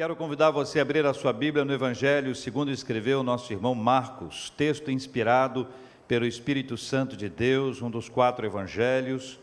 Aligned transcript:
Quero 0.00 0.16
convidar 0.16 0.50
você 0.50 0.78
a 0.78 0.82
abrir 0.82 1.04
a 1.04 1.12
sua 1.12 1.30
Bíblia 1.30 1.62
no 1.62 1.74
Evangelho, 1.74 2.34
segundo 2.34 2.70
escreveu 2.70 3.22
nosso 3.22 3.52
irmão 3.52 3.74
Marcos, 3.74 4.48
texto 4.48 4.90
inspirado 4.90 5.68
pelo 6.08 6.24
Espírito 6.24 6.74
Santo 6.78 7.14
de 7.14 7.28
Deus, 7.28 7.82
um 7.82 7.90
dos 7.90 8.08
quatro 8.08 8.46
evangelhos, 8.46 9.38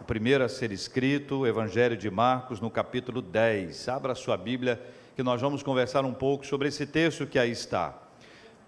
o 0.00 0.04
primeiro 0.04 0.42
a 0.42 0.48
ser 0.48 0.72
escrito, 0.72 1.40
o 1.40 1.46
Evangelho 1.46 1.98
de 1.98 2.10
Marcos, 2.10 2.62
no 2.62 2.70
capítulo 2.70 3.20
10. 3.20 3.86
Abra 3.90 4.12
a 4.12 4.14
sua 4.14 4.38
Bíblia, 4.38 4.80
que 5.14 5.22
nós 5.22 5.38
vamos 5.42 5.62
conversar 5.62 6.02
um 6.06 6.14
pouco 6.14 6.46
sobre 6.46 6.68
esse 6.68 6.86
texto 6.86 7.26
que 7.26 7.38
aí 7.38 7.50
está. 7.50 7.94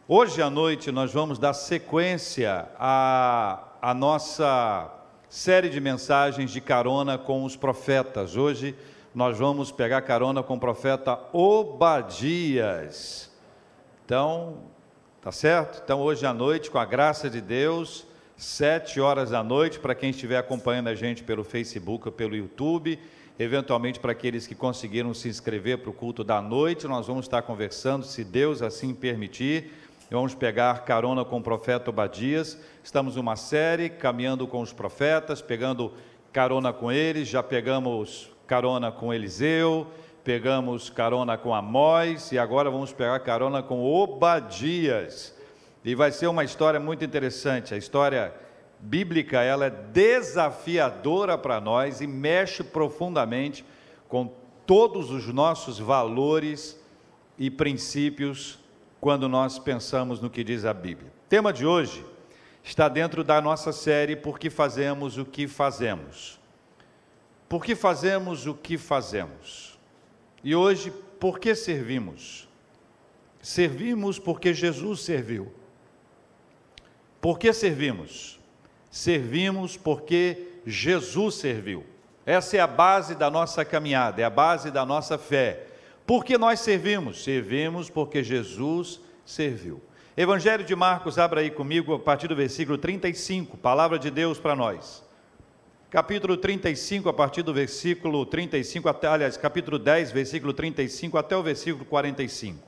Hoje 0.06 0.42
à 0.42 0.50
noite 0.50 0.92
nós 0.92 1.14
vamos 1.14 1.38
dar 1.38 1.54
sequência 1.54 2.68
à, 2.78 3.68
à 3.80 3.94
nossa 3.94 4.92
série 5.30 5.70
de 5.70 5.80
mensagens 5.80 6.50
de 6.50 6.60
carona 6.60 7.16
com 7.16 7.42
os 7.42 7.56
profetas. 7.56 8.36
Hoje 8.36 8.76
nós 9.16 9.38
vamos 9.38 9.72
pegar 9.72 10.02
carona 10.02 10.42
com 10.42 10.56
o 10.56 10.60
profeta 10.60 11.18
Obadias. 11.32 13.30
Então, 14.04 14.58
tá 15.22 15.32
certo? 15.32 15.80
Então, 15.82 16.02
hoje 16.02 16.27
à 16.27 16.34
noite, 16.34 16.70
com 16.70 16.77
a 16.77 16.84
graça 16.84 17.30
de 17.30 17.41
Deus, 17.41 18.06
sete 18.36 19.00
horas 19.00 19.30
da 19.30 19.42
noite, 19.42 19.78
para 19.78 19.94
quem 19.94 20.10
estiver 20.10 20.36
acompanhando 20.36 20.88
a 20.88 20.94
gente 20.94 21.24
pelo 21.24 21.44
Facebook 21.44 22.06
ou 22.06 22.12
pelo 22.12 22.36
YouTube, 22.36 22.98
eventualmente 23.38 23.98
para 23.98 24.12
aqueles 24.12 24.46
que 24.46 24.55
conseguiram 24.55 25.14
se 25.14 25.30
inscrever 25.30 25.78
para 25.78 25.88
o 25.88 25.94
culto 25.94 26.22
da 26.22 26.42
noite, 26.42 26.86
nós 26.86 27.06
vamos 27.06 27.24
estar 27.24 27.41
conversando, 27.41 28.05
se 28.05 28.22
Deus 28.22 28.60
assim 28.60 28.92
permitir. 28.92 29.72
Vamos 30.10 30.34
pegar 30.34 30.84
carona 30.84 31.24
com 31.24 31.38
o 31.38 31.42
profeta 31.42 31.88
Obadias. 31.88 32.60
Estamos 32.84 33.16
numa 33.16 33.34
série 33.34 33.88
caminhando 33.88 34.46
com 34.46 34.60
os 34.60 34.74
profetas, 34.74 35.41
pegando 35.41 35.94
carona 36.34 36.70
com 36.70 36.92
eles, 36.92 37.27
já 37.27 37.42
pegamos 37.42 38.35
carona 38.46 38.92
com 38.92 39.12
Eliseu, 39.12 39.86
pegamos 40.23 40.88
carona 40.91 41.36
com 41.36 41.55
Amós 41.55 42.32
e 42.32 42.38
agora 42.38 42.70
vamos 42.70 42.92
pegar 42.92 43.19
carona 43.20 43.62
com 43.62 43.84
Obadias. 43.84 45.34
E 45.84 45.94
vai 45.94 46.11
ser 46.11 46.27
uma 46.27 46.44
história 46.44 46.80
muito 46.80 47.05
interessante. 47.05 47.74
A 47.74 47.77
história 47.77 48.34
bíblica, 48.80 49.42
ela 49.42 49.67
é 49.67 49.70
desafiadora 49.70 51.39
para 51.39 51.61
nós 51.61 52.00
e 52.00 52.06
mexe 52.06 52.64
profundamente 52.64 53.64
com 54.08 54.33
todos 54.67 55.11
os 55.11 55.27
nossos 55.33 55.78
valores 55.78 56.80
e 57.39 57.50
princípios 57.50 58.58
quando 59.00 59.28
nós 59.28 59.58
pensamos 59.58 60.20
no 60.20 60.28
que 60.28 60.42
diz 60.42 60.64
a 60.64 60.74
Bíblia. 60.74 61.12
O 61.27 61.28
tema 61.28 61.52
de 61.52 61.64
hoje 61.64 62.05
está 62.64 62.89
dentro 62.89 63.22
da 63.22 63.41
nossa 63.41 63.72
série 63.72 64.17
Por 64.17 64.39
que 64.39 64.50
fazemos 64.50 65.19
o 65.19 65.24
que 65.24 65.47
fazemos. 65.47 66.41
Por 67.48 67.64
que 67.64 67.75
fazemos 67.75 68.47
o 68.47 68.55
que 68.55 68.77
fazemos? 68.77 69.78
E 70.42 70.55
hoje, 70.55 70.91
por 71.20 71.39
que 71.39 71.55
servimos? 71.55 72.48
Servimos 73.41 74.19
porque 74.19 74.52
Jesus 74.52 75.00
serviu. 75.00 75.52
Por 77.20 77.39
que 77.39 77.52
servimos? 77.52 78.41
Servimos 78.91 79.77
porque 79.77 80.61
Jesus 80.67 81.36
serviu. 81.36 81.84
Essa 82.24 82.56
é 82.56 82.61
a 82.61 82.67
base 82.67 83.14
da 83.14 83.30
nossa 83.30 83.64
caminhada, 83.64 84.20
é 84.20 84.24
a 84.24 84.30
base 84.30 84.70
da 84.72 84.84
nossa 84.84 85.17
fé. 85.17 85.67
Por 86.05 86.24
que 86.24 86.36
nós 86.36 86.61
servimos? 86.61 87.22
Servimos 87.22 87.89
porque 87.89 88.24
Jesus 88.24 89.00
serviu. 89.24 89.80
Evangelho 90.17 90.64
de 90.64 90.74
Marcos, 90.74 91.19
abra 91.19 91.41
aí 91.41 91.50
comigo 91.50 91.94
a 91.94 91.98
partir 91.98 92.27
do 92.27 92.34
versículo 92.34 92.78
35, 92.78 93.56
palavra 93.56 93.98
de 93.98 94.11
Deus 94.11 94.41
para 94.41 94.56
nós 94.56 95.05
capítulo 95.91 96.37
35, 96.37 97.09
a 97.09 97.12
partir 97.12 97.42
do 97.42 97.55
versículo 97.55 98.27
35, 98.27 98.89
até, 98.89 99.06
aliás, 99.06 99.37
capítulo 99.37 99.79
10, 99.79 100.11
versículo 100.11 100.53
35 100.53 101.17
até 101.17 101.37
o 101.37 101.42
versículo 101.42 101.84
45. 101.84 102.59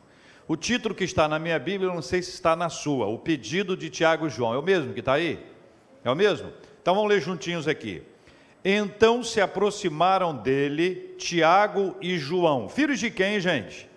O 0.46 0.56
título 0.56 0.94
que 0.94 1.04
está 1.04 1.28
na 1.28 1.38
minha 1.38 1.58
Bíblia, 1.58 1.92
não 1.92 2.00
sei 2.00 2.22
se 2.22 2.30
está 2.30 2.56
na 2.56 2.68
sua, 2.68 3.06
o 3.06 3.18
pedido 3.18 3.76
de 3.76 3.90
Tiago 3.90 4.26
e 4.26 4.30
João. 4.30 4.54
É 4.54 4.58
o 4.58 4.62
mesmo 4.62 4.94
que 4.94 5.00
está 5.00 5.14
aí? 5.14 5.38
É 6.04 6.10
o 6.10 6.14
mesmo? 6.14 6.50
Então 6.80 6.94
vamos 6.94 7.10
ler 7.10 7.20
juntinhos 7.20 7.68
aqui. 7.68 8.02
Então 8.64 9.22
se 9.22 9.40
aproximaram 9.40 10.34
dele 10.34 11.14
Tiago 11.18 11.96
e 12.00 12.16
João. 12.18 12.68
Filhos 12.68 12.98
de 12.98 13.10
quem, 13.10 13.38
gente? 13.40 13.88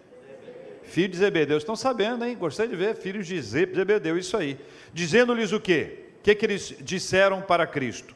Filhos 0.83 1.11
de 1.11 1.17
Zebedeu. 1.17 1.57
Estão 1.57 1.75
sabendo, 1.75 2.25
hein? 2.25 2.35
Gostei 2.37 2.67
de 2.67 2.75
ver. 2.75 2.95
Filhos 2.95 3.25
de 3.25 3.41
Zebedeu, 3.41 4.17
isso 4.17 4.35
aí. 4.35 4.57
Dizendo-lhes 4.93 5.53
o 5.53 5.59
quê? 5.59 6.05
O 6.19 6.23
que, 6.23 6.35
que 6.35 6.45
eles 6.45 6.75
disseram 6.81 7.41
para 7.41 7.65
Cristo? 7.65 8.13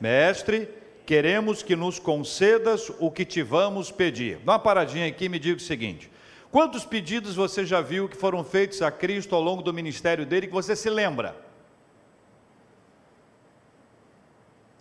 Mestre, 0.00 0.68
queremos 1.06 1.62
que 1.62 1.76
nos 1.76 1.98
concedas 1.98 2.90
o 2.98 3.10
que 3.10 3.24
te 3.24 3.42
vamos 3.42 3.90
pedir. 3.90 4.38
Dá 4.38 4.52
uma 4.52 4.58
paradinha 4.58 5.06
aqui 5.06 5.26
e 5.26 5.28
me 5.28 5.38
diga 5.38 5.56
o 5.56 5.60
seguinte: 5.60 6.10
quantos 6.50 6.84
pedidos 6.84 7.34
você 7.34 7.64
já 7.64 7.80
viu 7.80 8.08
que 8.08 8.16
foram 8.16 8.44
feitos 8.44 8.82
a 8.82 8.90
Cristo 8.90 9.34
ao 9.34 9.42
longo 9.42 9.62
do 9.62 9.72
ministério 9.72 10.26
dele 10.26 10.46
que 10.46 10.52
você 10.52 10.74
se 10.74 10.90
lembra? 10.90 11.36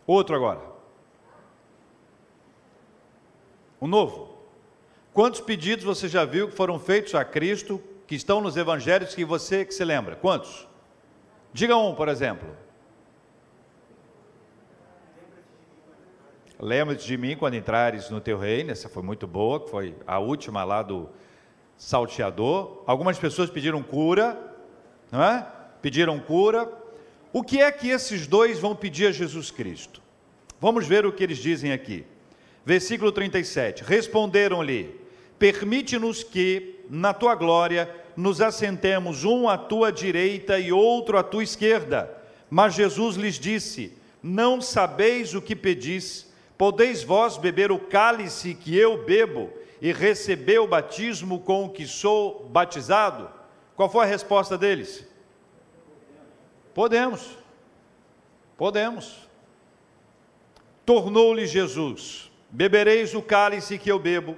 Outro 0.05 0.35
agora. 0.35 0.61
O 3.79 3.87
novo. 3.87 4.33
Quantos 5.13 5.41
pedidos 5.41 5.85
você 5.85 6.07
já 6.07 6.25
viu 6.25 6.47
que 6.47 6.55
foram 6.55 6.79
feitos 6.79 7.13
a 7.13 7.23
Cristo, 7.23 7.81
que 8.07 8.15
estão 8.15 8.41
nos 8.41 8.57
evangelhos 8.57 9.13
que 9.13 9.23
você 9.23 9.63
que 9.63 9.73
se 9.73 9.85
lembra? 9.85 10.15
Quantos? 10.15 10.67
Diga 11.53 11.77
um, 11.77 11.93
por 11.93 12.07
exemplo. 12.09 12.62
Lembra-te 16.63 17.05
de 17.05 17.17
mim 17.17 17.35
quando 17.35 17.55
entrares 17.55 18.09
no 18.09 18.21
teu 18.21 18.37
reino, 18.37 18.71
essa 18.71 18.87
foi 18.87 19.03
muito 19.03 19.27
boa, 19.27 19.67
foi 19.67 19.93
a 20.07 20.17
última 20.17 20.63
lá 20.63 20.81
do 20.81 21.09
salteador. 21.75 22.81
Algumas 22.87 23.19
pessoas 23.19 23.49
pediram 23.49 23.83
cura, 23.83 24.39
não 25.11 25.21
é? 25.21 25.45
Pediram 25.81 26.17
cura. 26.21 26.71
O 27.33 27.43
que 27.43 27.61
é 27.61 27.69
que 27.69 27.89
esses 27.89 28.27
dois 28.27 28.59
vão 28.59 28.73
pedir 28.73 29.07
a 29.07 29.11
Jesus 29.11 29.51
Cristo? 29.51 30.01
Vamos 30.57 30.87
ver 30.87 31.05
o 31.05 31.11
que 31.11 31.21
eles 31.21 31.37
dizem 31.37 31.73
aqui. 31.73 32.05
Versículo 32.65 33.11
37. 33.11 33.83
Responderam-lhe: 33.83 35.01
Permite-nos 35.37 36.23
que, 36.23 36.79
na 36.89 37.13
tua 37.13 37.35
glória, 37.35 37.93
nos 38.15 38.39
assentemos 38.39 39.25
um 39.25 39.49
à 39.49 39.57
tua 39.57 39.91
direita 39.91 40.57
e 40.57 40.71
outro 40.71 41.17
à 41.17 41.23
tua 41.23 41.43
esquerda. 41.43 42.09
Mas 42.49 42.73
Jesus 42.73 43.17
lhes 43.17 43.37
disse: 43.37 43.97
Não 44.23 44.61
sabeis 44.61 45.35
o 45.35 45.41
que 45.41 45.57
pedis. 45.57 46.31
Podeis 46.63 47.03
vós 47.03 47.35
beber 47.35 47.73
o 47.73 47.77
cálice 47.77 48.55
que 48.55 48.73
eu 48.73 49.03
bebo 49.03 49.51
e 49.81 49.91
receber 49.91 50.59
o 50.59 50.65
batismo 50.65 51.41
com 51.41 51.65
o 51.65 51.69
que 51.69 51.85
sou 51.85 52.47
batizado? 52.47 53.29
Qual 53.75 53.89
foi 53.89 54.05
a 54.05 54.07
resposta 54.07 54.57
deles? 54.57 55.05
Podemos. 56.73 57.37
Podemos. 58.55 59.27
Tornou-lhe 60.85 61.45
Jesus: 61.45 62.31
Bebereis 62.49 63.13
o 63.13 63.21
cálice 63.21 63.77
que 63.77 63.91
eu 63.91 63.99
bebo 63.99 64.37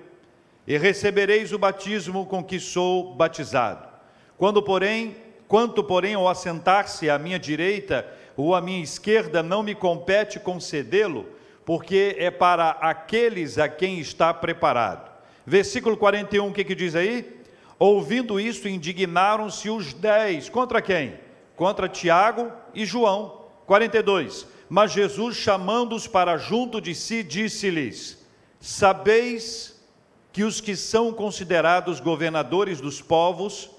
e 0.65 0.79
recebereis 0.79 1.53
o 1.53 1.59
batismo 1.59 2.25
com 2.25 2.43
que 2.43 2.59
sou 2.59 3.13
batizado. 3.13 3.87
Quando, 4.35 4.63
porém, 4.63 5.15
quanto, 5.47 5.83
porém, 5.83 6.15
ao 6.15 6.27
assentar-se 6.27 7.07
à 7.07 7.19
minha 7.19 7.37
direita 7.37 8.03
ou 8.35 8.55
à 8.55 8.61
minha 8.61 8.81
esquerda, 8.81 9.43
não 9.43 9.61
me 9.61 9.75
compete 9.75 10.39
concedê-lo, 10.39 11.34
porque 11.65 12.15
é 12.19 12.29
para 12.29 12.69
aqueles 12.69 13.57
a 13.57 13.67
quem 13.67 13.99
está 13.99 14.31
preparado. 14.33 15.11
Versículo 15.45 15.97
41, 15.97 16.47
o 16.47 16.53
que, 16.53 16.63
que 16.63 16.75
diz 16.75 16.95
aí? 16.95 17.41
Ouvindo 17.79 18.39
isso, 18.39 18.67
indignaram-se 18.67 19.69
os 19.69 19.93
dez. 19.93 20.47
Contra 20.47 20.81
quem? 20.81 21.19
Contra 21.55 21.89
Tiago 21.89 22.51
e 22.73 22.85
João. 22.85 23.45
42. 23.65 24.47
Mas 24.69 24.91
Jesus, 24.91 25.35
chamando-os 25.35 26.07
para 26.07 26.37
junto 26.37 26.79
de 26.79 26.93
si, 26.93 27.23
disse-lhes: 27.23 28.23
Sabeis 28.59 29.83
que 30.31 30.43
os 30.43 30.61
que 30.61 30.75
são 30.75 31.11
considerados 31.11 31.99
governadores 31.99 32.79
dos 32.79 33.01
povos 33.01 33.69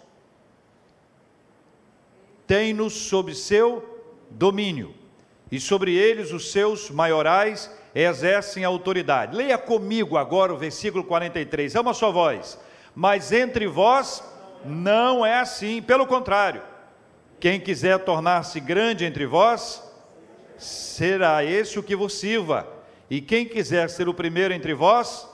têm-nos 2.46 2.92
sob 2.92 3.34
seu 3.34 4.00
domínio 4.30 5.05
e 5.50 5.60
sobre 5.60 5.94
eles 5.94 6.32
os 6.32 6.50
seus 6.50 6.90
maiorais 6.90 7.70
exercem 7.94 8.64
autoridade. 8.64 9.36
Leia 9.36 9.56
comigo 9.56 10.16
agora 10.16 10.52
o 10.52 10.58
versículo 10.58 11.04
43, 11.04 11.74
é 11.74 11.80
uma 11.80 11.94
só 11.94 12.10
voz. 12.10 12.58
Mas 12.94 13.32
entre 13.32 13.66
vós 13.66 14.22
não 14.64 15.24
é 15.24 15.38
assim, 15.38 15.80
pelo 15.80 16.06
contrário. 16.06 16.62
Quem 17.38 17.60
quiser 17.60 17.98
tornar-se 18.00 18.58
grande 18.58 19.04
entre 19.04 19.26
vós, 19.26 19.82
será 20.58 21.44
esse 21.44 21.78
o 21.78 21.82
que 21.82 21.94
vos 21.94 22.14
sirva. 22.14 22.66
E 23.08 23.20
quem 23.20 23.44
quiser 23.44 23.88
ser 23.88 24.08
o 24.08 24.14
primeiro 24.14 24.52
entre 24.52 24.74
vós, 24.74 25.28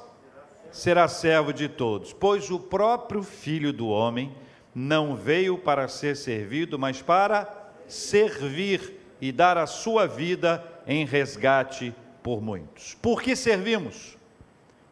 será 0.70 1.08
servo 1.08 1.52
de 1.52 1.68
todos. 1.68 2.12
Pois 2.12 2.50
o 2.50 2.58
próprio 2.58 3.22
Filho 3.22 3.72
do 3.72 3.88
Homem 3.88 4.34
não 4.74 5.16
veio 5.16 5.56
para 5.56 5.88
ser 5.88 6.16
servido, 6.16 6.78
mas 6.78 7.00
para 7.00 7.72
servir 7.86 9.01
e 9.22 9.30
dar 9.30 9.56
a 9.56 9.68
sua 9.68 10.04
vida 10.04 10.64
em 10.84 11.06
resgate 11.06 11.94
por 12.24 12.42
muitos. 12.42 12.96
Por 13.00 13.22
que 13.22 13.36
servimos? 13.36 14.18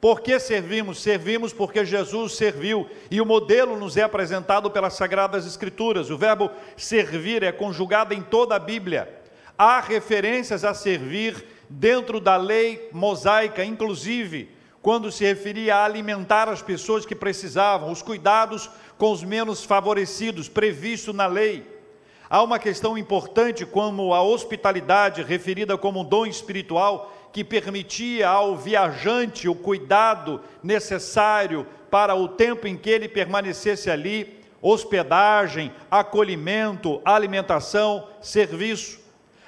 Por 0.01 0.21
que 0.21 0.39
servimos? 0.39 1.03
Servimos 1.03 1.53
porque 1.53 1.85
Jesus 1.85 2.37
serviu 2.37 2.89
e 3.11 3.21
o 3.21 3.27
modelo 3.27 3.77
nos 3.77 3.97
é 3.97 4.03
apresentado 4.03 4.71
pelas 4.71 4.95
Sagradas 4.95 5.47
Escrituras. 5.47 6.11
O 6.11 6.17
verbo 6.17 6.49
servir 6.77 7.43
é 7.43 7.51
conjugado 7.51 8.15
em 8.15 8.23
toda 8.23 8.55
a 8.55 8.61
Bíblia. 8.61 9.13
Há 9.59 9.81
referências 9.81 10.65
a 10.65 10.75
servir 10.75 11.45
dentro 11.69 12.21
da 12.21 12.37
lei 12.37 12.89
mosaica, 12.93 13.65
inclusive 13.65 14.49
quando 14.81 15.11
se 15.11 15.25
referia 15.25 15.75
a 15.75 15.85
alimentar 15.85 16.49
as 16.49 16.63
pessoas 16.63 17.05
que 17.05 17.17
precisavam, 17.17 17.91
os 17.91 18.01
cuidados 18.01 18.71
com 18.97 19.11
os 19.11 19.25
menos 19.25 19.65
favorecidos, 19.65 20.49
previsto 20.49 21.13
na 21.13 21.27
lei. 21.27 21.80
Há 22.33 22.45
uma 22.45 22.61
questão 22.61 22.97
importante 22.97 23.67
como 23.67 24.15
a 24.15 24.23
hospitalidade, 24.23 25.21
referida 25.21 25.77
como 25.77 26.03
um 26.03 26.05
dom 26.05 26.25
espiritual, 26.25 27.13
que 27.33 27.43
permitia 27.43 28.29
ao 28.29 28.57
viajante 28.57 29.49
o 29.49 29.55
cuidado 29.57 30.41
necessário 30.63 31.67
para 31.91 32.15
o 32.15 32.29
tempo 32.29 32.69
em 32.69 32.77
que 32.77 32.89
ele 32.89 33.09
permanecesse 33.09 33.91
ali, 33.91 34.39
hospedagem, 34.63 35.73
acolhimento, 35.91 37.03
alimentação, 37.05 38.07
serviço. 38.21 39.01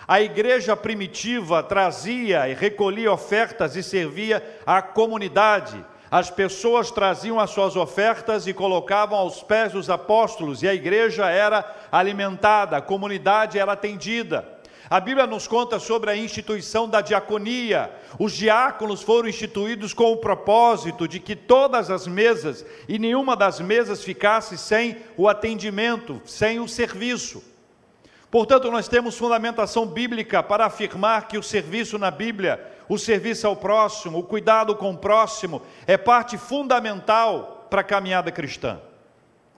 A 0.08 0.20
igreja 0.20 0.76
primitiva 0.76 1.62
trazia 1.62 2.48
e 2.48 2.54
recolhia 2.54 3.12
ofertas 3.12 3.76
e 3.76 3.82
servia 3.82 4.42
à 4.66 4.82
comunidade. 4.82 5.84
As 6.12 6.28
pessoas 6.28 6.90
traziam 6.90 7.40
as 7.40 7.48
suas 7.48 7.74
ofertas 7.74 8.46
e 8.46 8.52
colocavam 8.52 9.18
aos 9.18 9.42
pés 9.42 9.72
dos 9.72 9.88
apóstolos, 9.88 10.62
e 10.62 10.68
a 10.68 10.74
igreja 10.74 11.24
era 11.30 11.64
alimentada, 11.90 12.76
a 12.76 12.82
comunidade 12.82 13.58
era 13.58 13.72
atendida. 13.72 14.46
A 14.90 15.00
Bíblia 15.00 15.26
nos 15.26 15.48
conta 15.48 15.78
sobre 15.78 16.10
a 16.10 16.14
instituição 16.14 16.86
da 16.86 17.00
diaconia. 17.00 17.90
Os 18.18 18.34
diáconos 18.34 19.00
foram 19.00 19.26
instituídos 19.26 19.94
com 19.94 20.12
o 20.12 20.18
propósito 20.18 21.08
de 21.08 21.18
que 21.18 21.34
todas 21.34 21.90
as 21.90 22.06
mesas 22.06 22.62
e 22.86 22.98
nenhuma 22.98 23.34
das 23.34 23.58
mesas 23.58 24.04
ficasse 24.04 24.58
sem 24.58 24.98
o 25.16 25.30
atendimento, 25.30 26.20
sem 26.26 26.60
o 26.60 26.68
serviço. 26.68 27.42
Portanto, 28.30 28.70
nós 28.70 28.86
temos 28.86 29.16
fundamentação 29.16 29.86
bíblica 29.86 30.42
para 30.42 30.66
afirmar 30.66 31.26
que 31.26 31.38
o 31.38 31.42
serviço 31.42 31.98
na 31.98 32.10
Bíblia, 32.10 32.71
o 32.92 32.98
serviço 32.98 33.46
ao 33.46 33.56
próximo, 33.56 34.18
o 34.18 34.22
cuidado 34.22 34.74
com 34.76 34.90
o 34.90 34.98
próximo, 34.98 35.62
é 35.86 35.96
parte 35.96 36.36
fundamental 36.36 37.66
para 37.70 37.80
a 37.80 37.84
caminhada 37.84 38.30
cristã. 38.30 38.80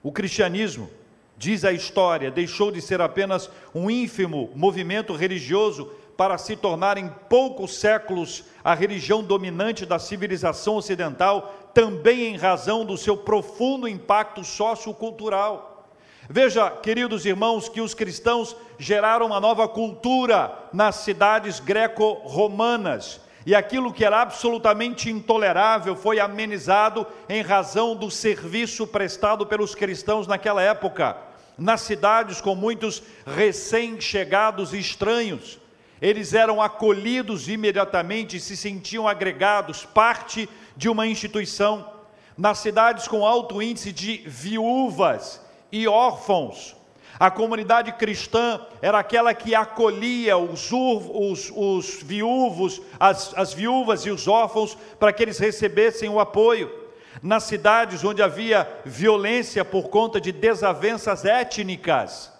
O 0.01 0.11
cristianismo 0.11 0.89
Diz 1.37 1.65
a 1.65 1.73
história, 1.73 2.31
deixou 2.31 2.71
de 2.71 2.81
ser 2.81 3.01
apenas 3.01 3.49
um 3.73 3.89
ínfimo 3.89 4.49
movimento 4.55 5.13
religioso 5.13 5.91
para 6.15 6.37
se 6.37 6.55
tornar 6.55 6.97
em 6.97 7.09
poucos 7.27 7.77
séculos 7.77 8.45
a 8.63 8.73
religião 8.73 9.21
dominante 9.21 9.85
da 9.85 9.99
civilização 9.99 10.77
ocidental, 10.77 11.53
também 11.73 12.33
em 12.33 12.37
razão 12.37 12.85
do 12.85 12.97
seu 12.97 13.17
profundo 13.17 13.85
impacto 13.85 14.45
sociocultural. 14.45 15.89
Veja, 16.29 16.71
queridos 16.71 17.25
irmãos, 17.25 17.67
que 17.67 17.81
os 17.81 17.93
cristãos 17.93 18.55
geraram 18.79 19.25
uma 19.25 19.41
nova 19.41 19.67
cultura 19.67 20.57
nas 20.71 20.95
cidades 20.95 21.59
greco-romanas, 21.59 23.19
e 23.45 23.53
aquilo 23.53 23.93
que 23.93 24.03
era 24.03 24.21
absolutamente 24.21 25.09
intolerável 25.09 25.95
foi 25.95 26.19
amenizado 26.19 27.05
em 27.29 27.43
razão 27.43 27.95
do 27.95 28.09
serviço 28.09 28.87
prestado 28.87 29.45
pelos 29.45 29.75
cristãos 29.75 30.25
naquela 30.25 30.63
época. 30.63 31.15
Nas 31.57 31.81
cidades 31.81 32.41
com 32.41 32.55
muitos 32.55 33.03
recém-chegados 33.25 34.73
e 34.73 34.79
estranhos, 34.79 35.59
eles 36.01 36.33
eram 36.33 36.61
acolhidos 36.61 37.47
imediatamente 37.47 38.37
e 38.37 38.39
se 38.39 38.57
sentiam 38.57 39.07
agregados, 39.07 39.85
parte 39.85 40.49
de 40.75 40.89
uma 40.89 41.05
instituição. 41.05 41.93
Nas 42.37 42.57
cidades 42.57 43.07
com 43.07 43.25
alto 43.25 43.61
índice 43.61 43.91
de 43.93 44.17
viúvas 44.25 45.39
e 45.71 45.87
órfãos, 45.87 46.75
a 47.19 47.31
comunidade 47.31 47.93
cristã 47.93 48.59
era 48.81 48.99
aquela 48.99 49.33
que 49.33 49.55
acolhia 49.55 50.37
os, 50.37 50.69
os, 50.71 51.51
os 51.55 52.03
viúvos, 52.03 52.81
as, 52.99 53.33
as 53.35 53.53
viúvas 53.53 54.05
e 54.05 54.09
os 54.09 54.27
órfãos, 54.27 54.77
para 54.99 55.13
que 55.13 55.23
eles 55.23 55.39
recebessem 55.39 56.09
o 56.09 56.19
apoio. 56.19 56.83
Nas 57.23 57.43
cidades 57.43 58.03
onde 58.03 58.21
havia 58.21 58.67
violência 58.83 59.63
por 59.63 59.89
conta 59.89 60.19
de 60.19 60.33
desavenças 60.33 61.23
étnicas, 61.23 62.31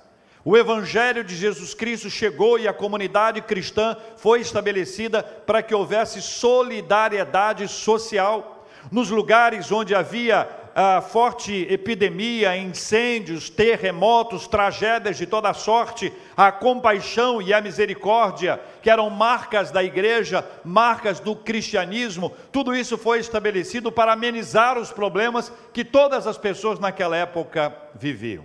o 0.44 0.56
Evangelho 0.58 1.24
de 1.24 1.36
Jesus 1.36 1.74
Cristo 1.74 2.10
chegou 2.10 2.60
e 2.60 2.68
a 2.68 2.74
comunidade 2.74 3.42
cristã 3.42 3.98
foi 4.18 4.42
estabelecida 4.42 5.24
para 5.24 5.64
que 5.64 5.74
houvesse 5.74 6.22
solidariedade 6.22 7.68
social. 7.68 8.68
Nos 8.92 9.10
lugares 9.10 9.72
onde 9.72 9.96
havia 9.96 10.48
a 10.78 11.00
forte 11.00 11.66
epidemia, 11.70 12.58
incêndios, 12.58 13.50
terremotos, 13.50 14.46
tragédias 14.46 15.18
de 15.18 15.26
toda 15.26 15.54
sorte, 15.54 16.12
a 16.36 16.52
compaixão 16.52 17.42
e 17.42 17.54
a 17.54 17.62
misericórdia, 17.62 18.60
que 18.82 18.90
eram 18.90 19.10
marcas 19.10 19.72
da 19.72 19.82
igreja, 19.82 20.46
marcas 20.66 21.22
do 21.22 21.34
cristianismo, 21.34 22.34
tudo 22.52 22.76
isso 22.76 22.98
foi 22.98 23.20
estabelecido 23.20 23.90
para 23.90 24.12
amenizar 24.12 24.78
os 24.78 24.92
problemas 24.92 25.50
que 25.72 25.86
todas 25.86 26.28
as 26.28 26.38
pessoas 26.38 26.78
naquela 26.78 27.16
época 27.16 27.74
viviam. 27.98 28.44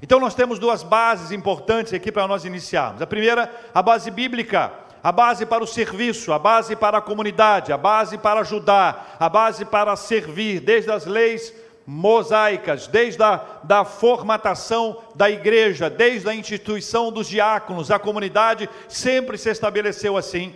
Então 0.00 0.20
nós 0.20 0.36
temos 0.36 0.60
duas 0.60 0.84
bases 0.84 1.32
importantes 1.32 1.92
aqui 1.92 2.12
para 2.12 2.28
nós 2.28 2.44
iniciarmos. 2.44 3.02
A 3.02 3.06
primeira, 3.06 3.52
a 3.74 3.82
base 3.82 4.12
bíblica 4.12 4.72
a 5.02 5.12
base 5.12 5.46
para 5.46 5.62
o 5.62 5.66
serviço, 5.66 6.32
a 6.32 6.38
base 6.38 6.74
para 6.74 6.98
a 6.98 7.02
comunidade, 7.02 7.72
a 7.72 7.76
base 7.76 8.18
para 8.18 8.40
ajudar, 8.40 9.16
a 9.18 9.28
base 9.28 9.64
para 9.64 9.94
servir, 9.96 10.60
desde 10.60 10.90
as 10.90 11.06
leis 11.06 11.52
mosaicas, 11.86 12.86
desde 12.86 13.22
a 13.22 13.40
da 13.64 13.84
formatação 13.84 14.98
da 15.14 15.30
igreja, 15.30 15.88
desde 15.88 16.28
a 16.28 16.34
instituição 16.34 17.10
dos 17.10 17.28
diáconos, 17.28 17.90
a 17.90 17.98
comunidade 17.98 18.68
sempre 18.88 19.38
se 19.38 19.50
estabeleceu 19.50 20.16
assim. 20.16 20.54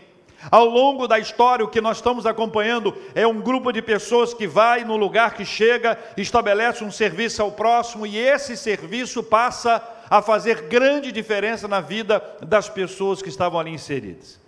Ao 0.51 0.65
longo 0.65 1.07
da 1.07 1.19
história, 1.19 1.65
o 1.65 1.69
que 1.69 1.81
nós 1.81 1.99
estamos 1.99 2.27
acompanhando 2.27 2.95
é 3.15 3.27
um 3.27 3.41
grupo 3.41 3.73
de 3.73 3.81
pessoas 3.81 4.35
que 4.35 4.47
vai 4.47 4.85
no 4.85 4.97
lugar 4.97 5.35
que 5.35 5.45
chega, 5.45 5.97
estabelece 6.17 6.83
um 6.83 6.91
serviço 6.91 7.41
ao 7.41 7.53
próximo 7.53 8.05
e 8.05 8.19
esse 8.19 8.57
serviço 8.57 9.23
passa 9.23 9.81
a 10.13 10.21
fazer 10.21 10.69
grande 10.69 11.11
diferença 11.11 11.67
na 11.67 11.81
vida 11.81 12.23
das 12.43 12.69
pessoas 12.69 13.23
que 13.23 13.31
estavam 13.31 13.59
ali 13.59 13.71
inseridas. 13.71 14.39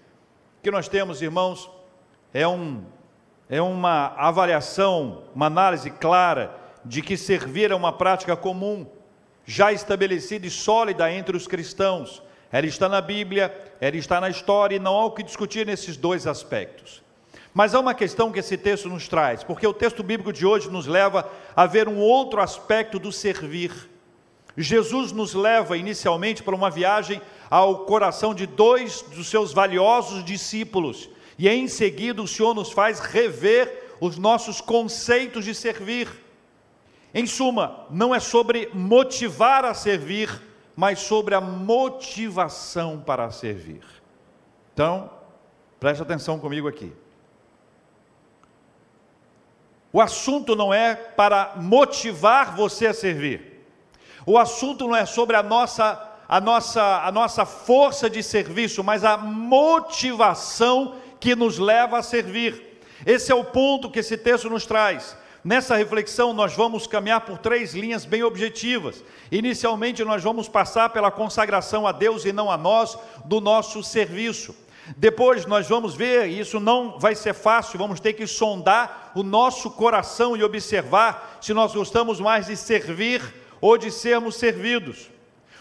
O 0.59 0.63
que 0.63 0.71
nós 0.71 0.89
temos, 0.89 1.23
irmãos, 1.23 1.71
é, 2.35 2.47
um, 2.47 2.85
é 3.49 3.63
uma 3.63 4.09
avaliação, 4.09 5.23
uma 5.35 5.47
análise 5.47 5.91
clara 5.91 6.55
de 6.85 7.01
que 7.01 7.17
servir 7.17 7.71
é 7.71 7.75
uma 7.75 7.95
prática 7.95 8.37
comum, 8.37 8.87
já 9.47 9.73
estabelecida 9.73 10.47
e 10.47 10.51
sólida 10.51 11.11
entre 11.11 11.35
os 11.35 11.49
cristãos. 11.49 12.23
Ela 12.53 12.67
está 12.67 12.87
na 12.87 13.01
Bíblia, 13.01 13.51
ela 13.81 13.97
está 13.97 14.21
na 14.21 14.29
história 14.29 14.77
e 14.77 14.79
não 14.79 14.95
há 14.95 15.07
o 15.07 15.13
que 15.13 15.23
discutir 15.23 15.65
nesses 15.65 15.97
dois 15.97 16.27
aspectos. 16.27 17.03
Mas 17.55 17.75
há 17.75 17.81
uma 17.81 17.95
questão 17.95 18.31
que 18.31 18.41
esse 18.41 18.59
texto 18.59 18.87
nos 18.91 19.09
traz, 19.09 19.43
porque 19.43 19.67
o 19.67 19.73
texto 19.73 20.03
bíblico 20.03 20.31
de 20.31 20.45
hoje 20.45 20.69
nos 20.69 20.87
leva 20.87 21.27
a 21.57 21.65
ver 21.65 21.89
um 21.89 22.01
outro 22.01 22.43
aspecto 22.43 22.99
do 22.99 23.11
servir. 23.11 23.94
Jesus 24.57 25.11
nos 25.11 25.35
leva 25.35 25.77
inicialmente 25.77 26.43
para 26.43 26.55
uma 26.55 26.71
viagem 26.71 27.21
ao 27.51 27.85
coração 27.85 28.35
de 28.35 28.47
dois 28.47 29.03
dos 29.03 29.29
seus 29.29 29.53
valiosos 29.53 30.25
discípulos, 30.25 31.09
e 31.39 31.49
em 31.49 31.67
seguida 31.67 32.23
o 32.23 32.29
Senhor 32.29 32.55
nos 32.55 32.71
faz 32.71 33.01
rever 33.01 33.97
os 34.01 34.17
nossos 34.17 34.61
conceitos 34.61 35.45
de 35.45 35.55
servir. 35.55 36.09
Em 37.13 37.27
suma, 37.27 37.87
não 37.91 38.15
é 38.15 38.21
sobre 38.21 38.71
motivar 38.73 39.65
a 39.65 39.75
servir, 39.75 40.43
mas 40.77 41.01
sobre 41.01 41.35
a 41.35 41.41
motivação 41.41 43.01
para 43.01 43.31
servir. 43.31 43.83
Então, 44.73 45.11
preste 45.79 46.03
atenção 46.03 46.39
comigo 46.39 46.67
aqui. 46.67 46.93
O 49.93 50.01
assunto 50.01 50.57
não 50.57 50.75
é 50.75 50.97
para 50.97 51.55
motivar 51.55 52.57
você 52.57 52.89
a 52.89 52.95
servir. 52.95 53.54
O 54.27 54.39
assunto 54.39 54.87
não 54.87 54.97
é 54.97 55.05
sobre 55.05 55.37
a 55.37 55.43
nossa 55.43 56.11
a 56.27 56.41
nossa 56.41 57.03
a 57.05 57.13
nossa 57.13 57.45
força 57.45 58.09
de 58.09 58.23
serviço, 58.23 58.83
mas 58.83 59.05
a 59.05 59.17
motivação 59.17 60.97
que 61.21 61.35
nos 61.35 61.59
leva 61.59 61.99
a 61.99 62.03
servir. 62.03 62.81
Esse 63.05 63.31
é 63.31 63.35
o 63.35 63.45
ponto 63.45 63.91
que 63.91 63.99
esse 63.99 64.17
texto 64.17 64.49
nos 64.49 64.65
traz. 64.65 65.17
Nessa 65.45 65.77
reflexão, 65.77 66.33
nós 66.33 66.55
vamos 66.55 66.87
caminhar 66.87 67.21
por 67.21 67.37
três 67.37 67.75
linhas 67.75 68.07
bem 68.07 68.23
objetivas. 68.23 69.05
Inicialmente, 69.31 70.03
nós 70.03 70.23
vamos 70.23 70.49
passar 70.49 70.89
pela 70.89 71.11
consagração 71.11 71.87
a 71.87 71.93
Deus 71.93 72.25
e 72.25 72.33
não 72.33 72.51
a 72.51 72.57
nós 72.57 72.97
do 73.27 73.43
nosso 73.43 73.83
serviço. 73.83 74.57
Depois 74.97 75.45
nós 75.45 75.69
vamos 75.69 75.95
ver, 75.95 76.29
e 76.29 76.41
isso 76.41 76.59
não 76.59 76.99
vai 76.99 77.15
ser 77.15 77.35
fácil, 77.35 77.79
vamos 77.79 78.01
ter 78.01 78.15
que 78.15 78.27
sondar 78.27 79.13
o 79.15 79.23
nosso 79.23 79.71
coração 79.71 80.35
e 80.35 80.43
observar 80.43 81.39
se 81.43 81.53
nós 81.53 81.75
gostamos 81.75 82.21
mais 82.21 82.47
de 82.47 82.57
servir 82.57 83.23
ou 83.61 83.77
de 83.79 83.91
sermos 83.91 84.37
servidos. 84.37 85.11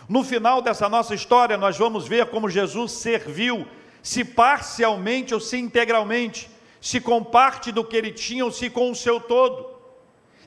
No 0.08 0.24
final 0.24 0.62
dessa 0.62 0.90
nossa 0.90 1.16
história, 1.16 1.58
nós 1.58 1.78
vamos 1.78 2.08
ver 2.08 2.28
como 2.28 2.50
Jesus 2.50 2.92
serviu, 2.92 3.66
se 4.02 4.24
parcialmente 4.24 5.34
ou 5.34 5.40
se 5.40 5.58
integralmente, 5.58 6.50
se 6.82 7.00
com 7.00 7.24
parte 7.24 7.72
do 7.72 7.84
que 7.84 7.96
ele 7.96 8.12
tinha 8.12 8.44
ou 8.44 8.52
se 8.52 8.70
com 8.70 8.92
o 8.92 8.96
seu 8.96 9.20
todo. 9.20 9.74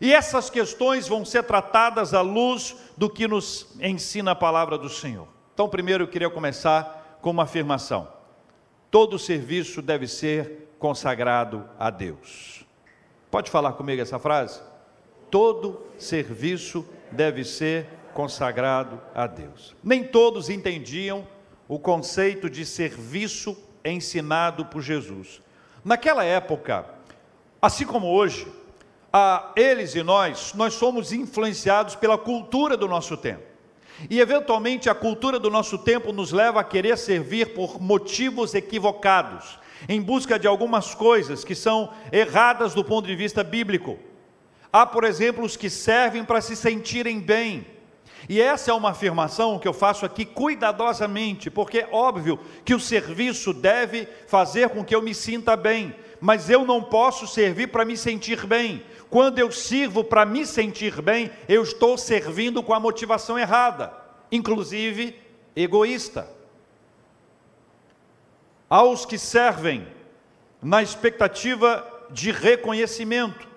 E 0.01 0.13
essas 0.13 0.51
questões 0.51 1.09
vão 1.09 1.25
ser 1.25 1.45
tratadas 1.45 2.13
à 2.13 2.21
luz 2.21 2.77
do 2.97 3.09
que 3.09 3.27
nos 3.27 3.75
ensina 3.81 4.33
a 4.33 4.35
palavra 4.35 4.77
do 4.77 4.91
Senhor. 4.91 5.27
Então, 5.55 5.69
primeiro 5.69 6.05
eu 6.05 6.09
queria 6.09 6.29
começar 6.29 7.19
com 7.23 7.31
uma 7.31 7.45
afirmação: 7.45 8.07
todo 8.91 9.19
serviço 9.19 9.81
deve 9.81 10.07
ser 10.07 10.75
consagrado 10.79 11.67
a 11.79 11.89
Deus. 11.89 12.67
Pode 13.31 13.51
falar 13.51 13.73
comigo 13.73 14.03
essa 14.03 14.19
frase? 14.19 14.61
Todo 15.31 15.81
serviço 15.99 16.87
deve 17.11 17.45
ser 17.45 17.87
consagrado 18.15 19.01
a 19.15 19.27
Deus. 19.27 19.77
Nem 19.83 20.05
todos 20.05 20.49
entendiam 20.49 21.27
o 21.69 21.79
conceito 21.79 22.49
de 22.49 22.65
serviço 22.65 23.57
ensinado 23.85 24.67
por 24.67 24.81
Jesus. 24.83 25.41
Naquela 25.85 26.25
época, 26.25 26.87
assim 27.61 27.85
como 27.85 28.09
hoje, 28.09 28.47
a 29.13 29.53
eles 29.57 29.95
e 29.95 30.03
nós, 30.03 30.53
nós 30.55 30.75
somos 30.75 31.13
influenciados 31.13 31.95
pela 31.95 32.19
cultura 32.19 32.77
do 32.77 32.89
nosso 32.89 33.17
tempo. 33.17 33.43
E 34.11 34.21
eventualmente 34.21 34.91
a 34.91 34.95
cultura 34.95 35.39
do 35.39 35.49
nosso 35.49 35.79
tempo 35.79 36.13
nos 36.13 36.33
leva 36.33 36.61
a 36.61 36.65
querer 36.65 36.99
servir 36.99 37.55
por 37.55 37.81
motivos 37.81 38.55
equivocados, 38.55 39.59
em 39.89 40.03
busca 40.03 40.39
de 40.39 40.47
algumas 40.47 40.95
coisas 40.95 41.45
que 41.45 41.55
são 41.55 41.91
erradas 42.13 42.75
do 42.75 42.85
ponto 42.85 43.07
de 43.07 43.17
vista 43.17 43.43
bíblico. 43.43 43.99
Há, 44.77 44.85
por 44.85 45.05
exemplo, 45.05 45.43
os 45.43 45.57
que 45.57 45.71
servem 45.71 46.23
para 46.23 46.43
se 46.43 46.55
sentirem 46.55 47.19
bem. 47.19 47.67
E 48.29 48.39
essa 48.39 48.71
é 48.71 48.75
uma 48.75 48.91
afirmação 48.91 49.59
que 49.59 49.67
eu 49.67 49.73
faço 49.73 50.05
aqui 50.05 50.27
cuidadosamente, 50.27 51.51
porque 51.51 51.79
é 51.79 51.89
óbvio 51.91 52.39
que 52.63 52.75
o 52.75 52.81
serviço 52.81 53.55
deve 53.55 54.07
fazer 54.27 54.69
com 54.69 54.85
que 54.85 54.95
eu 54.95 55.01
me 55.01 55.15
sinta 55.15 55.57
bem, 55.57 55.97
mas 56.21 56.51
eu 56.51 56.67
não 56.67 56.83
posso 56.83 57.27
servir 57.27 57.69
para 57.69 57.87
me 57.87 57.97
sentir 57.97 58.47
bem. 58.47 58.85
Quando 59.09 59.39
eu 59.39 59.51
sirvo 59.51 60.05
para 60.05 60.27
me 60.27 60.45
sentir 60.45 61.01
bem, 61.01 61.31
eu 61.49 61.63
estou 61.63 61.97
servindo 61.97 62.63
com 62.63 62.75
a 62.75 62.81
motivação 62.81 63.39
errada, 63.39 63.95
inclusive 64.31 65.19
egoísta. 65.57 66.31
Aos 68.69 69.07
que 69.07 69.17
servem 69.17 69.89
na 70.61 70.83
expectativa 70.83 71.83
de 72.11 72.31
reconhecimento. 72.31 73.56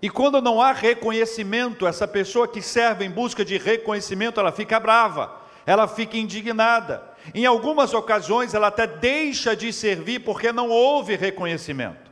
E 0.00 0.08
quando 0.08 0.40
não 0.40 0.60
há 0.60 0.72
reconhecimento, 0.72 1.86
essa 1.86 2.06
pessoa 2.06 2.46
que 2.46 2.62
serve 2.62 3.04
em 3.04 3.10
busca 3.10 3.44
de 3.44 3.58
reconhecimento, 3.58 4.38
ela 4.38 4.52
fica 4.52 4.78
brava, 4.78 5.40
ela 5.66 5.88
fica 5.88 6.16
indignada. 6.16 7.02
Em 7.34 7.44
algumas 7.46 7.92
ocasiões, 7.92 8.54
ela 8.54 8.68
até 8.68 8.86
deixa 8.86 9.56
de 9.56 9.72
servir 9.72 10.20
porque 10.20 10.52
não 10.52 10.68
houve 10.68 11.16
reconhecimento 11.16 12.08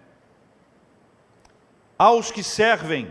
aos 1.99 2.31
que 2.31 2.43
servem 2.43 3.11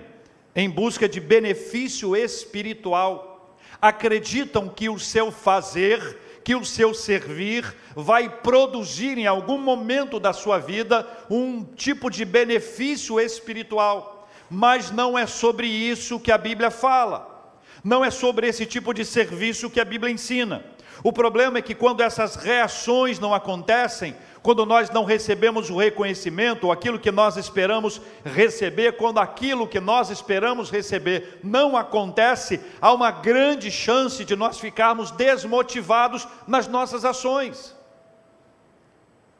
em 0.56 0.70
busca 0.70 1.10
de 1.10 1.20
benefício 1.20 2.16
espiritual, 2.16 3.58
acreditam 3.82 4.70
que 4.70 4.88
o 4.90 4.98
seu 4.98 5.32
fazer, 5.32 6.18
que 6.44 6.56
o 6.56 6.64
seu 6.64 6.94
servir 6.94 7.76
vai 7.96 8.30
produzir 8.30 9.18
em 9.18 9.28
algum 9.28 9.58
momento 9.58 10.20
da 10.20 10.32
sua 10.32 10.58
vida 10.58 11.06
um 11.30 11.64
tipo 11.64 12.10
de 12.10 12.24
benefício 12.24 13.20
espiritual, 13.20 14.15
mas 14.50 14.92
não 14.92 15.18
é 15.18 15.26
sobre 15.26 15.68
isso 15.68 16.20
que 16.20 16.32
a 16.32 16.38
Bíblia 16.38 16.72
fala. 16.72 17.54
Não 17.84 18.04
é 18.04 18.10
sobre 18.10 18.48
esse 18.48 18.66
tipo 18.66 18.94
de 18.94 19.06
serviço 19.06 19.70
que 19.70 19.80
a 19.80 19.86
Bíblia 19.86 20.12
ensina. 20.12 20.64
O 21.04 21.14
problema 21.14 21.60
é 21.60 21.62
que 21.62 21.76
quando 21.76 22.02
essas 22.02 22.36
reações 22.36 23.20
não 23.20 23.34
acontecem, 23.34 24.16
quando 24.42 24.66
nós 24.66 24.90
não 24.90 25.04
recebemos 25.04 25.70
o 25.70 25.78
reconhecimento, 25.78 26.66
ou 26.66 26.72
aquilo 26.72 27.00
que 27.00 27.12
nós 27.12 27.36
esperamos 27.36 28.02
receber, 28.24 28.94
quando 28.94 29.20
aquilo 29.20 29.68
que 29.68 29.80
nós 29.80 30.10
esperamos 30.10 30.70
receber 30.70 31.40
não 31.44 31.76
acontece, 31.76 32.60
há 32.80 32.94
uma 32.94 33.12
grande 33.12 33.70
chance 33.70 34.24
de 34.24 34.36
nós 34.36 34.60
ficarmos 34.60 35.12
desmotivados 35.12 36.28
nas 36.48 36.68
nossas 36.68 37.04
ações. 37.04 37.76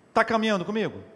Está 0.10 0.24
caminhando 0.24 0.66
comigo? 0.66 1.15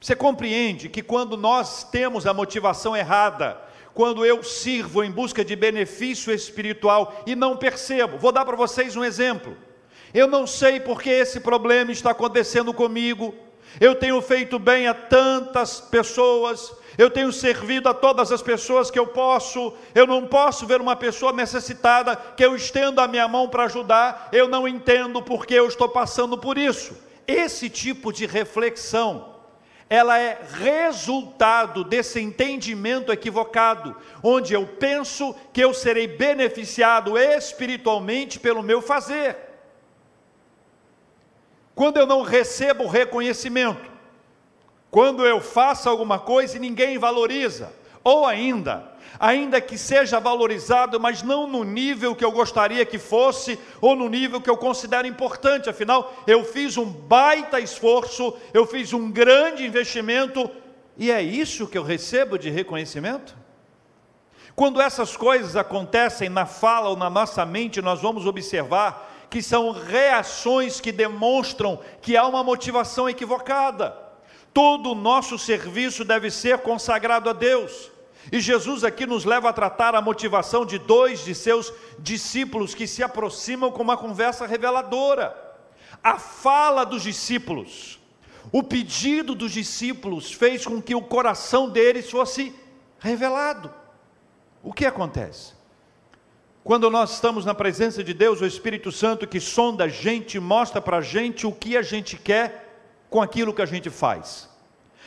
Você 0.00 0.14
compreende 0.14 0.88
que 0.88 1.02
quando 1.02 1.36
nós 1.36 1.84
temos 1.84 2.26
a 2.26 2.34
motivação 2.34 2.96
errada, 2.96 3.60
quando 3.94 4.26
eu 4.26 4.42
sirvo 4.42 5.02
em 5.02 5.10
busca 5.10 5.44
de 5.44 5.56
benefício 5.56 6.32
espiritual 6.32 7.22
e 7.26 7.34
não 7.34 7.56
percebo, 7.56 8.18
vou 8.18 8.30
dar 8.30 8.44
para 8.44 8.56
vocês 8.56 8.94
um 8.94 9.02
exemplo. 9.02 9.56
Eu 10.12 10.26
não 10.26 10.46
sei 10.46 10.80
porque 10.80 11.08
esse 11.08 11.40
problema 11.40 11.90
está 11.90 12.10
acontecendo 12.10 12.72
comigo. 12.74 13.34
Eu 13.80 13.94
tenho 13.94 14.20
feito 14.22 14.58
bem 14.58 14.86
a 14.86 14.94
tantas 14.94 15.80
pessoas, 15.80 16.72
eu 16.96 17.10
tenho 17.10 17.32
servido 17.32 17.88
a 17.88 17.94
todas 17.94 18.32
as 18.32 18.40
pessoas 18.40 18.90
que 18.90 18.98
eu 18.98 19.06
posso. 19.06 19.74
Eu 19.94 20.06
não 20.06 20.26
posso 20.26 20.66
ver 20.66 20.80
uma 20.80 20.96
pessoa 20.96 21.32
necessitada 21.32 22.16
que 22.16 22.44
eu 22.44 22.56
estendo 22.56 23.00
a 23.00 23.08
minha 23.08 23.28
mão 23.28 23.48
para 23.48 23.64
ajudar. 23.64 24.28
Eu 24.32 24.48
não 24.48 24.66
entendo 24.66 25.20
porque 25.22 25.54
eu 25.54 25.66
estou 25.66 25.88
passando 25.88 26.38
por 26.38 26.56
isso. 26.56 26.96
Esse 27.26 27.68
tipo 27.68 28.12
de 28.12 28.24
reflexão, 28.24 29.35
ela 29.88 30.18
é 30.18 30.40
resultado 30.54 31.84
desse 31.84 32.20
entendimento 32.20 33.12
equivocado, 33.12 33.94
onde 34.22 34.52
eu 34.52 34.66
penso 34.66 35.34
que 35.52 35.60
eu 35.60 35.72
serei 35.72 36.08
beneficiado 36.08 37.16
espiritualmente 37.16 38.40
pelo 38.40 38.62
meu 38.62 38.82
fazer. 38.82 39.36
Quando 41.74 41.98
eu 41.98 42.06
não 42.06 42.22
recebo 42.22 42.86
reconhecimento, 42.86 43.90
quando 44.90 45.24
eu 45.24 45.40
faço 45.40 45.88
alguma 45.88 46.18
coisa 46.18 46.56
e 46.56 46.60
ninguém 46.60 46.98
valoriza, 46.98 47.72
ou 48.06 48.24
ainda, 48.24 48.84
ainda 49.18 49.60
que 49.60 49.76
seja 49.76 50.20
valorizado, 50.20 51.00
mas 51.00 51.24
não 51.24 51.44
no 51.48 51.64
nível 51.64 52.14
que 52.14 52.24
eu 52.24 52.30
gostaria 52.30 52.86
que 52.86 53.00
fosse, 53.00 53.58
ou 53.80 53.96
no 53.96 54.08
nível 54.08 54.40
que 54.40 54.48
eu 54.48 54.56
considero 54.56 55.08
importante, 55.08 55.68
afinal, 55.68 56.14
eu 56.24 56.44
fiz 56.44 56.76
um 56.76 56.84
baita 56.84 57.58
esforço, 57.58 58.32
eu 58.54 58.64
fiz 58.64 58.92
um 58.92 59.10
grande 59.10 59.66
investimento, 59.66 60.48
e 60.96 61.10
é 61.10 61.20
isso 61.20 61.66
que 61.66 61.76
eu 61.76 61.82
recebo 61.82 62.38
de 62.38 62.48
reconhecimento? 62.48 63.36
Quando 64.54 64.80
essas 64.80 65.16
coisas 65.16 65.56
acontecem 65.56 66.28
na 66.28 66.46
fala 66.46 66.90
ou 66.90 66.96
na 66.96 67.10
nossa 67.10 67.44
mente, 67.44 67.82
nós 67.82 68.00
vamos 68.00 68.24
observar 68.24 69.26
que 69.28 69.42
são 69.42 69.72
reações 69.72 70.80
que 70.80 70.92
demonstram 70.92 71.80
que 72.00 72.16
há 72.16 72.24
uma 72.24 72.44
motivação 72.44 73.08
equivocada. 73.08 74.06
Todo 74.54 74.92
o 74.92 74.94
nosso 74.94 75.36
serviço 75.38 76.04
deve 76.04 76.30
ser 76.30 76.58
consagrado 76.60 77.28
a 77.28 77.32
Deus. 77.32 77.95
E 78.30 78.40
Jesus 78.40 78.82
aqui 78.82 79.06
nos 79.06 79.24
leva 79.24 79.48
a 79.48 79.52
tratar 79.52 79.94
a 79.94 80.02
motivação 80.02 80.66
de 80.66 80.78
dois 80.78 81.24
de 81.24 81.34
seus 81.34 81.72
discípulos 81.98 82.74
que 82.74 82.86
se 82.86 83.02
aproximam 83.02 83.70
com 83.70 83.82
uma 83.82 83.96
conversa 83.96 84.46
reveladora. 84.46 85.36
A 86.02 86.18
fala 86.18 86.84
dos 86.84 87.02
discípulos, 87.02 88.00
o 88.52 88.62
pedido 88.62 89.34
dos 89.34 89.52
discípulos 89.52 90.32
fez 90.32 90.66
com 90.66 90.82
que 90.82 90.94
o 90.94 91.02
coração 91.02 91.68
deles 91.68 92.10
fosse 92.10 92.54
revelado. 92.98 93.72
O 94.62 94.72
que 94.72 94.84
acontece? 94.84 95.54
Quando 96.64 96.90
nós 96.90 97.12
estamos 97.12 97.44
na 97.44 97.54
presença 97.54 98.02
de 98.02 98.12
Deus, 98.12 98.40
o 98.40 98.46
Espírito 98.46 98.90
Santo 98.90 99.24
que 99.24 99.38
sonda 99.38 99.84
a 99.84 99.88
gente, 99.88 100.40
mostra 100.40 100.80
para 100.80 100.96
a 100.96 101.00
gente 101.00 101.46
o 101.46 101.52
que 101.52 101.76
a 101.76 101.82
gente 101.82 102.16
quer 102.16 102.66
com 103.08 103.22
aquilo 103.22 103.54
que 103.54 103.62
a 103.62 103.66
gente 103.66 103.88
faz. 103.88 104.48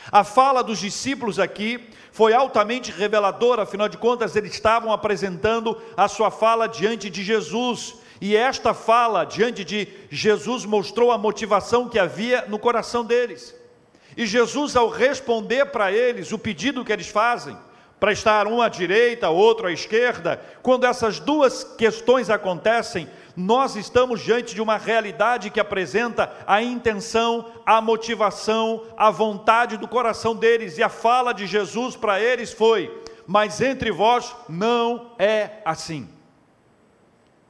A 0.10 0.24
fala 0.24 0.64
dos 0.64 0.80
discípulos 0.80 1.38
aqui 1.38 1.90
foi 2.12 2.34
altamente 2.34 2.92
reveladora, 2.92 3.64
afinal 3.64 3.88
de 3.88 3.98
contas, 3.98 4.36
eles 4.36 4.54
estavam 4.54 4.92
apresentando 4.92 5.78
a 5.96 6.08
sua 6.08 6.32
fala 6.32 6.68
diante 6.68 7.10
de 7.10 7.24
Jesus. 7.24 7.96
E 8.22 8.36
esta 8.36 8.74
fala 8.74 9.24
diante 9.24 9.64
de 9.64 9.88
Jesus 10.10 10.66
mostrou 10.66 11.12
a 11.12 11.18
motivação 11.18 11.88
que 11.88 11.98
havia 11.98 12.46
no 12.48 12.60
coração 12.60 13.06
deles. 13.06 13.56
E 14.18 14.26
Jesus, 14.26 14.76
ao 14.76 14.90
responder 14.90 15.68
para 15.68 15.92
eles 15.92 16.32
o 16.32 16.40
pedido 16.40 16.84
que 16.84 16.92
eles 16.92 17.08
fazem, 17.08 17.58
para 18.00 18.12
estar 18.12 18.48
um 18.48 18.62
à 18.62 18.70
direita, 18.70 19.30
outro 19.30 19.68
à 19.68 19.72
esquerda, 19.72 20.42
quando 20.62 20.86
essas 20.86 21.20
duas 21.20 21.64
questões 21.64 22.30
acontecem, 22.30 23.10
nós 23.40 23.78
estamos 23.78 24.20
diante 24.20 24.54
de 24.54 24.62
uma 24.62 24.76
realidade 24.76 25.50
que 25.50 25.62
apresenta 25.62 26.30
a 26.46 26.62
intenção, 26.62 27.46
a 27.66 27.80
motivação, 27.80 28.84
a 28.98 29.10
vontade 29.10 29.78
do 29.78 29.88
coração 29.88 30.36
deles, 30.36 30.78
e 30.78 30.84
a 30.84 30.90
fala 30.90 31.34
de 31.34 31.48
Jesus 31.48 31.96
para 31.96 32.20
eles 32.20 32.52
foi: 32.52 32.94
Mas 33.26 33.62
entre 33.62 33.92
vós 33.92 34.36
não 34.50 35.12
é 35.18 35.62
assim. 35.64 36.10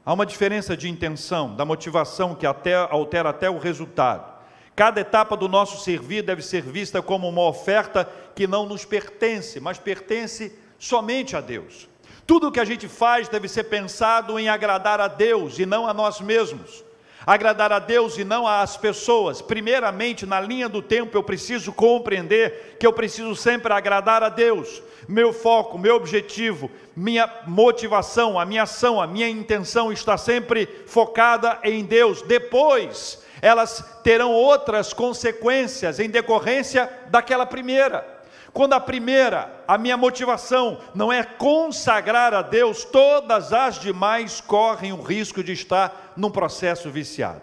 Há 0.06 0.14
uma 0.14 0.28
diferença 0.28 0.78
de 0.78 0.88
intenção, 0.88 1.56
da 1.56 1.66
motivação 1.66 2.36
que 2.36 2.46
até 2.46 2.76
altera 2.76 3.30
até 3.30 3.50
o 3.50 3.58
resultado. 3.58 4.32
Cada 4.76 5.02
etapa 5.02 5.36
do 5.36 5.48
nosso 5.48 5.84
servir 5.84 6.22
deve 6.22 6.44
ser 6.44 6.62
vista 6.62 7.02
como 7.02 7.28
uma 7.28 7.48
oferta 7.48 8.08
que 8.36 8.46
não 8.46 8.64
nos 8.68 8.86
pertence, 8.86 9.60
mas 9.60 9.80
pertence 9.80 10.56
somente 10.78 11.36
a 11.36 11.42
Deus. 11.42 11.90
Tudo 12.26 12.48
o 12.48 12.52
que 12.52 12.60
a 12.60 12.66
gente 12.66 12.88
faz 12.88 13.28
deve 13.28 13.48
ser 13.48 13.66
pensado 13.66 14.38
em 14.40 14.50
agradar 14.50 15.02
a 15.02 15.08
Deus 15.08 15.58
e 15.58 15.66
não 15.66 15.88
a 15.88 15.94
nós 15.94 16.22
mesmos. 16.22 16.84
agradar 17.26 17.72
a 17.72 17.80
Deus 17.80 18.18
e 18.18 18.24
não 18.24 18.48
às 18.48 18.78
pessoas. 18.78 19.42
Primeiramente, 19.42 20.26
na 20.26 20.40
linha 20.40 20.68
do 20.68 20.82
tempo, 20.82 21.18
eu 21.18 21.24
preciso 21.24 21.72
compreender 21.72 22.78
que 22.80 22.88
eu 22.88 22.94
preciso 22.94 23.36
sempre 23.36 23.72
agradar 23.72 24.24
a 24.24 24.30
Deus. 24.30 24.82
Meu 25.08 25.34
foco, 25.34 25.78
meu 25.78 25.96
objetivo, 25.96 26.72
minha 26.96 27.30
motivação, 27.46 28.40
a 28.40 28.46
minha 28.46 28.64
ação, 28.64 29.02
a 29.02 29.08
minha 29.08 29.30
intenção 29.30 29.92
está 29.92 30.18
sempre 30.18 30.68
focada 30.88 31.60
em 31.64 31.84
Deus. 31.84 32.22
Depois, 32.22 33.24
elas 33.42 33.84
terão 34.04 34.32
outras 34.32 34.94
consequências 34.94 36.00
em 36.00 36.10
decorrência 36.10 36.90
daquela 37.08 37.46
primeira. 37.46 38.19
Quando 38.54 38.74
a 38.74 38.80
primeira, 38.80 39.64
a 39.68 39.78
minha 39.78 39.98
motivação 39.98 40.80
não 40.96 41.12
é 41.12 41.24
consagrar 41.24 42.34
a 42.34 42.42
Deus, 42.42 42.84
todas 42.84 43.54
as 43.54 43.80
demais 43.80 44.42
correm 44.42 44.92
o 44.92 45.02
risco 45.02 45.44
de 45.44 45.54
estar 45.54 46.14
num 46.16 46.32
processo 46.32 46.90
viciado. 46.90 47.42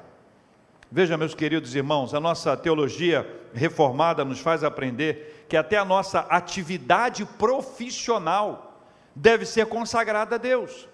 Veja, 0.90 1.16
meus 1.16 1.34
queridos 1.34 1.74
irmãos, 1.74 2.14
a 2.14 2.20
nossa 2.20 2.56
teologia 2.56 3.26
reformada 3.52 4.24
nos 4.24 4.40
faz 4.40 4.62
aprender 4.62 5.44
que 5.48 5.56
até 5.56 5.76
a 5.76 5.84
nossa 5.84 6.20
atividade 6.20 7.24
profissional 7.24 8.80
deve 9.14 9.44
ser 9.44 9.66
consagrada 9.66 10.36
a 10.36 10.38
Deus. 10.38 10.88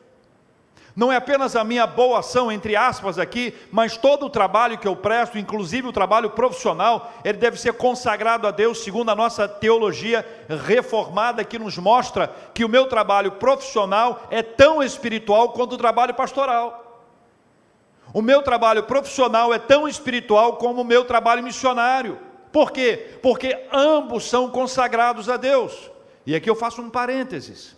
Não 0.94 1.10
é 1.10 1.16
apenas 1.16 1.56
a 1.56 1.64
minha 1.64 1.86
boa 1.86 2.18
ação, 2.18 2.52
entre 2.52 2.76
aspas, 2.76 3.18
aqui, 3.18 3.54
mas 3.70 3.96
todo 3.96 4.26
o 4.26 4.30
trabalho 4.30 4.76
que 4.76 4.86
eu 4.86 4.94
presto, 4.94 5.38
inclusive 5.38 5.88
o 5.88 5.92
trabalho 5.92 6.30
profissional, 6.30 7.12
ele 7.24 7.38
deve 7.38 7.58
ser 7.58 7.72
consagrado 7.72 8.46
a 8.46 8.50
Deus, 8.50 8.84
segundo 8.84 9.10
a 9.10 9.14
nossa 9.14 9.48
teologia 9.48 10.26
reformada, 10.66 11.44
que 11.44 11.58
nos 11.58 11.78
mostra 11.78 12.30
que 12.52 12.64
o 12.64 12.68
meu 12.68 12.86
trabalho 12.86 13.32
profissional 13.32 14.26
é 14.30 14.42
tão 14.42 14.82
espiritual 14.82 15.52
quanto 15.52 15.74
o 15.74 15.78
trabalho 15.78 16.12
pastoral. 16.12 16.82
O 18.12 18.20
meu 18.20 18.42
trabalho 18.42 18.82
profissional 18.82 19.54
é 19.54 19.58
tão 19.58 19.88
espiritual 19.88 20.56
como 20.56 20.82
o 20.82 20.84
meu 20.84 21.06
trabalho 21.06 21.42
missionário. 21.42 22.18
Por 22.52 22.70
quê? 22.70 23.16
Porque 23.22 23.66
ambos 23.72 24.28
são 24.28 24.50
consagrados 24.50 25.30
a 25.30 25.38
Deus. 25.38 25.90
E 26.26 26.36
aqui 26.36 26.50
eu 26.50 26.54
faço 26.54 26.82
um 26.82 26.90
parênteses. 26.90 27.74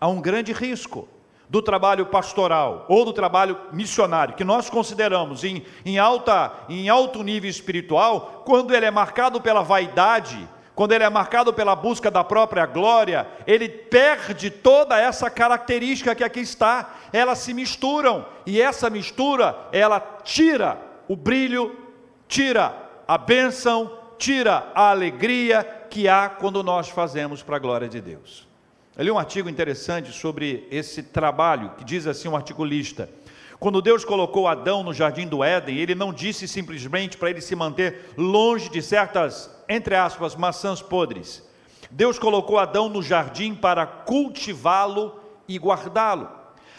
Há 0.00 0.06
um 0.06 0.20
grande 0.20 0.52
risco 0.52 1.08
do 1.52 1.60
trabalho 1.60 2.06
pastoral 2.06 2.86
ou 2.88 3.04
do 3.04 3.12
trabalho 3.12 3.58
missionário, 3.70 4.34
que 4.34 4.42
nós 4.42 4.70
consideramos 4.70 5.44
em, 5.44 5.62
em, 5.84 5.98
alta, 5.98 6.50
em 6.66 6.88
alto 6.88 7.22
nível 7.22 7.50
espiritual, 7.50 8.42
quando 8.46 8.74
ele 8.74 8.86
é 8.86 8.90
marcado 8.90 9.38
pela 9.38 9.62
vaidade, 9.62 10.48
quando 10.74 10.92
ele 10.92 11.04
é 11.04 11.10
marcado 11.10 11.52
pela 11.52 11.76
busca 11.76 12.10
da 12.10 12.24
própria 12.24 12.64
glória, 12.64 13.28
ele 13.46 13.68
perde 13.68 14.48
toda 14.48 14.98
essa 14.98 15.28
característica 15.28 16.14
que 16.14 16.24
aqui 16.24 16.40
está, 16.40 16.94
elas 17.12 17.40
se 17.40 17.52
misturam, 17.52 18.24
e 18.46 18.58
essa 18.58 18.88
mistura, 18.88 19.54
ela 19.72 20.00
tira 20.24 20.78
o 21.06 21.14
brilho, 21.14 21.76
tira 22.26 22.74
a 23.06 23.18
bênção, 23.18 23.92
tira 24.16 24.72
a 24.74 24.88
alegria 24.88 25.62
que 25.90 26.08
há 26.08 26.30
quando 26.30 26.62
nós 26.62 26.88
fazemos 26.88 27.42
para 27.42 27.56
a 27.56 27.60
glória 27.60 27.90
de 27.90 28.00
Deus. 28.00 28.50
Eu 28.94 29.04
li 29.04 29.10
um 29.10 29.18
artigo 29.18 29.48
interessante 29.48 30.12
sobre 30.12 30.68
esse 30.70 31.02
trabalho, 31.02 31.70
que 31.78 31.84
diz 31.84 32.06
assim 32.06 32.28
um 32.28 32.36
articulista. 32.36 33.08
Quando 33.58 33.80
Deus 33.80 34.04
colocou 34.04 34.46
Adão 34.46 34.82
no 34.82 34.92
jardim 34.92 35.26
do 35.26 35.42
Éden, 35.42 35.78
ele 35.78 35.94
não 35.94 36.12
disse 36.12 36.46
simplesmente 36.46 37.16
para 37.16 37.30
ele 37.30 37.40
se 37.40 37.56
manter 37.56 38.12
longe 38.18 38.68
de 38.68 38.82
certas, 38.82 39.50
entre 39.66 39.94
aspas, 39.94 40.36
maçãs 40.36 40.82
podres. 40.82 41.42
Deus 41.90 42.18
colocou 42.18 42.58
Adão 42.58 42.90
no 42.90 43.02
jardim 43.02 43.54
para 43.54 43.86
cultivá-lo 43.86 45.18
e 45.48 45.58
guardá-lo. 45.58 46.28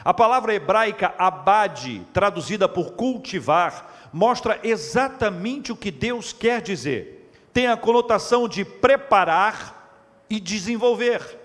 A 0.06 0.14
palavra 0.14 0.54
hebraica 0.54 1.16
abade, 1.18 2.06
traduzida 2.14 2.70
por 2.70 2.92
cultivar, 2.92 4.10
mostra 4.14 4.60
exatamente 4.64 5.72
o 5.72 5.76
que 5.76 5.90
Deus 5.90 6.32
quer 6.32 6.62
dizer. 6.62 7.32
Tem 7.52 7.66
a 7.66 7.76
conotação 7.76 8.48
de 8.48 8.64
preparar 8.64 9.98
e 10.30 10.40
desenvolver. 10.40 11.42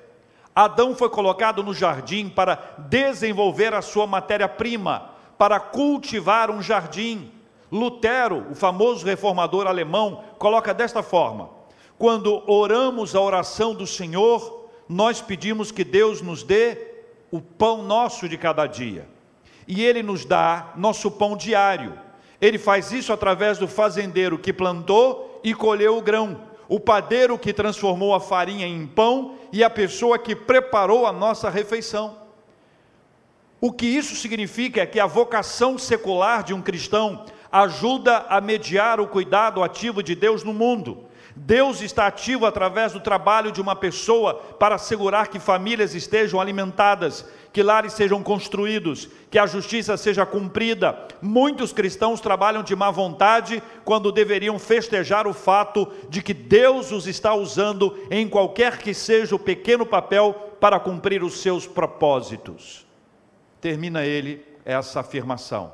Adão 0.58 0.92
foi 0.92 1.08
colocado 1.08 1.62
no 1.62 1.72
jardim 1.72 2.28
para 2.28 2.74
desenvolver 2.78 3.72
a 3.72 3.80
sua 3.80 4.08
matéria-prima, 4.08 5.08
para 5.38 5.60
cultivar 5.60 6.50
um 6.50 6.60
jardim. 6.60 7.30
Lutero, 7.70 8.44
o 8.50 8.56
famoso 8.56 9.06
reformador 9.06 9.68
alemão, 9.68 10.24
coloca 10.36 10.74
desta 10.74 11.00
forma: 11.00 11.48
quando 11.96 12.42
oramos 12.50 13.14
a 13.14 13.20
oração 13.20 13.72
do 13.72 13.86
Senhor, 13.86 14.68
nós 14.88 15.20
pedimos 15.20 15.70
que 15.70 15.84
Deus 15.84 16.20
nos 16.22 16.42
dê 16.42 16.76
o 17.30 17.40
pão 17.40 17.84
nosso 17.84 18.28
de 18.28 18.36
cada 18.36 18.66
dia. 18.66 19.08
E 19.64 19.84
Ele 19.84 20.02
nos 20.02 20.24
dá 20.24 20.72
nosso 20.74 21.08
pão 21.08 21.36
diário. 21.36 21.96
Ele 22.40 22.58
faz 22.58 22.90
isso 22.90 23.12
através 23.12 23.58
do 23.58 23.68
fazendeiro 23.68 24.36
que 24.36 24.52
plantou 24.52 25.40
e 25.44 25.54
colheu 25.54 25.96
o 25.96 26.02
grão 26.02 26.47
o 26.68 26.78
padeiro 26.78 27.38
que 27.38 27.52
transformou 27.52 28.14
a 28.14 28.20
farinha 28.20 28.66
em 28.66 28.86
pão 28.86 29.36
e 29.50 29.64
a 29.64 29.70
pessoa 29.70 30.18
que 30.18 30.36
preparou 30.36 31.06
a 31.06 31.12
nossa 31.12 31.48
refeição. 31.48 32.16
O 33.60 33.72
que 33.72 33.86
isso 33.86 34.14
significa 34.14 34.82
é 34.82 34.86
que 34.86 35.00
a 35.00 35.06
vocação 35.06 35.78
secular 35.78 36.44
de 36.44 36.52
um 36.52 36.62
cristão 36.62 37.24
ajuda 37.50 38.18
a 38.28 38.40
mediar 38.40 39.00
o 39.00 39.08
cuidado 39.08 39.62
ativo 39.62 40.02
de 40.02 40.14
Deus 40.14 40.44
no 40.44 40.52
mundo. 40.52 41.07
Deus 41.38 41.80
está 41.80 42.08
ativo 42.08 42.44
através 42.44 42.92
do 42.92 42.98
trabalho 42.98 43.52
de 43.52 43.60
uma 43.60 43.76
pessoa 43.76 44.34
para 44.34 44.74
assegurar 44.74 45.28
que 45.28 45.38
famílias 45.38 45.94
estejam 45.94 46.40
alimentadas, 46.40 47.24
que 47.52 47.62
lares 47.62 47.92
sejam 47.92 48.22
construídos, 48.24 49.08
que 49.30 49.38
a 49.38 49.46
justiça 49.46 49.96
seja 49.96 50.26
cumprida. 50.26 51.06
Muitos 51.22 51.72
cristãos 51.72 52.20
trabalham 52.20 52.62
de 52.62 52.74
má 52.74 52.90
vontade 52.90 53.62
quando 53.84 54.10
deveriam 54.10 54.58
festejar 54.58 55.28
o 55.28 55.32
fato 55.32 55.90
de 56.08 56.22
que 56.22 56.34
Deus 56.34 56.90
os 56.90 57.06
está 57.06 57.32
usando 57.34 57.96
em 58.10 58.28
qualquer 58.28 58.78
que 58.78 58.92
seja 58.92 59.36
o 59.36 59.38
pequeno 59.38 59.86
papel 59.86 60.34
para 60.60 60.80
cumprir 60.80 61.22
os 61.22 61.40
seus 61.40 61.66
propósitos. 61.66 62.84
Termina 63.60 64.04
ele 64.04 64.44
essa 64.64 65.00
afirmação. 65.00 65.72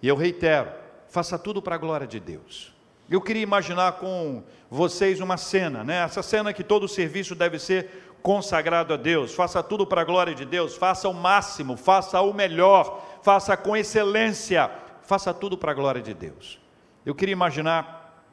E 0.00 0.06
eu 0.06 0.14
reitero: 0.14 0.70
faça 1.08 1.36
tudo 1.36 1.60
para 1.60 1.74
a 1.74 1.78
glória 1.78 2.06
de 2.06 2.20
Deus. 2.20 2.72
Eu 3.12 3.20
queria 3.20 3.42
imaginar 3.42 3.92
com 3.98 4.42
vocês 4.70 5.20
uma 5.20 5.36
cena, 5.36 5.84
né? 5.84 5.98
Essa 5.98 6.22
cena 6.22 6.50
que 6.50 6.64
todo 6.64 6.88
serviço 6.88 7.34
deve 7.34 7.58
ser 7.58 8.16
consagrado 8.22 8.94
a 8.94 8.96
Deus. 8.96 9.34
Faça 9.34 9.62
tudo 9.62 9.86
para 9.86 10.00
a 10.00 10.04
glória 10.04 10.34
de 10.34 10.46
Deus, 10.46 10.78
faça 10.78 11.10
o 11.10 11.12
máximo, 11.12 11.76
faça 11.76 12.18
o 12.22 12.32
melhor, 12.32 13.04
faça 13.22 13.54
com 13.54 13.76
excelência, 13.76 14.70
faça 15.02 15.34
tudo 15.34 15.58
para 15.58 15.72
a 15.72 15.74
glória 15.74 16.00
de 16.00 16.14
Deus. 16.14 16.58
Eu 17.04 17.14
queria 17.14 17.34
imaginar, 17.34 18.24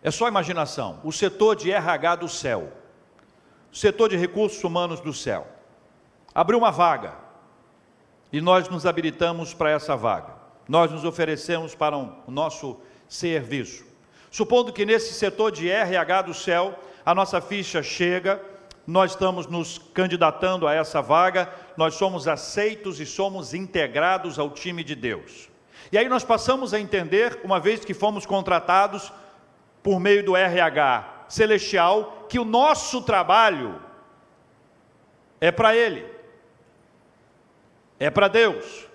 é 0.00 0.12
só 0.12 0.28
imaginação, 0.28 1.00
o 1.02 1.10
setor 1.10 1.56
de 1.56 1.72
RH 1.72 2.14
do 2.14 2.28
céu, 2.28 2.72
o 3.72 3.76
setor 3.76 4.10
de 4.10 4.16
recursos 4.16 4.62
humanos 4.62 5.00
do 5.00 5.12
céu, 5.12 5.44
abriu 6.32 6.56
uma 6.56 6.70
vaga 6.70 7.14
e 8.32 8.40
nós 8.40 8.68
nos 8.68 8.86
habilitamos 8.86 9.52
para 9.52 9.70
essa 9.70 9.96
vaga. 9.96 10.38
Nós 10.68 10.92
nos 10.92 11.04
oferecemos 11.04 11.74
para 11.74 11.96
o 11.98 12.30
nosso 12.30 12.80
serviço. 13.10 13.84
Supondo 14.30 14.72
que 14.72 14.86
nesse 14.86 15.12
setor 15.12 15.50
de 15.50 15.68
RH 15.68 16.22
do 16.22 16.32
céu, 16.32 16.78
a 17.04 17.12
nossa 17.12 17.40
ficha 17.40 17.82
chega, 17.82 18.40
nós 18.86 19.10
estamos 19.10 19.48
nos 19.48 19.78
candidatando 19.92 20.66
a 20.66 20.74
essa 20.74 21.02
vaga, 21.02 21.52
nós 21.76 21.94
somos 21.94 22.28
aceitos 22.28 23.00
e 23.00 23.06
somos 23.06 23.52
integrados 23.52 24.38
ao 24.38 24.50
time 24.50 24.84
de 24.84 24.94
Deus. 24.94 25.50
E 25.90 25.98
aí 25.98 26.08
nós 26.08 26.22
passamos 26.22 26.72
a 26.72 26.78
entender, 26.78 27.40
uma 27.42 27.58
vez 27.58 27.84
que 27.84 27.92
fomos 27.92 28.24
contratados 28.24 29.12
por 29.82 29.98
meio 29.98 30.24
do 30.24 30.36
RH 30.36 31.26
celestial, 31.28 32.26
que 32.28 32.38
o 32.38 32.44
nosso 32.44 33.02
trabalho 33.02 33.82
é 35.40 35.50
para 35.50 35.74
Ele, 35.74 36.06
é 37.98 38.08
para 38.08 38.28
Deus. 38.28 38.89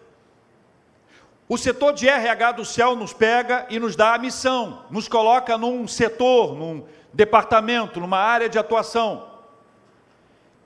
O 1.47 1.57
setor 1.57 1.93
de 1.93 2.09
RH 2.09 2.53
do 2.53 2.65
céu 2.65 2.95
nos 2.95 3.13
pega 3.13 3.67
e 3.69 3.79
nos 3.79 3.95
dá 3.95 4.15
a 4.15 4.17
missão, 4.17 4.83
nos 4.89 5.07
coloca 5.07 5.55
num 5.59 5.87
setor, 5.87 6.55
num 6.55 6.83
departamento, 7.13 7.99
numa 7.99 8.17
área 8.17 8.49
de 8.49 8.57
atuação. 8.57 9.29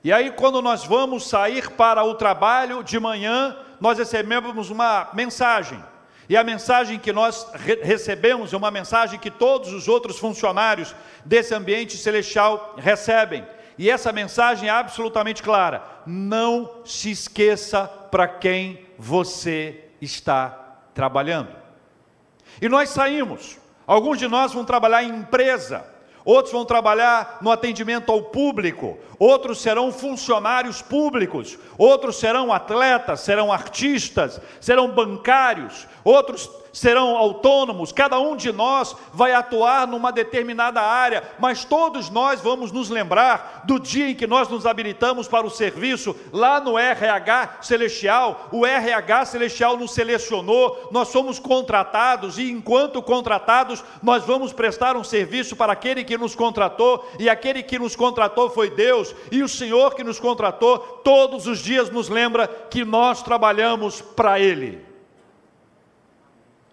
E 0.02 0.10
aí, 0.10 0.30
quando 0.30 0.62
nós 0.62 0.86
vamos 0.86 1.28
sair 1.28 1.70
para 1.72 2.02
o 2.02 2.14
trabalho 2.14 2.82
de 2.82 2.98
manhã, 2.98 3.58
nós 3.78 3.98
recebemos 3.98 4.70
uma 4.70 5.10
mensagem. 5.12 5.84
E 6.26 6.36
a 6.36 6.42
mensagem 6.42 6.98
que 6.98 7.12
nós 7.12 7.46
re 7.52 7.74
recebemos 7.82 8.54
é 8.54 8.56
uma 8.56 8.70
mensagem 8.70 9.18
que 9.18 9.30
todos 9.30 9.74
os 9.74 9.86
outros 9.86 10.18
funcionários 10.18 10.94
desse 11.26 11.54
ambiente 11.54 11.98
celestial 11.98 12.74
recebem. 12.78 13.46
E 13.76 13.90
essa 13.90 14.12
mensagem 14.12 14.70
é 14.70 14.72
absolutamente 14.72 15.42
clara: 15.42 15.82
não 16.06 16.80
se 16.86 17.10
esqueça 17.10 17.86
para 17.86 18.26
quem 18.26 18.86
você 18.96 19.84
está 20.00 20.69
trabalhando. 21.00 21.48
E 22.60 22.68
nós 22.68 22.90
saímos. 22.90 23.56
Alguns 23.86 24.18
de 24.18 24.28
nós 24.28 24.52
vão 24.52 24.66
trabalhar 24.66 25.02
em 25.02 25.08
empresa, 25.08 25.82
outros 26.26 26.52
vão 26.52 26.64
trabalhar 26.64 27.38
no 27.40 27.50
atendimento 27.50 28.12
ao 28.12 28.24
público, 28.24 28.98
outros 29.18 29.62
serão 29.62 29.90
funcionários 29.90 30.82
públicos, 30.82 31.58
outros 31.78 32.16
serão 32.20 32.52
atletas, 32.52 33.20
serão 33.20 33.50
artistas, 33.50 34.38
serão 34.60 34.90
bancários, 34.90 35.88
outros 36.04 36.50
serão 36.72 37.16
autônomos, 37.16 37.92
cada 37.92 38.18
um 38.18 38.36
de 38.36 38.52
nós 38.52 38.94
vai 39.12 39.32
atuar 39.32 39.86
numa 39.86 40.12
determinada 40.12 40.80
área, 40.80 41.22
mas 41.38 41.64
todos 41.64 42.10
nós 42.10 42.40
vamos 42.40 42.72
nos 42.72 42.88
lembrar 42.88 43.62
do 43.64 43.78
dia 43.78 44.10
em 44.10 44.14
que 44.14 44.26
nós 44.26 44.48
nos 44.48 44.66
habilitamos 44.66 45.28
para 45.28 45.46
o 45.46 45.50
serviço 45.50 46.14
lá 46.32 46.60
no 46.60 46.78
RH 46.78 47.58
Celestial. 47.62 48.48
O 48.52 48.66
RH 48.66 49.26
Celestial 49.26 49.76
nos 49.76 49.92
selecionou, 49.92 50.88
nós 50.90 51.08
somos 51.08 51.38
contratados 51.38 52.38
e, 52.38 52.50
enquanto 52.50 53.02
contratados, 53.02 53.82
nós 54.02 54.24
vamos 54.24 54.52
prestar 54.52 54.96
um 54.96 55.04
serviço 55.04 55.56
para 55.56 55.72
aquele 55.72 56.04
que 56.04 56.18
nos 56.18 56.34
contratou, 56.34 57.08
e 57.18 57.28
aquele 57.28 57.62
que 57.62 57.78
nos 57.78 57.96
contratou 57.96 58.50
foi 58.50 58.70
Deus, 58.70 59.14
e 59.30 59.42
o 59.42 59.48
Senhor 59.48 59.94
que 59.94 60.04
nos 60.04 60.18
contratou, 60.18 60.78
todos 60.78 61.46
os 61.46 61.58
dias 61.58 61.90
nos 61.90 62.08
lembra 62.08 62.46
que 62.48 62.84
nós 62.84 63.22
trabalhamos 63.22 64.00
para 64.00 64.38
Ele. 64.38 64.89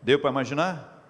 Deu 0.01 0.19
para 0.19 0.29
imaginar? 0.29 1.03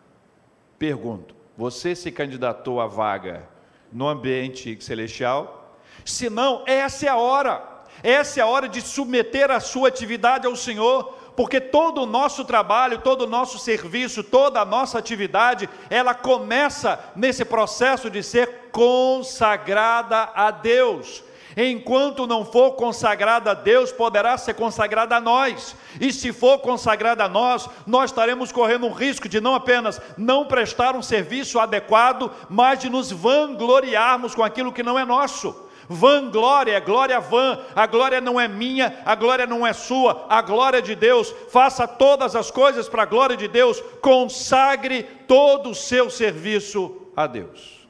Pergunto: 0.77 1.35
você 1.57 1.95
se 1.95 2.11
candidatou 2.11 2.79
à 2.79 2.87
vaga 2.87 3.47
no 3.91 4.07
ambiente 4.07 4.77
celestial? 4.81 5.77
Se 6.05 6.29
não, 6.29 6.63
essa 6.65 7.05
é 7.05 7.09
a 7.09 7.17
hora. 7.17 7.77
Essa 8.03 8.39
é 8.39 8.43
a 8.43 8.47
hora 8.47 8.69
de 8.69 8.79
submeter 8.79 9.49
a 9.49 9.59
sua 9.59 9.87
atividade 9.87 10.45
ao 10.45 10.55
Senhor, 10.55 11.17
porque 11.35 11.59
todo 11.59 12.03
o 12.03 12.05
nosso 12.05 12.45
trabalho, 12.45 12.99
todo 12.99 13.23
o 13.23 13.27
nosso 13.27 13.57
serviço, 13.57 14.23
toda 14.23 14.61
a 14.61 14.65
nossa 14.65 14.99
atividade, 14.99 15.67
ela 15.89 16.13
começa 16.13 16.99
nesse 17.15 17.43
processo 17.43 18.07
de 18.07 18.21
ser 18.21 18.69
consagrada 18.71 20.29
a 20.35 20.51
Deus 20.51 21.23
enquanto 21.57 22.27
não 22.27 22.45
for 22.45 22.73
consagrada 22.73 23.51
a 23.51 23.53
Deus, 23.55 23.91
poderá 23.91 24.37
ser 24.37 24.53
consagrada 24.53 25.15
a 25.15 25.19
nós. 25.19 25.75
E 25.99 26.13
se 26.13 26.31
for 26.31 26.59
consagrada 26.59 27.23
a 27.23 27.27
nós, 27.27 27.67
nós 27.87 28.11
estaremos 28.11 28.51
correndo 28.51 28.85
um 28.85 28.93
risco 28.93 29.27
de 29.27 29.41
não 29.41 29.55
apenas 29.55 29.99
não 30.15 30.45
prestar 30.45 30.95
um 30.95 31.01
serviço 31.01 31.59
adequado, 31.59 32.31
mas 32.47 32.79
de 32.79 32.89
nos 32.89 33.11
vangloriarmos 33.11 34.35
com 34.35 34.43
aquilo 34.43 34.71
que 34.71 34.83
não 34.83 34.99
é 34.99 35.03
nosso. 35.03 35.67
Vanglória, 35.89 36.73
é 36.73 36.81
glória 36.81 37.19
vã, 37.19 37.59
a 37.73 37.87
glória 37.87 38.19
não 38.19 38.39
é 38.39 38.47
minha, 38.47 39.01
a 39.05 39.15
glória 39.15 39.47
não 39.47 39.65
é 39.65 39.71
sua, 39.71 40.25
a 40.29 40.41
glória 40.41 40.81
de 40.81 40.93
Deus, 40.93 41.33
faça 41.49 41.87
todas 41.87 42.35
as 42.35 42.51
coisas 42.51 42.89
para 42.89 43.03
a 43.03 43.05
glória 43.05 43.37
de 43.37 43.47
Deus, 43.47 43.81
consagre 44.01 45.03
todo 45.27 45.69
o 45.69 45.75
seu 45.75 46.09
serviço 46.09 47.09
a 47.15 47.25
Deus. 47.25 47.87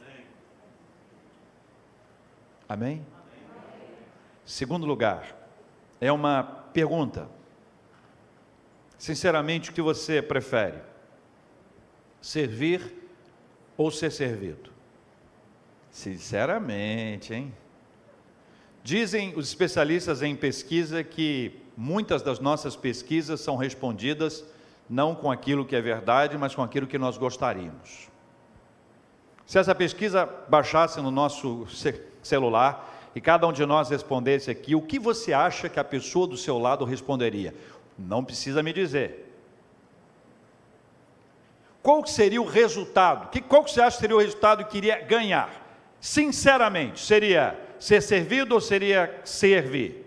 Amém? 2.70 3.04
Segundo 4.48 4.86
lugar, 4.86 5.36
é 6.00 6.10
uma 6.10 6.42
pergunta. 6.72 7.28
Sinceramente, 8.98 9.70
o 9.70 9.74
que 9.74 9.82
você 9.82 10.22
prefere? 10.22 10.78
Servir 12.22 12.82
ou 13.76 13.92
ser 13.92 14.10
servido? 14.10 14.72
Sinceramente, 15.92 17.34
hein? 17.34 17.54
Dizem 18.86 19.34
os 19.36 19.50
especialistas 19.50 20.22
em 20.22 20.34
pesquisa 20.34 21.04
que 21.04 21.60
muitas 21.76 22.22
das 22.22 22.40
nossas 22.40 22.74
pesquisas 22.74 23.42
são 23.42 23.58
respondidas 23.58 24.46
não 24.90 25.14
com 25.14 25.30
aquilo 25.30 25.66
que 25.66 25.76
é 25.76 25.82
verdade, 25.82 26.38
mas 26.38 26.56
com 26.56 26.64
aquilo 26.64 26.88
que 26.88 26.98
nós 26.98 27.18
gostaríamos. 27.18 28.08
Se 29.46 29.60
essa 29.60 29.76
pesquisa 29.76 30.26
baixasse 30.48 31.02
no 31.02 31.12
nosso 31.12 31.68
celular, 32.24 32.97
e 33.18 33.22
cada 33.22 33.48
um 33.48 33.52
de 33.52 33.66
nós 33.66 33.90
respondesse 33.90 34.52
aqui, 34.52 34.76
o 34.76 34.82
que 34.82 35.00
você 35.00 35.34
acha 35.34 35.68
que 35.68 35.80
a 35.80 35.84
pessoa 35.84 36.28
do 36.28 36.38
seu 36.38 36.60
lado 36.60 36.86
responderia? 36.86 37.52
Não 37.98 38.24
precisa 38.24 38.62
me 38.62 38.72
dizer. 38.72 39.34
Qual 41.82 42.06
seria 42.06 42.40
o 42.40 42.46
resultado? 42.46 43.28
qual 43.50 43.64
que 43.64 43.72
você 43.72 43.82
acha 43.82 43.96
que 43.96 44.02
seria 44.02 44.16
o 44.16 44.20
resultado 44.20 44.64
que 44.66 44.78
iria 44.78 45.02
ganhar? 45.02 45.50
Sinceramente, 46.00 47.00
seria 47.00 47.60
ser 47.80 48.04
servido 48.04 48.54
ou 48.54 48.62
seria 48.62 49.20
servir? 49.24 50.06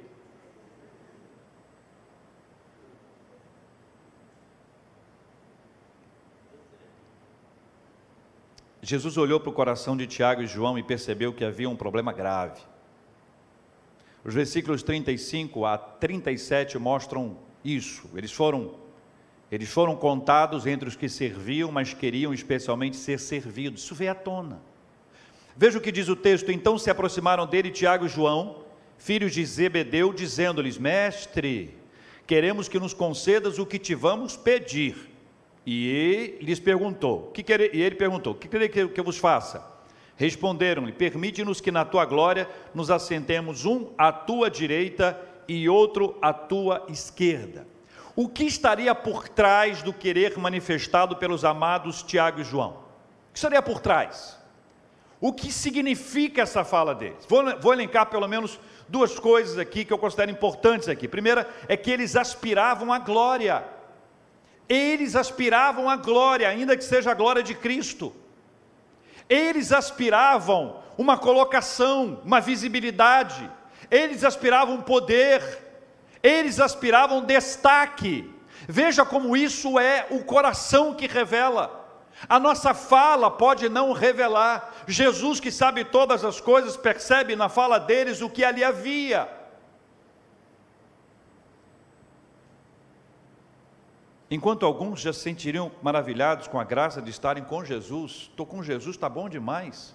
Jesus 8.80 9.16
olhou 9.16 9.40
para 9.40 9.50
o 9.50 9.52
coração 9.52 9.96
de 9.96 10.06
Tiago 10.06 10.42
e 10.42 10.46
João 10.46 10.78
e 10.78 10.82
percebeu 10.84 11.32
que 11.32 11.44
havia 11.44 11.68
um 11.68 11.74
problema 11.74 12.12
grave. 12.12 12.69
Os 14.24 14.34
versículos 14.34 14.82
35 14.82 15.64
a 15.64 15.78
37 15.78 16.78
mostram 16.78 17.36
isso. 17.64 18.08
Eles 18.14 18.32
foram 18.32 18.74
eles 19.50 19.68
foram 19.68 19.96
contados 19.96 20.64
entre 20.64 20.88
os 20.88 20.94
que 20.94 21.08
serviam, 21.08 21.72
mas 21.72 21.92
queriam 21.92 22.32
especialmente 22.32 22.96
ser 22.96 23.18
servidos. 23.18 23.82
Isso 23.82 23.96
veio 23.96 24.12
à 24.12 24.14
tona. 24.14 24.62
Veja 25.56 25.78
o 25.78 25.80
que 25.80 25.90
diz 25.90 26.08
o 26.08 26.14
texto: 26.14 26.52
Então 26.52 26.78
se 26.78 26.88
aproximaram 26.88 27.46
dele 27.46 27.70
Tiago 27.70 28.06
e 28.06 28.08
João, 28.08 28.62
filhos 28.96 29.32
de 29.32 29.44
Zebedeu, 29.44 30.12
dizendo-lhes: 30.12 30.78
Mestre, 30.78 31.74
queremos 32.26 32.68
que 32.68 32.78
nos 32.78 32.94
concedas 32.94 33.58
o 33.58 33.66
que 33.66 33.78
te 33.78 33.94
vamos 33.94 34.36
pedir. 34.36 35.10
E 35.66 35.88
ele 35.88 36.38
lhes 36.42 36.60
perguntou: 36.60 37.30
que 37.32 37.42
quer, 37.42 37.74
e 37.74 37.82
ele 37.82 37.96
perguntou: 37.96 38.34
que 38.34 38.46
querer 38.46 38.68
que 38.68 39.00
eu 39.00 39.04
vos 39.04 39.18
faça? 39.18 39.79
Responderam-lhe: 40.20 40.92
Permite-nos 40.92 41.62
que 41.62 41.72
na 41.72 41.82
tua 41.82 42.04
glória 42.04 42.46
nos 42.74 42.90
assentemos 42.90 43.64
um 43.64 43.90
à 43.96 44.12
tua 44.12 44.50
direita 44.50 45.18
e 45.48 45.66
outro 45.66 46.18
à 46.20 46.30
tua 46.30 46.84
esquerda. 46.90 47.66
O 48.14 48.28
que 48.28 48.44
estaria 48.44 48.94
por 48.94 49.30
trás 49.30 49.82
do 49.82 49.94
querer 49.94 50.36
manifestado 50.38 51.16
pelos 51.16 51.42
amados 51.42 52.02
Tiago 52.02 52.42
e 52.42 52.44
João? 52.44 52.72
O 52.72 53.32
que 53.32 53.38
estaria 53.38 53.62
por 53.62 53.80
trás? 53.80 54.38
O 55.22 55.32
que 55.32 55.50
significa 55.50 56.42
essa 56.42 56.64
fala 56.64 56.94
deles? 56.94 57.24
Vou, 57.26 57.42
vou 57.58 57.72
elencar 57.72 58.04
pelo 58.10 58.28
menos 58.28 58.60
duas 58.86 59.18
coisas 59.18 59.56
aqui 59.56 59.86
que 59.86 59.92
eu 59.92 59.98
considero 59.98 60.30
importantes 60.30 60.86
aqui. 60.86 61.08
Primeira 61.08 61.48
é 61.66 61.78
que 61.78 61.90
eles 61.90 62.14
aspiravam 62.14 62.92
à 62.92 62.98
glória. 62.98 63.64
Eles 64.68 65.16
aspiravam 65.16 65.88
à 65.88 65.96
glória, 65.96 66.46
ainda 66.46 66.76
que 66.76 66.84
seja 66.84 67.10
a 67.10 67.14
glória 67.14 67.42
de 67.42 67.54
Cristo. 67.54 68.19
Eles 69.30 69.72
aspiravam 69.72 70.82
uma 70.98 71.16
colocação, 71.16 72.20
uma 72.24 72.40
visibilidade, 72.40 73.48
eles 73.90 74.24
aspiravam 74.24 74.82
poder, 74.82 75.42
eles 76.22 76.60
aspiravam 76.60 77.24
destaque. 77.24 78.28
Veja 78.68 79.04
como 79.04 79.36
isso 79.36 79.78
é 79.78 80.06
o 80.10 80.24
coração 80.24 80.92
que 80.92 81.06
revela. 81.06 81.80
A 82.28 82.38
nossa 82.38 82.74
fala 82.74 83.30
pode 83.30 83.68
não 83.68 83.92
revelar. 83.92 84.74
Jesus, 84.86 85.40
que 85.40 85.50
sabe 85.50 85.84
todas 85.84 86.24
as 86.24 86.40
coisas, 86.40 86.76
percebe 86.76 87.34
na 87.34 87.48
fala 87.48 87.78
deles 87.78 88.20
o 88.20 88.28
que 88.28 88.44
ali 88.44 88.62
havia. 88.62 89.39
Enquanto 94.30 94.64
alguns 94.64 95.00
já 95.00 95.12
se 95.12 95.20
sentiriam 95.20 95.72
maravilhados 95.82 96.46
com 96.46 96.60
a 96.60 96.64
graça 96.64 97.02
de 97.02 97.10
estarem 97.10 97.42
com 97.42 97.64
Jesus, 97.64 98.28
estou 98.30 98.46
com 98.46 98.62
Jesus, 98.62 98.94
está 98.94 99.08
bom 99.08 99.28
demais. 99.28 99.94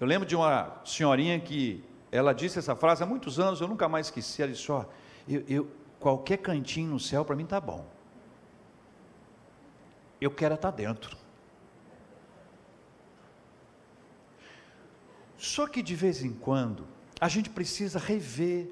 Eu 0.00 0.06
lembro 0.06 0.26
de 0.26 0.34
uma 0.34 0.80
senhorinha 0.84 1.38
que 1.38 1.84
ela 2.10 2.32
disse 2.34 2.58
essa 2.58 2.74
frase 2.74 3.02
há 3.02 3.06
muitos 3.06 3.38
anos, 3.38 3.60
eu 3.60 3.68
nunca 3.68 3.88
mais 3.88 4.06
esqueci. 4.06 4.42
Ela 4.42 4.52
disse: 4.52 4.70
Ó, 4.72 4.84
eu, 5.28 5.44
eu, 5.48 5.70
qualquer 6.00 6.38
cantinho 6.38 6.90
no 6.90 7.00
céu 7.00 7.24
para 7.24 7.36
mim 7.36 7.44
está 7.44 7.60
bom. 7.60 7.86
Eu 10.20 10.30
quero 10.30 10.54
estar 10.54 10.72
tá 10.72 10.76
dentro. 10.76 11.16
Só 15.38 15.66
que 15.68 15.82
de 15.82 15.94
vez 15.94 16.24
em 16.24 16.32
quando 16.32 16.86
a 17.20 17.28
gente 17.28 17.50
precisa 17.50 17.98
rever 17.98 18.68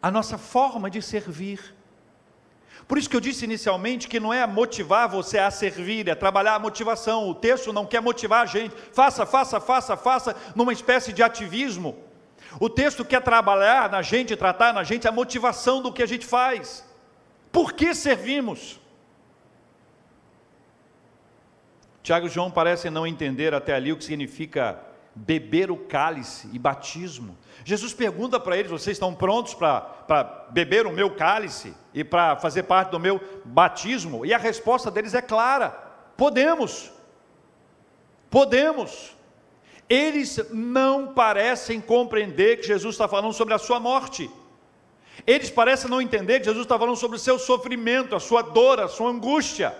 a 0.00 0.10
nossa 0.10 0.38
forma 0.38 0.88
de 0.88 1.02
servir. 1.02 1.74
Por 2.92 2.98
isso 2.98 3.08
que 3.08 3.16
eu 3.16 3.22
disse 3.22 3.46
inicialmente 3.46 4.06
que 4.06 4.20
não 4.20 4.34
é 4.34 4.46
motivar 4.46 5.08
você 5.08 5.38
a 5.38 5.50
servir, 5.50 6.10
é 6.10 6.14
trabalhar 6.14 6.56
a 6.56 6.58
motivação. 6.58 7.26
O 7.26 7.34
texto 7.34 7.72
não 7.72 7.86
quer 7.86 8.02
motivar 8.02 8.42
a 8.42 8.44
gente, 8.44 8.74
faça, 8.92 9.24
faça, 9.24 9.58
faça, 9.58 9.96
faça, 9.96 10.36
numa 10.54 10.74
espécie 10.74 11.10
de 11.10 11.22
ativismo. 11.22 11.96
O 12.60 12.68
texto 12.68 13.02
quer 13.02 13.22
trabalhar 13.22 13.88
na 13.88 14.02
gente, 14.02 14.36
tratar 14.36 14.74
na 14.74 14.84
gente 14.84 15.08
a 15.08 15.10
motivação 15.10 15.80
do 15.80 15.90
que 15.90 16.02
a 16.02 16.06
gente 16.06 16.26
faz. 16.26 16.86
Por 17.50 17.72
que 17.72 17.94
servimos? 17.94 18.78
Tiago 22.02 22.26
e 22.26 22.28
João 22.28 22.50
parecem 22.50 22.90
não 22.90 23.06
entender 23.06 23.54
até 23.54 23.72
ali 23.72 23.90
o 23.90 23.96
que 23.96 24.04
significa 24.04 24.78
beber 25.14 25.70
o 25.70 25.76
cálice 25.76 26.48
e 26.52 26.58
batismo. 26.58 27.36
Jesus 27.64 27.92
pergunta 27.92 28.40
para 28.40 28.56
eles: 28.56 28.70
vocês 28.70 28.96
estão 28.96 29.14
prontos 29.14 29.54
para 29.54 30.46
beber 30.50 30.86
o 30.86 30.92
meu 30.92 31.14
cálice 31.14 31.74
e 31.92 32.02
para 32.02 32.36
fazer 32.36 32.64
parte 32.64 32.90
do 32.90 33.00
meu 33.00 33.20
batismo? 33.44 34.24
E 34.24 34.32
a 34.32 34.38
resposta 34.38 34.90
deles 34.90 35.14
é 35.14 35.22
clara: 35.22 35.70
podemos. 36.16 36.90
Podemos. 38.30 39.14
Eles 39.88 40.40
não 40.50 41.12
parecem 41.12 41.80
compreender 41.80 42.58
que 42.58 42.66
Jesus 42.66 42.94
está 42.94 43.06
falando 43.06 43.34
sobre 43.34 43.52
a 43.52 43.58
sua 43.58 43.78
morte. 43.78 44.30
Eles 45.26 45.50
parecem 45.50 45.90
não 45.90 46.00
entender 46.00 46.40
que 46.40 46.46
Jesus 46.46 46.64
está 46.64 46.78
falando 46.78 46.96
sobre 46.96 47.16
o 47.16 47.20
seu 47.20 47.38
sofrimento, 47.38 48.16
a 48.16 48.20
sua 48.20 48.40
dor, 48.40 48.80
a 48.80 48.88
sua 48.88 49.10
angústia. 49.10 49.76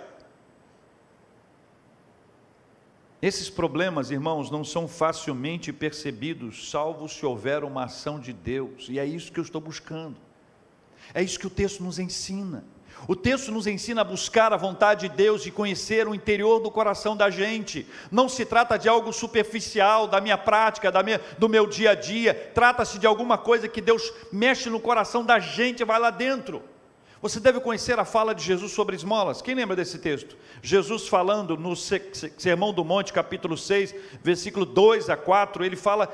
Esses 3.22 3.48
problemas, 3.48 4.11
irmãos, 4.11 4.50
não 4.50 4.64
são 4.64 4.88
facilmente 4.88 5.72
percebidos, 5.72 6.68
salvo 6.72 7.08
se 7.08 7.24
houver 7.24 7.62
uma 7.62 7.85
ação 7.85 8.18
de 8.18 8.32
Deus, 8.32 8.88
e 8.88 8.98
é 8.98 9.06
isso 9.06 9.30
que 9.30 9.38
eu 9.38 9.44
estou 9.44 9.61
buscando. 9.61 10.16
É 11.14 11.22
isso 11.22 11.38
que 11.38 11.46
o 11.46 11.50
texto 11.50 11.85
nos 11.85 12.00
ensina. 12.00 12.64
O 13.06 13.14
texto 13.14 13.52
nos 13.52 13.68
ensina 13.68 14.00
a 14.00 14.04
buscar 14.04 14.52
a 14.52 14.56
vontade 14.56 15.08
de 15.08 15.14
Deus 15.14 15.46
e 15.46 15.52
conhecer 15.52 16.08
o 16.08 16.14
interior 16.16 16.61
do 16.61 16.70
coração 16.70 17.16
da 17.16 17.30
gente. 17.30 17.87
Não 18.11 18.28
se 18.28 18.44
trata 18.44 18.76
de 18.76 18.88
algo 18.88 19.12
superficial, 19.12 20.08
da 20.08 20.20
minha 20.20 20.37
prática, 20.37 20.90
da 20.90 21.00
minha, 21.02 21.20
do 21.38 21.48
meu 21.48 21.64
dia 21.66 21.92
a 21.92 21.94
dia. 21.94 22.35
Trata-se 22.35 22.98
de 22.98 23.06
alguma 23.06 23.38
coisa 23.38 23.68
que 23.68 23.80
Deus 23.80 24.12
mexe 24.32 24.68
no 24.68 24.80
coração 24.80 25.24
da 25.24 25.38
gente, 25.38 25.85
vai 25.85 26.00
lá 26.00 26.11
dentro. 26.11 26.61
Você 27.22 27.38
deve 27.38 27.61
conhecer 27.61 28.00
a 28.00 28.04
fala 28.04 28.35
de 28.35 28.42
Jesus 28.42 28.72
sobre 28.72 28.96
esmolas. 28.96 29.40
Quem 29.40 29.54
lembra 29.54 29.76
desse 29.76 29.96
texto? 29.96 30.37
Jesus 30.61 31.06
falando 31.06 31.56
no 31.56 31.76
Sermão 31.76 32.72
do 32.72 32.85
Monte, 32.85 33.12
capítulo 33.12 33.56
6, 33.56 33.94
versículo 34.20 34.66
2 34.66 35.08
a 35.08 35.16
4, 35.16 35.64
ele 35.64 35.76
fala: 35.76 36.12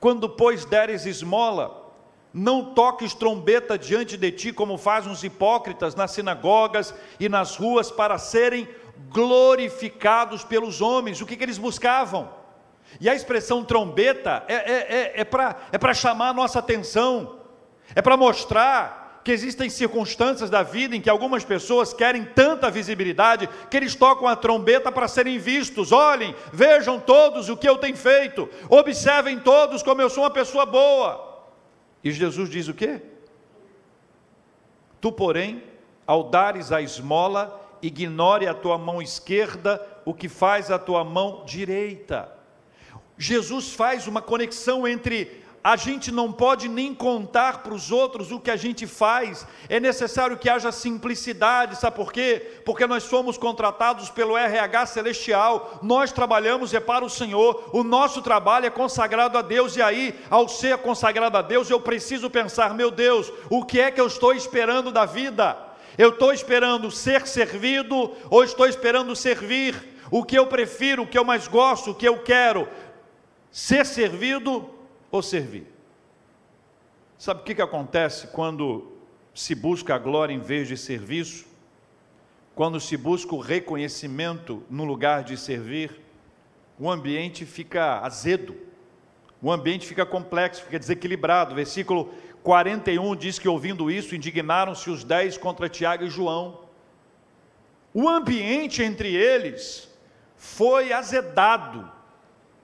Quando, 0.00 0.30
pois, 0.30 0.64
deres 0.64 1.04
esmola, 1.04 1.92
não 2.32 2.72
toques 2.72 3.12
trombeta 3.12 3.76
diante 3.76 4.16
de 4.16 4.32
ti, 4.32 4.52
como 4.54 4.78
fazem 4.78 5.12
os 5.12 5.22
hipócritas 5.22 5.94
nas 5.94 6.12
sinagogas 6.12 6.94
e 7.20 7.28
nas 7.28 7.56
ruas, 7.56 7.90
para 7.90 8.16
serem 8.16 8.66
glorificados 9.10 10.42
pelos 10.44 10.80
homens. 10.80 11.20
O 11.20 11.26
que, 11.26 11.36
que 11.36 11.44
eles 11.44 11.58
buscavam? 11.58 12.30
E 12.98 13.06
a 13.06 13.14
expressão 13.14 13.62
trombeta 13.62 14.44
é, 14.48 14.54
é, 14.54 14.96
é, 15.18 15.20
é 15.20 15.24
para 15.24 15.90
é 15.90 15.94
chamar 15.94 16.30
a 16.30 16.34
nossa 16.34 16.58
atenção, 16.58 17.38
é 17.94 18.00
para 18.00 18.16
mostrar 18.16 19.01
que 19.24 19.30
existem 19.30 19.70
circunstâncias 19.70 20.50
da 20.50 20.62
vida 20.62 20.96
em 20.96 21.00
que 21.00 21.10
algumas 21.10 21.44
pessoas 21.44 21.92
querem 21.92 22.24
tanta 22.24 22.70
visibilidade 22.70 23.48
que 23.70 23.76
eles 23.76 23.94
tocam 23.94 24.26
a 24.26 24.34
trombeta 24.34 24.90
para 24.90 25.06
serem 25.06 25.38
vistos. 25.38 25.92
Olhem, 25.92 26.34
vejam 26.52 26.98
todos 26.98 27.48
o 27.48 27.56
que 27.56 27.68
eu 27.68 27.78
tenho 27.78 27.96
feito, 27.96 28.48
observem 28.68 29.38
todos 29.38 29.82
como 29.82 30.02
eu 30.02 30.10
sou 30.10 30.24
uma 30.24 30.30
pessoa 30.30 30.66
boa. 30.66 31.46
E 32.02 32.10
Jesus 32.10 32.50
diz 32.50 32.66
o 32.68 32.74
quê? 32.74 33.00
Tu, 35.00 35.12
porém, 35.12 35.62
ao 36.06 36.24
dares 36.24 36.72
a 36.72 36.80
esmola, 36.80 37.60
ignore 37.80 38.46
a 38.46 38.54
tua 38.54 38.78
mão 38.78 39.00
esquerda 39.00 39.84
o 40.04 40.12
que 40.12 40.28
faz 40.28 40.70
a 40.70 40.78
tua 40.78 41.04
mão 41.04 41.44
direita. 41.44 42.32
Jesus 43.16 43.72
faz 43.72 44.08
uma 44.08 44.20
conexão 44.22 44.86
entre 44.86 45.41
a 45.64 45.76
gente 45.76 46.10
não 46.10 46.32
pode 46.32 46.68
nem 46.68 46.92
contar 46.92 47.62
para 47.62 47.72
os 47.72 47.92
outros 47.92 48.32
o 48.32 48.40
que 48.40 48.50
a 48.50 48.56
gente 48.56 48.86
faz, 48.86 49.46
é 49.68 49.78
necessário 49.78 50.36
que 50.36 50.48
haja 50.48 50.72
simplicidade, 50.72 51.78
sabe 51.78 51.94
por 51.94 52.12
quê? 52.12 52.60
Porque 52.64 52.86
nós 52.86 53.04
somos 53.04 53.38
contratados 53.38 54.10
pelo 54.10 54.36
RH 54.36 54.86
celestial, 54.86 55.78
nós 55.80 56.10
trabalhamos 56.10 56.74
é 56.74 56.80
para 56.80 57.04
o 57.04 57.10
Senhor, 57.10 57.70
o 57.72 57.84
nosso 57.84 58.22
trabalho 58.22 58.66
é 58.66 58.70
consagrado 58.70 59.38
a 59.38 59.42
Deus, 59.42 59.76
e 59.76 59.82
aí, 59.82 60.18
ao 60.28 60.48
ser 60.48 60.78
consagrado 60.78 61.38
a 61.38 61.42
Deus, 61.42 61.70
eu 61.70 61.80
preciso 61.80 62.28
pensar: 62.28 62.74
meu 62.74 62.90
Deus, 62.90 63.32
o 63.48 63.64
que 63.64 63.80
é 63.80 63.90
que 63.90 64.00
eu 64.00 64.06
estou 64.06 64.32
esperando 64.32 64.90
da 64.90 65.04
vida? 65.04 65.56
Eu 65.96 66.08
estou 66.08 66.32
esperando 66.32 66.90
ser 66.90 67.26
servido 67.26 68.12
ou 68.30 68.42
estou 68.42 68.66
esperando 68.66 69.14
servir? 69.14 69.90
O 70.10 70.24
que 70.24 70.38
eu 70.38 70.46
prefiro, 70.46 71.02
o 71.02 71.06
que 71.06 71.18
eu 71.18 71.24
mais 71.24 71.46
gosto, 71.46 71.90
o 71.90 71.94
que 71.94 72.08
eu 72.08 72.18
quero? 72.18 72.68
Ser 73.50 73.86
servido 73.86 74.81
ou 75.12 75.22
servir. 75.22 75.66
Sabe 77.18 77.42
o 77.42 77.44
que, 77.44 77.54
que 77.54 77.62
acontece 77.62 78.26
quando 78.28 78.90
se 79.32 79.54
busca 79.54 79.94
a 79.94 79.98
glória 79.98 80.34
em 80.34 80.40
vez 80.40 80.66
de 80.66 80.76
serviço? 80.76 81.46
Quando 82.54 82.80
se 82.80 82.96
busca 82.96 83.34
o 83.34 83.38
reconhecimento 83.38 84.62
no 84.68 84.84
lugar 84.84 85.22
de 85.22 85.36
servir, 85.36 86.00
o 86.78 86.90
ambiente 86.90 87.46
fica 87.46 88.00
azedo, 88.00 88.56
o 89.40 89.52
ambiente 89.52 89.86
fica 89.86 90.04
complexo, 90.04 90.64
fica 90.64 90.78
desequilibrado. 90.78 91.54
Versículo 91.54 92.12
41 92.42 93.14
diz 93.14 93.38
que, 93.38 93.48
ouvindo 93.48 93.90
isso, 93.90 94.16
indignaram-se 94.16 94.90
os 94.90 95.04
dez 95.04 95.36
contra 95.36 95.68
Tiago 95.68 96.04
e 96.04 96.10
João. 96.10 96.60
O 97.94 98.08
ambiente 98.08 98.82
entre 98.82 99.14
eles 99.14 99.88
foi 100.36 100.92
azedado, 100.92 101.90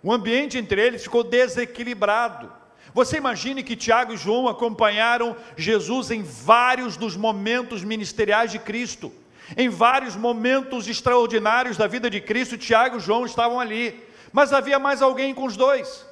o 0.02 0.12
ambiente 0.12 0.56
entre 0.56 0.80
eles 0.80 1.02
ficou 1.02 1.24
desequilibrado. 1.24 2.52
Você 2.94 3.16
imagine 3.16 3.62
que 3.62 3.76
Tiago 3.76 4.14
e 4.14 4.16
João 4.16 4.48
acompanharam 4.48 5.36
Jesus 5.56 6.10
em 6.10 6.22
vários 6.22 6.96
dos 6.96 7.16
momentos 7.16 7.84
ministeriais 7.84 8.50
de 8.50 8.58
Cristo. 8.58 9.12
Em 9.56 9.68
vários 9.68 10.16
momentos 10.16 10.88
extraordinários 10.88 11.76
da 11.76 11.86
vida 11.86 12.10
de 12.10 12.20
Cristo, 12.20 12.58
Tiago 12.58 12.96
e 12.96 13.00
João 13.00 13.24
estavam 13.24 13.58
ali. 13.58 14.02
Mas 14.32 14.52
havia 14.52 14.78
mais 14.78 15.00
alguém 15.02 15.34
com 15.34 15.44
os 15.44 15.56
dois. 15.56 16.06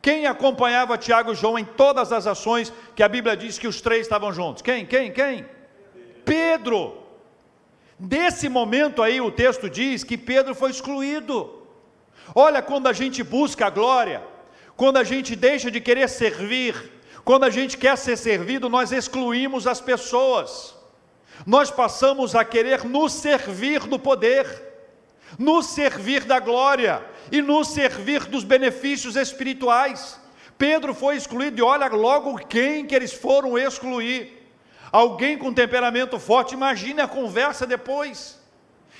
Quem 0.00 0.26
acompanhava 0.26 0.96
Tiago 0.96 1.32
e 1.32 1.34
João 1.34 1.58
em 1.58 1.64
todas 1.64 2.12
as 2.12 2.26
ações 2.26 2.72
que 2.94 3.02
a 3.02 3.08
Bíblia 3.08 3.36
diz 3.36 3.58
que 3.58 3.66
os 3.66 3.80
três 3.80 4.02
estavam 4.02 4.32
juntos? 4.32 4.62
Quem? 4.62 4.86
Quem? 4.86 5.10
Quem? 5.10 5.44
Pedro. 6.24 7.02
Desse 7.98 8.48
momento 8.48 9.02
aí 9.02 9.20
o 9.20 9.30
texto 9.30 9.68
diz 9.70 10.04
que 10.04 10.16
Pedro 10.16 10.54
foi 10.54 10.70
excluído. 10.70 11.65
Olha, 12.34 12.62
quando 12.62 12.86
a 12.88 12.92
gente 12.92 13.22
busca 13.22 13.66
a 13.66 13.70
glória, 13.70 14.22
quando 14.76 14.98
a 14.98 15.04
gente 15.04 15.34
deixa 15.34 15.70
de 15.70 15.80
querer 15.80 16.08
servir, 16.08 16.92
quando 17.24 17.44
a 17.44 17.50
gente 17.50 17.76
quer 17.76 17.96
ser 17.96 18.16
servido, 18.16 18.68
nós 18.68 18.92
excluímos 18.92 19.66
as 19.66 19.80
pessoas, 19.80 20.74
nós 21.44 21.70
passamos 21.70 22.34
a 22.34 22.44
querer 22.44 22.84
nos 22.84 23.12
servir 23.12 23.80
do 23.80 23.98
poder, 23.98 24.46
nos 25.38 25.66
servir 25.66 26.24
da 26.24 26.38
glória 26.38 27.04
e 27.32 27.42
nos 27.42 27.68
servir 27.68 28.24
dos 28.26 28.44
benefícios 28.44 29.16
espirituais. 29.16 30.20
Pedro 30.56 30.94
foi 30.94 31.16
excluído 31.16 31.58
e 31.58 31.62
olha 31.62 31.88
logo 31.88 32.38
quem 32.46 32.86
que 32.86 32.94
eles 32.94 33.12
foram 33.12 33.58
excluir. 33.58 34.32
Alguém 34.92 35.36
com 35.36 35.52
temperamento 35.52 36.18
forte, 36.18 36.54
imagine 36.54 37.00
a 37.00 37.08
conversa 37.08 37.66
depois. 37.66 38.35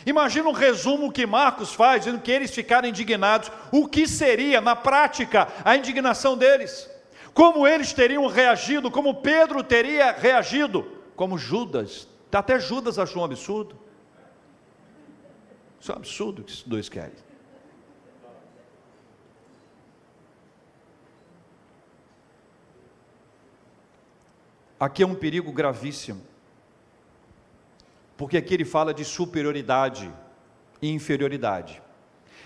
Imagina 0.07 0.49
um 0.49 0.53
resumo 0.53 1.11
que 1.11 1.27
Marcos 1.27 1.75
faz, 1.75 2.05
dizendo 2.05 2.23
que 2.23 2.31
eles 2.31 2.55
ficaram 2.55 2.88
indignados. 2.88 3.51
O 3.73 3.88
que 3.88 4.07
seria, 4.07 4.61
na 4.61 4.77
prática, 4.77 5.49
a 5.64 5.77
indignação 5.77 6.38
deles? 6.38 6.88
Como 7.35 7.66
eles 7.66 7.92
teriam 7.92 8.25
reagido, 8.29 8.88
como 8.88 9.21
Pedro 9.21 9.64
teria 9.64 10.12
reagido, 10.12 10.85
como 11.16 11.37
Judas. 11.37 12.09
Até 12.33 12.61
Judas 12.61 12.99
achou 12.99 13.23
um 13.23 13.25
absurdo. 13.25 13.77
Isso 15.81 15.90
é 15.90 15.95
um 15.95 15.99
absurdo 15.99 16.45
que 16.45 16.53
esses 16.53 16.62
dois 16.62 16.88
querem. 16.88 17.27
Aqui 24.79 25.03
é 25.03 25.07
um 25.07 25.14
perigo 25.14 25.51
gravíssimo. 25.51 26.23
Porque 28.16 28.37
aqui 28.37 28.55
ele 28.55 28.64
fala 28.64 28.94
de 28.94 29.05
superioridade 29.05 30.12
e 30.81 30.90
inferioridade. 30.90 31.83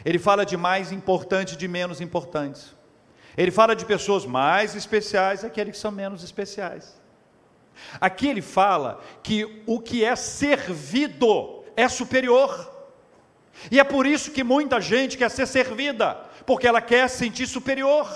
Ele 0.04 0.18
fala 0.18 0.44
de 0.44 0.56
mais 0.56 0.92
importantes 0.92 1.54
e 1.54 1.56
de 1.56 1.68
menos 1.68 2.00
importantes. 2.00 2.74
Ele 3.36 3.50
fala 3.50 3.76
de 3.76 3.84
pessoas 3.84 4.26
mais 4.26 4.74
especiais 4.74 5.42
e 5.42 5.46
aqueles 5.46 5.72
que 5.72 5.78
são 5.78 5.92
menos 5.92 6.22
especiais. 6.22 7.00
Aqui 8.00 8.28
ele 8.28 8.42
fala 8.42 9.00
que 9.22 9.62
o 9.66 9.80
que 9.80 10.04
é 10.04 10.16
servido 10.16 11.62
é 11.76 11.88
superior. 11.88 12.70
E 13.70 13.78
é 13.78 13.84
por 13.84 14.06
isso 14.06 14.30
que 14.30 14.42
muita 14.42 14.80
gente 14.80 15.16
quer 15.16 15.30
ser 15.30 15.46
servida, 15.46 16.14
porque 16.46 16.66
ela 16.66 16.80
quer 16.80 17.08
se 17.08 17.18
sentir 17.18 17.46
superior. 17.46 18.08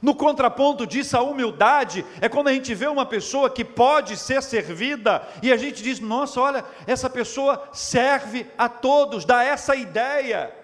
No 0.00 0.14
contraponto 0.14 0.86
disso, 0.86 1.16
a 1.16 1.22
humildade 1.22 2.04
é 2.20 2.28
quando 2.28 2.48
a 2.48 2.52
gente 2.52 2.74
vê 2.74 2.86
uma 2.86 3.04
pessoa 3.04 3.50
que 3.50 3.64
pode 3.64 4.16
ser 4.16 4.42
servida 4.42 5.26
e 5.42 5.52
a 5.52 5.56
gente 5.56 5.82
diz: 5.82 5.98
nossa, 5.98 6.40
olha, 6.40 6.64
essa 6.86 7.10
pessoa 7.10 7.68
serve 7.72 8.46
a 8.56 8.68
todos, 8.68 9.24
dá 9.24 9.42
essa 9.42 9.74
ideia. 9.74 10.54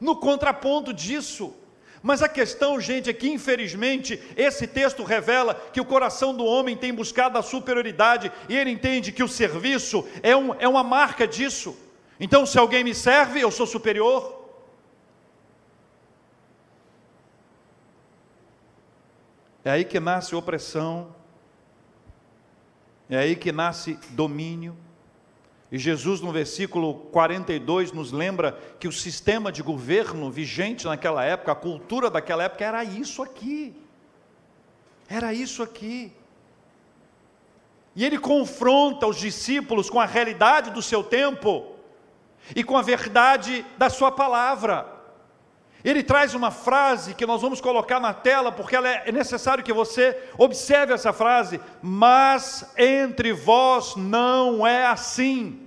No 0.00 0.16
contraponto 0.16 0.92
disso, 0.92 1.54
mas 2.02 2.22
a 2.22 2.28
questão, 2.28 2.80
gente, 2.80 3.08
é 3.08 3.12
que 3.12 3.28
infelizmente 3.28 4.20
esse 4.36 4.66
texto 4.66 5.02
revela 5.02 5.54
que 5.72 5.80
o 5.80 5.84
coração 5.84 6.34
do 6.34 6.44
homem 6.44 6.76
tem 6.76 6.92
buscado 6.92 7.38
a 7.38 7.42
superioridade 7.42 8.30
e 8.48 8.56
ele 8.56 8.70
entende 8.70 9.12
que 9.12 9.22
o 9.22 9.28
serviço 9.28 10.06
é, 10.22 10.36
um, 10.36 10.54
é 10.58 10.68
uma 10.68 10.84
marca 10.84 11.26
disso. 11.26 11.76
Então, 12.18 12.46
se 12.46 12.58
alguém 12.58 12.84
me 12.84 12.94
serve, 12.94 13.40
eu 13.40 13.50
sou 13.50 13.66
superior. 13.66 14.35
É 19.66 19.70
aí 19.72 19.84
que 19.84 19.98
nasce 19.98 20.32
opressão, 20.32 21.12
é 23.10 23.18
aí 23.18 23.34
que 23.34 23.50
nasce 23.50 23.98
domínio. 24.10 24.76
E 25.72 25.76
Jesus, 25.76 26.20
no 26.20 26.30
versículo 26.30 26.94
42, 27.10 27.90
nos 27.90 28.12
lembra 28.12 28.52
que 28.78 28.86
o 28.86 28.92
sistema 28.92 29.50
de 29.50 29.64
governo 29.64 30.30
vigente 30.30 30.86
naquela 30.86 31.24
época, 31.24 31.50
a 31.50 31.56
cultura 31.56 32.08
daquela 32.08 32.44
época 32.44 32.64
era 32.64 32.84
isso 32.84 33.24
aqui. 33.24 33.74
Era 35.08 35.34
isso 35.34 35.64
aqui. 35.64 36.12
E 37.96 38.04
ele 38.04 38.18
confronta 38.18 39.08
os 39.08 39.16
discípulos 39.16 39.90
com 39.90 39.98
a 39.98 40.06
realidade 40.06 40.70
do 40.70 40.80
seu 40.80 41.02
tempo 41.02 41.74
e 42.54 42.62
com 42.62 42.76
a 42.76 42.82
verdade 42.82 43.66
da 43.76 43.90
sua 43.90 44.12
palavra. 44.12 44.95
Ele 45.86 46.02
traz 46.02 46.34
uma 46.34 46.50
frase 46.50 47.14
que 47.14 47.24
nós 47.24 47.40
vamos 47.40 47.60
colocar 47.60 48.00
na 48.00 48.12
tela, 48.12 48.50
porque 48.50 48.74
é, 48.74 49.04
é 49.06 49.12
necessário 49.12 49.62
que 49.62 49.72
você 49.72 50.20
observe 50.36 50.92
essa 50.92 51.12
frase. 51.12 51.60
Mas 51.80 52.72
entre 52.76 53.32
vós 53.32 53.94
não 53.94 54.66
é 54.66 54.84
assim. 54.84 55.60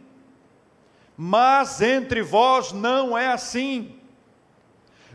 Mas 1.16 1.82
entre 1.82 2.22
vós 2.22 2.74
não 2.74 3.18
é 3.18 3.28
assim. 3.28 3.96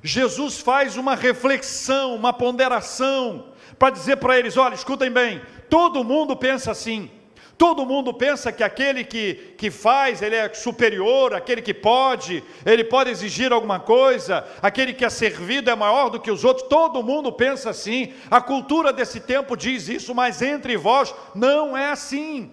Jesus 0.02 0.58
faz 0.58 0.96
uma 0.96 1.14
reflexão, 1.14 2.14
uma 2.14 2.32
ponderação, 2.32 3.52
para 3.78 3.90
dizer 3.90 4.16
para 4.16 4.38
eles: 4.38 4.56
olha, 4.56 4.74
escutem 4.74 5.10
bem, 5.10 5.42
todo 5.68 6.02
mundo 6.02 6.34
pensa 6.34 6.70
assim. 6.70 7.10
Todo 7.56 7.86
mundo 7.86 8.12
pensa 8.12 8.50
que 8.50 8.64
aquele 8.64 9.04
que, 9.04 9.54
que 9.56 9.70
faz, 9.70 10.20
ele 10.22 10.34
é 10.34 10.52
superior, 10.52 11.34
aquele 11.34 11.62
que 11.62 11.72
pode, 11.72 12.42
ele 12.66 12.82
pode 12.82 13.10
exigir 13.10 13.52
alguma 13.52 13.78
coisa, 13.78 14.44
aquele 14.60 14.92
que 14.92 15.04
é 15.04 15.10
servido 15.10 15.70
é 15.70 15.74
maior 15.76 16.08
do 16.08 16.18
que 16.18 16.30
os 16.30 16.44
outros. 16.44 16.68
Todo 16.68 17.02
mundo 17.02 17.32
pensa 17.32 17.70
assim. 17.70 18.12
A 18.28 18.40
cultura 18.40 18.92
desse 18.92 19.20
tempo 19.20 19.56
diz 19.56 19.88
isso, 19.88 20.14
mas 20.14 20.42
entre 20.42 20.76
vós 20.76 21.14
não 21.34 21.76
é 21.76 21.90
assim. 21.90 22.52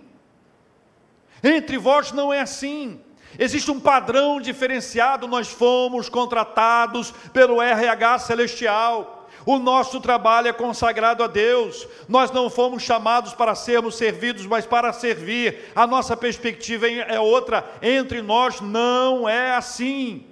Entre 1.44 1.78
vós 1.80 2.12
não 2.12 2.32
é 2.32 2.42
assim. 2.42 3.02
Existe 3.40 3.72
um 3.72 3.80
padrão 3.80 4.40
diferenciado, 4.40 5.28
nós 5.28 5.48
fomos 5.48 6.10
contratados 6.10 7.12
pelo 7.34 7.62
RH 7.62 8.20
celestial. 8.20 9.21
O 9.46 9.58
nosso 9.58 10.00
trabalho 10.00 10.48
é 10.48 10.54
consagrado 10.54 11.24
a 11.24 11.28
Deus. 11.28 11.88
Nós 12.08 12.32
não 12.32 12.50
fomos 12.50 12.84
chamados 12.84 13.34
para 13.34 13.56
sermos 13.56 13.96
servidos, 13.96 14.46
mas 14.46 14.66
para 14.66 14.94
servir. 14.94 15.72
A 15.76 15.88
nossa 15.88 16.16
perspectiva 16.16 16.88
é 16.88 17.20
outra. 17.20 17.66
Entre 17.82 18.22
nós 18.22 18.62
não 18.62 19.28
é 19.28 19.56
assim. 19.56 20.26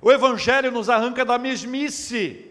O 0.00 0.12
Evangelho 0.12 0.70
nos 0.70 0.88
arranca 0.88 1.24
da 1.24 1.38
mesmice. 1.38 2.46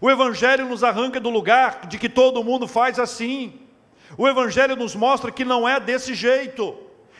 O 0.00 0.10
Evangelho 0.10 0.66
nos 0.66 0.84
arranca 0.84 1.18
do 1.18 1.30
lugar 1.30 1.86
de 1.86 1.98
que 1.98 2.08
todo 2.08 2.44
mundo 2.44 2.68
faz 2.68 2.98
assim. 2.98 3.54
O 4.16 4.28
Evangelho 4.28 4.76
nos 4.76 4.94
mostra 4.94 5.32
que 5.32 5.44
não 5.44 5.68
é 5.68 5.80
desse 5.80 6.14
jeito. 6.14 6.76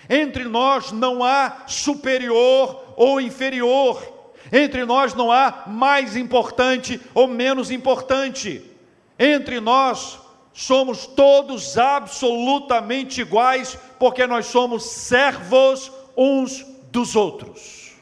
Entre 0.09 0.45
nós 0.45 0.93
não 0.93 1.25
há 1.25 1.65
superior 1.67 2.95
ou 2.97 3.21
inferior. 3.21 4.16
Entre 4.53 4.85
nós 4.85 5.15
não 5.15 5.33
há 5.33 5.65
mais 5.67 6.17
importante 6.17 7.01
ou 7.15 7.27
menos 7.27 7.71
importante. 7.71 8.71
Entre 9.19 9.61
nós 9.61 10.19
somos 10.53 11.07
todos 11.07 11.77
absolutamente 11.77 13.21
iguais, 13.21 13.79
porque 13.99 14.27
nós 14.27 14.47
somos 14.47 14.85
servos 14.85 15.93
uns 16.17 16.65
dos 16.91 17.15
outros. 17.15 17.95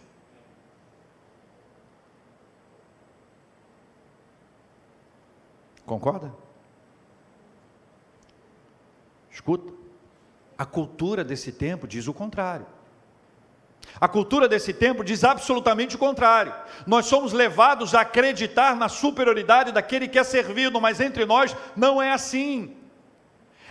Concorda? 5.85 6.33
Escuta. 9.31 9.73
A 10.57 10.65
cultura 10.65 11.25
desse 11.25 11.51
tempo 11.51 11.87
diz 11.87 12.07
o 12.07 12.15
contrário. 12.15 12.67
A 14.01 14.09
cultura 14.09 14.49
desse 14.49 14.73
tempo 14.73 15.05
diz 15.05 15.25
absolutamente 15.25 15.97
o 15.97 15.99
contrário. 15.99 16.55
Nós 16.87 17.07
somos 17.07 17.33
levados 17.33 17.95
a 17.95 18.01
acreditar 18.01 18.77
na 18.77 18.89
superioridade 18.89 19.73
daquele 19.73 20.09
que 20.09 20.19
é 20.19 20.25
servido, 20.25 20.81
mas 20.81 21.01
entre 21.01 21.25
nós 21.25 21.57
não 21.77 22.03
é 22.03 22.13
assim. 22.13 22.77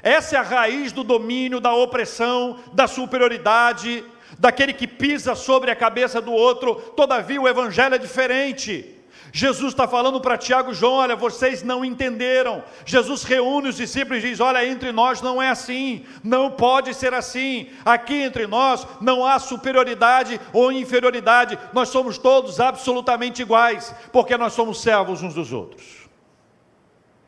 Essa 0.02 0.36
é 0.36 0.40
a 0.40 0.44
raiz 0.44 0.92
do 0.92 1.04
domínio, 1.04 1.60
da 1.60 1.74
opressão, 1.74 2.60
da 2.74 2.88
superioridade, 2.88 4.04
daquele 4.38 4.74
que 4.74 4.88
pisa 4.88 5.36
sobre 5.36 5.72
a 5.72 5.76
cabeça 5.76 6.22
do 6.22 6.34
outro. 6.34 6.76
Todavia, 6.76 7.42
o 7.42 7.48
evangelho 7.48 7.96
é 7.96 7.98
diferente. 7.98 8.93
Jesus 9.36 9.74
está 9.74 9.88
falando 9.88 10.22
para 10.22 10.38
Tiago 10.38 10.72
e 10.72 10.76
João: 10.76 10.94
olha, 10.94 11.16
vocês 11.16 11.64
não 11.64 11.84
entenderam. 11.84 12.64
Jesus 12.86 13.24
reúne 13.24 13.70
os 13.70 13.78
discípulos 13.78 14.24
e 14.24 14.28
diz: 14.28 14.40
olha, 14.40 14.64
entre 14.64 14.92
nós 14.92 15.24
não 15.24 15.42
é 15.42 15.50
assim, 15.50 16.06
não 16.24 16.52
pode 16.52 16.94
ser 16.94 17.16
assim. 17.16 17.68
Aqui 17.84 18.14
entre 18.14 18.46
nós 18.46 18.86
não 19.02 19.26
há 19.26 19.40
superioridade 19.40 20.40
ou 20.54 20.72
inferioridade, 20.72 21.58
nós 21.74 21.90
somos 21.90 22.20
todos 22.20 22.60
absolutamente 22.60 23.42
iguais, 23.42 23.94
porque 24.12 24.38
nós 24.38 24.54
somos 24.54 24.80
servos 24.80 25.24
uns 25.24 25.34
dos 25.34 25.52
outros. 25.52 26.08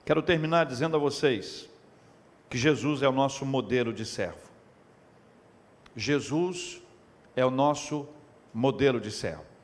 Quero 0.05 0.21
terminar 0.21 0.67
dizendo 0.67 0.95
a 0.95 0.99
vocês 0.99 1.67
que 2.47 2.57
Jesus 2.59 3.01
é 3.01 3.09
o 3.09 3.11
nosso 3.11 3.43
modelo 3.47 3.91
de 3.91 4.05
servo. 4.05 4.45
Jesus 5.95 6.79
é 7.35 7.43
o 7.43 7.49
nosso 7.49 8.07
modelo 8.53 9.01
de 9.01 9.09
servo. 9.09 9.54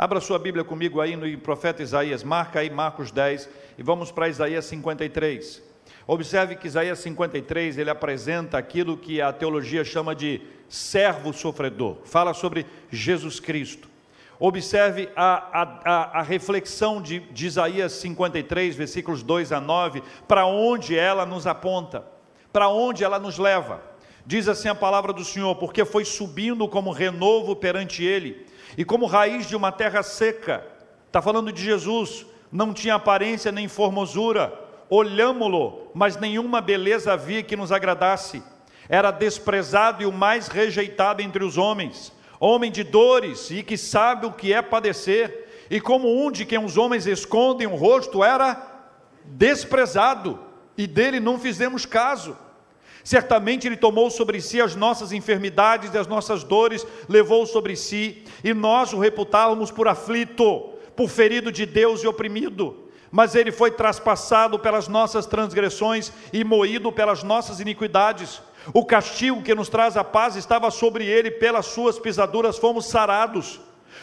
Abra 0.00 0.20
sua 0.20 0.38
Bíblia 0.38 0.62
comigo 0.62 1.00
aí 1.00 1.16
no 1.16 1.38
profeta 1.38 1.82
Isaías, 1.82 2.22
marca 2.22 2.60
aí 2.60 2.70
Marcos 2.70 3.10
10 3.10 3.48
e 3.76 3.82
vamos 3.82 4.12
para 4.12 4.28
Isaías 4.28 4.64
53. 4.66 5.60
Observe 6.06 6.54
que 6.54 6.68
Isaías 6.68 7.00
53 7.00 7.78
ele 7.78 7.90
apresenta 7.90 8.56
aquilo 8.56 8.96
que 8.96 9.20
a 9.20 9.32
teologia 9.32 9.82
chama 9.82 10.14
de 10.14 10.40
servo 10.68 11.32
sofredor, 11.32 11.96
fala 12.04 12.32
sobre 12.32 12.64
Jesus 12.88 13.40
Cristo. 13.40 13.88
Observe 14.38 15.08
a, 15.16 15.62
a, 15.62 16.20
a, 16.20 16.22
reflexão 16.22 17.02
de, 17.02 17.18
de 17.18 17.48
Isaías 17.48 17.90
53, 17.90 18.76
versículos 18.76 19.24
2 19.24 19.50
a 19.50 19.60
9, 19.60 20.00
para 20.28 20.46
onde 20.46 20.96
ela 20.96 21.26
nos 21.26 21.44
aponta, 21.44 22.06
para 22.52 22.68
onde 22.68 23.02
ela 23.02 23.18
nos 23.18 23.36
leva. 23.36 23.82
Diz 24.24 24.46
assim 24.46 24.68
a 24.68 24.76
palavra 24.76 25.12
do 25.12 25.24
Senhor: 25.24 25.56
porque 25.56 25.84
foi 25.84 26.04
subindo 26.04 26.68
como 26.68 26.92
renovo 26.92 27.56
perante 27.56 28.04
ele 28.04 28.46
e 28.76 28.84
como 28.84 29.06
raiz 29.06 29.46
de 29.46 29.56
uma 29.56 29.72
terra 29.72 30.02
seca. 30.02 30.64
Está 31.06 31.22
falando 31.22 31.52
de 31.52 31.62
Jesus, 31.62 32.26
não 32.50 32.72
tinha 32.72 32.94
aparência 32.94 33.52
nem 33.52 33.68
formosura, 33.68 34.52
olhámo-lo, 34.90 35.90
mas 35.94 36.16
nenhuma 36.16 36.60
beleza 36.60 37.12
havia 37.12 37.42
que 37.42 37.56
nos 37.56 37.72
agradasse. 37.72 38.42
Era 38.88 39.10
desprezado 39.10 40.02
e 40.02 40.06
o 40.06 40.12
mais 40.12 40.48
rejeitado 40.48 41.22
entre 41.22 41.44
os 41.44 41.58
homens, 41.58 42.12
homem 42.40 42.70
de 42.70 42.82
dores 42.82 43.50
e 43.50 43.62
que 43.62 43.76
sabe 43.76 44.26
o 44.26 44.32
que 44.32 44.52
é 44.52 44.62
padecer, 44.62 45.66
e 45.70 45.80
como 45.80 46.24
um 46.24 46.30
de 46.30 46.46
quem 46.46 46.64
os 46.64 46.78
homens 46.78 47.06
escondem 47.06 47.66
o 47.66 47.76
rosto, 47.76 48.24
era 48.24 48.66
desprezado, 49.24 50.38
e 50.76 50.86
dele 50.86 51.20
não 51.20 51.38
fizemos 51.38 51.84
caso. 51.84 52.36
Certamente 53.08 53.66
Ele 53.66 53.74
tomou 53.78 54.10
sobre 54.10 54.38
si 54.38 54.60
as 54.60 54.76
nossas 54.76 55.12
enfermidades 55.12 55.94
e 55.94 55.96
as 55.96 56.06
nossas 56.06 56.44
dores, 56.44 56.86
levou 57.08 57.46
sobre 57.46 57.74
si, 57.74 58.22
e 58.44 58.52
nós 58.52 58.92
o 58.92 58.98
reputávamos 58.98 59.70
por 59.70 59.88
aflito, 59.88 60.74
por 60.94 61.08
ferido 61.08 61.50
de 61.50 61.64
Deus 61.64 62.02
e 62.02 62.06
oprimido. 62.06 62.90
Mas 63.10 63.34
Ele 63.34 63.50
foi 63.50 63.70
traspassado 63.70 64.58
pelas 64.58 64.88
nossas 64.88 65.24
transgressões 65.24 66.12
e 66.34 66.44
moído 66.44 66.92
pelas 66.92 67.22
nossas 67.22 67.60
iniquidades. 67.60 68.42
O 68.74 68.84
castigo 68.84 69.42
que 69.42 69.54
nos 69.54 69.70
traz 69.70 69.96
a 69.96 70.04
paz 70.04 70.36
estava 70.36 70.70
sobre 70.70 71.06
Ele, 71.06 71.30
pelas 71.30 71.64
Suas 71.64 71.98
pisaduras 71.98 72.58
fomos 72.58 72.88
sarados. 72.88 73.58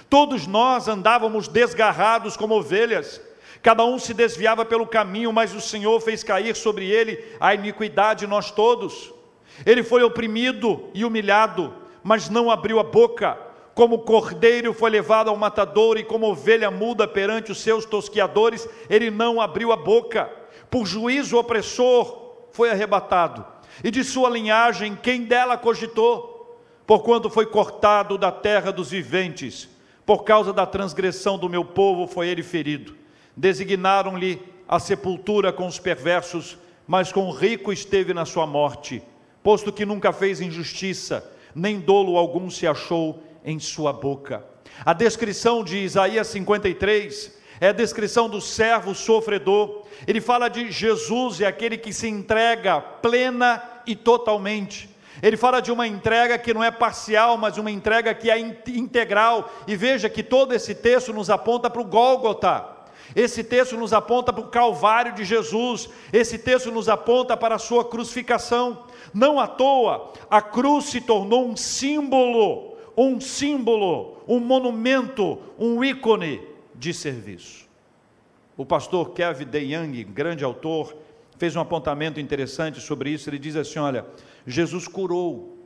Todos 0.10 0.48
nós 0.48 0.88
andávamos 0.88 1.48
desgarrados 1.48 2.36
como 2.36 2.56
ovelhas 2.56 3.22
Cada 3.66 3.84
um 3.84 3.98
se 3.98 4.14
desviava 4.14 4.64
pelo 4.64 4.86
caminho, 4.86 5.34
mas 5.34 5.56
o 5.56 5.60
Senhor 5.60 6.00
fez 6.00 6.24
cair 6.24 6.56
sobre 6.56 6.86
ele 6.86 7.26
a 7.40 7.56
iniquidade 7.56 8.20
de 8.20 8.28
nós 8.28 8.52
todos. 8.52 9.12
Ele 9.66 9.82
foi 9.82 10.04
oprimido 10.04 10.88
e 10.94 11.04
humilhado, 11.04 11.74
mas 12.04 12.30
não 12.30 12.52
abriu 12.52 12.78
a 12.80 12.84
boca. 12.84 13.36
Como 13.74 14.04
cordeiro 14.04 14.72
foi 14.72 14.92
levado 14.92 15.32
ao 15.32 15.36
matador 15.36 15.98
e 15.98 16.04
como 16.04 16.30
ovelha 16.30 16.70
muda 16.70 17.08
perante 17.08 17.52
os 17.52 17.58
seus 17.58 17.86
tosquiadores, 17.86 18.70
ele 18.88 19.10
não 19.10 19.42
abriu 19.42 19.72
a 19.72 19.76
boca. 19.76 20.32
Por 20.70 20.86
juízo 20.86 21.36
opressor 21.36 22.36
foi 22.52 22.70
arrebatado. 22.70 23.44
E 23.84 23.90
de 23.90 24.04
sua 24.04 24.30
linhagem, 24.30 24.96
quem 24.96 25.24
dela 25.24 25.58
cogitou? 25.58 26.62
Porquanto 26.86 27.32
foi 27.32 27.48
cortado 27.48 28.16
da 28.16 28.32
terra 28.32 28.72
dos 28.72 28.92
viventes, 28.92 29.68
por 30.06 30.24
causa 30.24 30.54
da 30.54 30.68
transgressão 30.68 31.36
do 31.36 31.50
meu 31.50 31.66
povo 31.66 32.06
foi 32.06 32.28
ele 32.28 32.44
ferido 32.44 33.05
Designaram-lhe 33.36 34.42
a 34.68 34.80
sepultura 34.80 35.54
com 35.54 35.68
os 35.68 35.80
perversos, 35.80 36.58
mas 36.88 37.12
com 37.12 37.28
o 37.28 37.32
rico 37.32 37.72
esteve 37.72 38.14
na 38.14 38.26
sua 38.26 38.46
morte, 38.46 39.02
posto 39.44 39.72
que 39.72 39.86
nunca 39.86 40.12
fez 40.12 40.42
injustiça, 40.42 41.32
nem 41.54 41.80
dolo 41.80 42.18
algum 42.18 42.50
se 42.50 42.68
achou 42.68 43.24
em 43.44 43.60
sua 43.60 43.94
boca. 43.94 44.44
A 44.84 44.94
descrição 44.94 45.64
de 45.64 45.78
Isaías 45.78 46.28
53 46.28 47.32
é 47.62 47.70
a 47.70 47.74
descrição 47.74 48.28
do 48.28 48.42
servo 48.42 48.94
sofredor. 48.94 49.84
Ele 50.06 50.20
fala 50.20 50.50
de 50.50 50.72
Jesus 50.72 51.40
e 51.40 51.46
aquele 51.46 51.78
que 51.78 51.94
se 51.94 52.08
entrega 52.08 52.82
plena 52.82 53.64
e 53.86 53.96
totalmente. 53.96 54.90
Ele 55.24 55.38
fala 55.38 55.62
de 55.62 55.72
uma 55.72 55.88
entrega 55.88 56.38
que 56.38 56.54
não 56.54 56.64
é 56.64 56.70
parcial, 56.70 57.38
mas 57.38 57.58
uma 57.58 57.72
entrega 57.72 58.14
que 58.14 58.30
é 58.30 58.38
integral. 58.38 59.50
E 59.66 59.76
veja 59.76 60.10
que 60.10 60.22
todo 60.22 60.54
esse 60.54 60.76
texto 60.76 61.14
nos 61.14 61.30
aponta 61.30 61.70
para 61.70 61.82
o 61.82 61.86
Gólgota. 61.86 62.75
Esse 63.14 63.44
texto 63.44 63.76
nos 63.78 63.94
aponta 63.94 64.32
para 64.32 64.44
o 64.44 64.48
Calvário 64.48 65.14
de 65.14 65.26
Jesus. 65.26 65.90
Esse 66.14 66.38
texto 66.38 66.72
nos 66.72 66.88
aponta 66.88 67.36
para 67.36 67.56
a 67.56 67.60
sua 67.60 67.84
crucificação. 67.84 68.86
Não 69.14 69.40
à 69.40 69.48
toa, 69.48 70.12
a 70.30 70.42
cruz 70.42 70.86
se 70.86 71.02
tornou 71.02 71.48
um 71.48 71.56
símbolo, 71.56 72.76
um 72.98 73.20
símbolo, 73.20 74.18
um 74.28 74.40
monumento, 74.40 75.40
um 75.60 75.84
ícone 75.84 76.42
de 76.74 76.94
serviço. 76.94 77.66
O 78.58 78.66
pastor 78.66 79.12
Kevin 79.12 79.46
DeYoung, 79.46 80.04
grande 80.06 80.44
autor, 80.44 80.96
fez 81.38 81.56
um 81.56 81.60
apontamento 81.60 82.20
interessante 82.20 82.80
sobre 82.80 83.10
isso. 83.10 83.30
Ele 83.30 83.40
diz 83.40 83.56
assim: 83.56 83.80
olha, 83.80 84.06
Jesus 84.48 84.88
curou, 84.88 85.58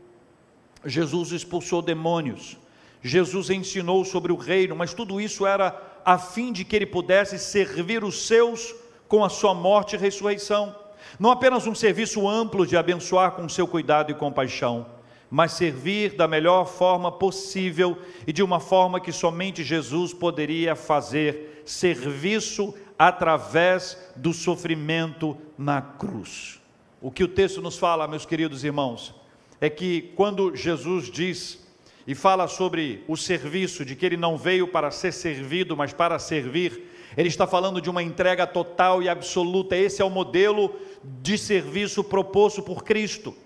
Jesus 0.85 1.31
expulsou 1.31 1.81
demônios, 1.81 2.57
Jesus 3.01 3.49
ensinou 3.49 4.03
sobre 4.03 4.31
o 4.31 4.35
reino, 4.35 4.75
mas 4.75 4.93
tudo 4.93 5.21
isso 5.21 5.45
era 5.45 5.88
a 6.05 6.17
fim 6.17 6.51
de 6.51 6.63
que 6.63 6.75
ele 6.75 6.85
pudesse 6.85 7.37
servir 7.37 8.03
os 8.03 8.27
seus 8.27 8.75
com 9.07 9.23
a 9.23 9.29
sua 9.29 9.53
morte 9.53 9.95
e 9.95 9.99
ressurreição. 9.99 10.75
Não 11.19 11.31
apenas 11.31 11.65
um 11.65 11.75
serviço 11.75 12.27
amplo 12.27 12.65
de 12.65 12.77
abençoar 12.77 13.31
com 13.31 13.49
seu 13.49 13.67
cuidado 13.67 14.11
e 14.11 14.15
compaixão, 14.15 14.85
mas 15.29 15.53
servir 15.53 16.15
da 16.15 16.27
melhor 16.27 16.65
forma 16.65 17.11
possível 17.11 17.97
e 18.27 18.33
de 18.33 18.43
uma 18.43 18.59
forma 18.59 18.99
que 18.99 19.11
somente 19.11 19.63
Jesus 19.63 20.13
poderia 20.13 20.75
fazer 20.75 21.63
serviço 21.65 22.73
através 22.97 23.97
do 24.15 24.33
sofrimento 24.33 25.37
na 25.57 25.81
cruz. 25.81 26.59
O 27.01 27.09
que 27.09 27.23
o 27.23 27.27
texto 27.27 27.61
nos 27.61 27.77
fala, 27.77 28.07
meus 28.07 28.25
queridos 28.25 28.63
irmãos, 28.63 29.15
é 29.61 29.69
que 29.69 30.13
quando 30.15 30.55
Jesus 30.55 31.09
diz 31.09 31.68
e 32.10 32.16
fala 32.16 32.47
sobre 32.47 33.03
o 33.07 33.16
serviço, 33.16 33.86
de 33.86 33.95
que 33.95 34.03
ele 34.03 34.18
não 34.18 34.36
veio 34.36 34.68
para 34.68 34.89
ser 34.89 35.12
servido, 35.12 35.78
mas 35.78 35.93
para 35.93 36.18
servir, 36.18 36.91
ele 37.16 37.28
está 37.28 37.45
falando 37.45 37.80
de 37.80 37.88
uma 37.88 38.01
entrega 38.01 38.47
total 38.47 39.03
e 39.03 39.07
absoluta. 39.07 39.76
Esse 39.76 40.01
é 40.01 40.05
o 40.05 40.10
modelo 40.10 40.76
de 41.03 41.38
serviço 41.38 42.03
proposto 42.03 42.64
por 42.64 42.84
Cristo. 42.84 43.38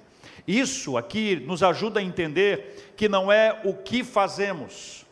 Isso 0.47 0.95
aqui 0.95 1.35
nos 1.45 1.61
ajuda 1.61 1.99
a 1.99 2.03
entender 2.03 2.93
que 2.95 3.09
não 3.09 3.29
é 3.29 3.59
o 3.65 3.73
que 3.73 4.01
fazemos, 4.01 5.05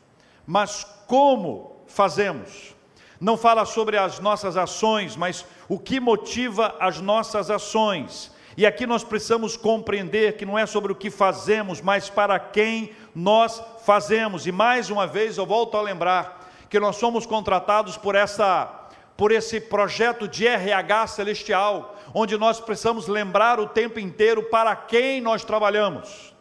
mas 0.47 0.88
como 1.06 1.84
fazemos. 1.88 2.74
Não 3.20 3.36
fala 3.36 3.66
sobre 3.66 3.97
as 3.97 4.18
nossas 4.18 4.56
ações, 4.56 5.18
mas 5.18 5.45
o 5.68 5.78
que 5.78 5.99
motiva 5.99 6.78
as 6.80 7.02
nossas 7.02 7.52
ações. 7.52 8.32
E 8.56 8.66
aqui 8.66 8.86
nós 8.86 9.04
precisamos 9.04 9.56
compreender 9.56 10.38
que 10.38 10.45
não 10.45 10.60
é 10.60 10.66
sobre 10.66 10.91
o 10.91 10.95
que 10.95 11.10
fazemos, 11.10 11.82
mas 11.82 12.10
para 12.10 12.38
quem 12.38 12.91
nós 13.16 13.62
fazemos. 13.86 14.47
E 14.47 14.51
mais 14.51 14.89
uma 14.89 15.05
vez 15.05 15.38
eu 15.38 15.45
volto 15.45 15.78
a 15.78 15.82
lembrar 15.82 16.49
que 16.70 16.80
nós 16.80 16.95
somos 16.95 17.26
contratados 17.26 17.97
por 17.97 18.16
essa 18.16 18.78
por 19.18 19.32
esse 19.32 19.62
projeto 19.62 20.28
de 20.28 20.47
RH 20.47 21.05
celestial, 21.07 21.95
onde 22.12 22.39
nós 22.39 22.59
precisamos 22.59 23.07
lembrar 23.07 23.59
o 23.59 23.68
tempo 23.68 23.99
inteiro 23.99 24.41
para 24.41 24.76
quem 24.76 25.22
nós 25.22 25.43
trabalhamos, 25.43 26.34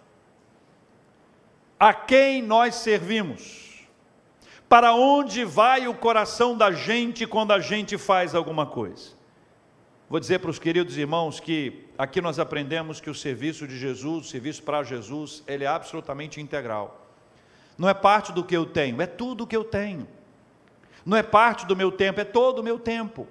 a 1.78 1.92
quem 1.92 2.40
nós 2.40 2.76
servimos, 2.76 3.86
para 4.66 4.94
onde 4.94 5.44
vai 5.44 5.88
o 5.88 5.94
coração 5.94 6.56
da 6.56 6.72
gente 6.72 7.26
quando 7.26 7.52
a 7.52 7.60
gente 7.60 7.98
faz 7.98 8.34
alguma 8.34 8.64
coisa. 8.64 9.19
Vou 10.10 10.20
dizer 10.20 10.40
para 10.40 10.50
os 10.50 10.58
queridos 10.58 10.98
irmãos 10.98 11.40
que 11.40 11.86
aqui 11.96 12.20
nós 12.20 12.38
aprendemos 12.38 13.00
que 13.00 13.08
o 13.08 13.14
serviço 13.14 13.66
de 13.66 13.78
Jesus, 13.78 14.26
o 14.26 14.28
serviço 14.28 14.62
para 14.62 14.82
Jesus, 14.82 15.42
ele 15.46 15.64
é 15.64 15.68
absolutamente 15.68 16.38
integral. 16.38 17.06
Não 17.78 17.88
é 17.88 17.94
parte 17.94 18.32
do 18.32 18.44
que 18.44 18.54
eu 18.54 18.66
tenho, 18.66 19.00
é 19.00 19.06
tudo 19.06 19.44
o 19.44 19.46
que 19.46 19.56
eu 19.56 19.64
tenho 19.64 20.06
não 21.04 21.16
é 21.16 21.22
parte 21.22 21.66
do 21.66 21.76
meu 21.76 21.90
tempo, 21.90 22.20
é 22.20 22.24
todo 22.24 22.58
o 22.58 22.62
meu 22.62 22.78
tempo. 22.78 23.26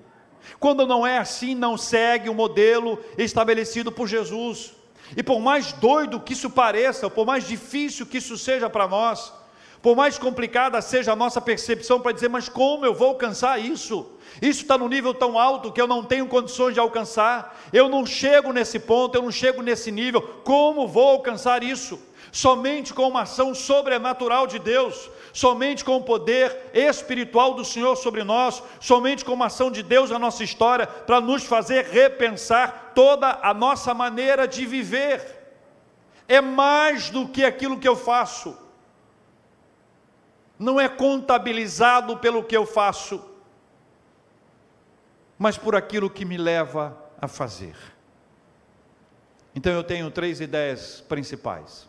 Quando 0.60 0.88
não 0.88 1.06
é 1.06 1.18
assim, 1.18 1.54
não 1.54 1.78
segue 1.78 2.30
o 2.30 2.34
modelo 2.34 3.00
estabelecido 3.18 3.92
por 3.92 4.08
Jesus. 4.08 4.74
E 5.16 5.24
por 5.24 5.40
mais 5.40 5.74
doido 5.74 6.20
que 6.20 6.34
isso 6.34 6.50
pareça, 6.50 7.10
por 7.10 7.26
mais 7.26 7.48
difícil 7.48 8.06
que 8.06 8.18
isso 8.18 8.38
seja 8.38 8.70
para 8.70 8.88
nós, 8.88 9.34
por 9.82 9.96
mais 9.96 10.18
complicada 10.18 10.82
seja 10.82 11.14
a 11.14 11.16
nossa 11.16 11.40
percepção 11.40 12.02
para 12.02 12.12
dizer, 12.12 12.30
mas 12.30 12.50
como 12.50 12.86
eu 12.86 12.94
vou 12.94 13.10
alcançar 13.10 13.60
isso? 13.60 14.12
Isso 14.42 14.62
está 14.62 14.78
no 14.78 14.90
nível 14.90 15.14
tão 15.14 15.40
alto 15.40 15.72
que 15.72 15.82
eu 15.82 15.88
não 15.88 16.04
tenho 16.04 16.28
condições 16.28 16.74
de 16.74 16.80
alcançar, 16.80 17.58
eu 17.72 17.88
não 17.88 18.06
chego 18.06 18.52
nesse 18.52 18.80
ponto, 18.80 19.16
eu 19.16 19.22
não 19.22 19.32
chego 19.32 19.62
nesse 19.62 19.92
nível, 19.92 20.22
como 20.44 20.88
vou 20.88 21.10
alcançar 21.10 21.64
isso? 21.64 22.00
Somente 22.32 22.94
com 22.94 23.08
uma 23.08 23.22
ação 23.22 23.56
sobrenatural 23.56 24.46
de 24.46 24.60
Deus, 24.60 25.10
somente 25.34 25.84
com 25.84 25.96
o 25.96 26.04
poder 26.04 26.70
espiritual 26.74 27.54
do 27.54 27.66
Senhor 27.66 27.96
sobre 27.96 28.24
nós, 28.24 28.62
somente 28.80 29.26
com 29.26 29.34
uma 29.34 29.48
ação 29.48 29.72
de 29.72 29.82
Deus 29.82 30.10
na 30.10 30.20
nossa 30.20 30.44
história, 30.44 30.86
para 30.86 31.22
nos 31.22 31.44
fazer 31.44 31.86
repensar 31.86 32.92
toda 32.94 33.40
a 33.42 33.54
nossa 33.54 33.94
maneira 33.94 34.48
de 34.48 34.66
viver. 34.66 35.38
É 36.28 36.40
mais 36.42 37.10
do 37.10 37.28
que 37.28 37.44
aquilo 37.44 37.80
que 37.80 37.88
eu 37.88 37.96
faço, 37.96 38.56
não 40.60 40.78
é 40.78 40.90
contabilizado 40.90 42.18
pelo 42.18 42.44
que 42.44 42.56
eu 42.56 42.66
faço, 42.66 43.24
mas 45.38 45.58
por 45.58 45.74
aquilo 45.74 46.10
que 46.10 46.26
me 46.26 46.38
leva 46.38 47.02
a 47.20 47.30
fazer. 47.30 47.78
Então 49.56 49.72
eu 49.72 49.84
tenho 49.84 50.12
três 50.12 50.42
ideias 50.42 51.00
principais. 51.00 51.88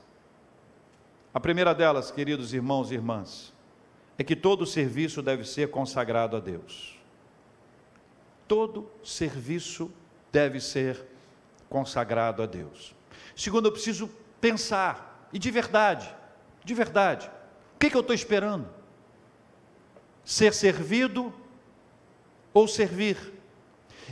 A 1.34 1.40
primeira 1.40 1.74
delas, 1.74 2.12
queridos 2.12 2.54
irmãos 2.54 2.92
e 2.92 2.94
irmãs, 2.94 3.52
é 4.16 4.22
que 4.22 4.36
todo 4.36 4.64
serviço 4.64 5.20
deve 5.20 5.44
ser 5.44 5.70
consagrado 5.70 6.36
a 6.36 6.40
Deus. 6.40 6.96
Todo 8.46 8.88
serviço 9.02 9.90
deve 10.30 10.60
ser 10.60 11.04
consagrado 11.68 12.42
a 12.42 12.46
Deus. 12.46 12.94
Segundo, 13.34 13.66
eu 13.66 13.72
preciso 13.72 14.10
pensar, 14.40 15.28
e 15.32 15.38
de 15.38 15.50
verdade, 15.50 16.12
de 16.64 16.74
verdade, 16.74 17.30
que, 17.80 17.88
que 17.88 17.96
eu 17.96 18.02
estou 18.02 18.14
esperando? 18.14 18.68
Ser 20.22 20.52
servido 20.52 21.32
ou 22.52 22.68
servir? 22.68 23.16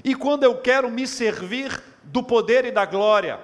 E 0.03 0.15
quando 0.15 0.45
eu 0.45 0.57
quero 0.59 0.91
me 0.91 1.07
servir 1.07 1.81
do 2.03 2.23
poder 2.23 2.65
e 2.65 2.71
da 2.73 2.87
glória, 2.87 3.39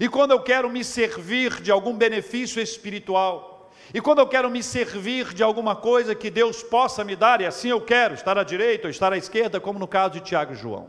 e 0.00 0.08
quando 0.08 0.30
eu 0.30 0.40
quero 0.40 0.70
me 0.70 0.82
servir 0.82 1.60
de 1.60 1.70
algum 1.70 1.94
benefício 1.94 2.60
espiritual, 2.60 3.70
e 3.92 4.00
quando 4.00 4.20
eu 4.20 4.26
quero 4.26 4.50
me 4.50 4.62
servir 4.62 5.34
de 5.34 5.42
alguma 5.42 5.76
coisa 5.76 6.14
que 6.14 6.30
Deus 6.30 6.62
possa 6.62 7.04
me 7.04 7.14
dar, 7.14 7.42
e 7.42 7.46
assim 7.46 7.68
eu 7.68 7.82
quero, 7.82 8.14
estar 8.14 8.38
à 8.38 8.42
direita 8.42 8.86
ou 8.86 8.90
estar 8.90 9.12
à 9.12 9.18
esquerda, 9.18 9.60
como 9.60 9.78
no 9.78 9.86
caso 9.86 10.14
de 10.14 10.20
Tiago 10.20 10.54
e 10.54 10.56
João. 10.56 10.88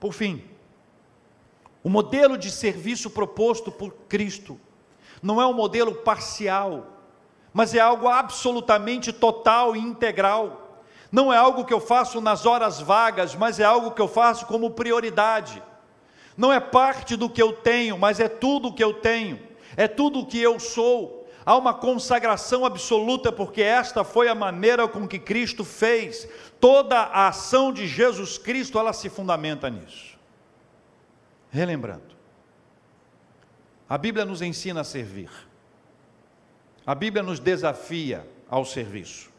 Por 0.00 0.12
fim, 0.12 0.44
o 1.82 1.88
modelo 1.88 2.36
de 2.36 2.50
serviço 2.50 3.08
proposto 3.08 3.70
por 3.70 3.92
Cristo 4.08 4.58
não 5.22 5.40
é 5.40 5.46
um 5.46 5.52
modelo 5.52 5.94
parcial, 5.94 6.86
mas 7.52 7.74
é 7.74 7.80
algo 7.80 8.08
absolutamente 8.08 9.12
total 9.12 9.74
e 9.74 9.78
integral. 9.78 10.82
Não 11.10 11.32
é 11.32 11.36
algo 11.36 11.64
que 11.64 11.72
eu 11.72 11.80
faço 11.80 12.20
nas 12.20 12.44
horas 12.46 12.80
vagas, 12.80 13.34
mas 13.34 13.58
é 13.58 13.64
algo 13.64 13.92
que 13.92 14.00
eu 14.00 14.08
faço 14.08 14.46
como 14.46 14.70
prioridade 14.70 15.62
não 16.38 16.52
é 16.52 16.60
parte 16.60 17.16
do 17.16 17.28
que 17.28 17.42
eu 17.42 17.52
tenho, 17.52 17.98
mas 17.98 18.20
é 18.20 18.28
tudo 18.28 18.68
o 18.68 18.72
que 18.72 18.82
eu 18.82 18.94
tenho, 18.94 19.40
é 19.76 19.88
tudo 19.88 20.20
o 20.20 20.26
que 20.26 20.40
eu 20.40 20.60
sou. 20.60 21.28
Há 21.44 21.56
uma 21.56 21.74
consagração 21.74 22.64
absoluta, 22.64 23.32
porque 23.32 23.60
esta 23.60 24.04
foi 24.04 24.28
a 24.28 24.36
maneira 24.36 24.86
com 24.86 25.08
que 25.08 25.18
Cristo 25.18 25.64
fez. 25.64 26.28
Toda 26.60 26.96
a 26.96 27.26
ação 27.26 27.72
de 27.72 27.88
Jesus 27.88 28.38
Cristo, 28.38 28.78
ela 28.78 28.92
se 28.92 29.08
fundamenta 29.08 29.68
nisso. 29.68 30.16
Relembrando, 31.50 32.14
a 33.88 33.96
Bíblia 33.96 34.24
nos 34.24 34.42
ensina 34.42 34.82
a 34.82 34.84
servir. 34.84 35.30
A 36.86 36.94
Bíblia 36.94 37.22
nos 37.22 37.40
desafia 37.40 38.26
ao 38.48 38.64
serviço. 38.64 39.30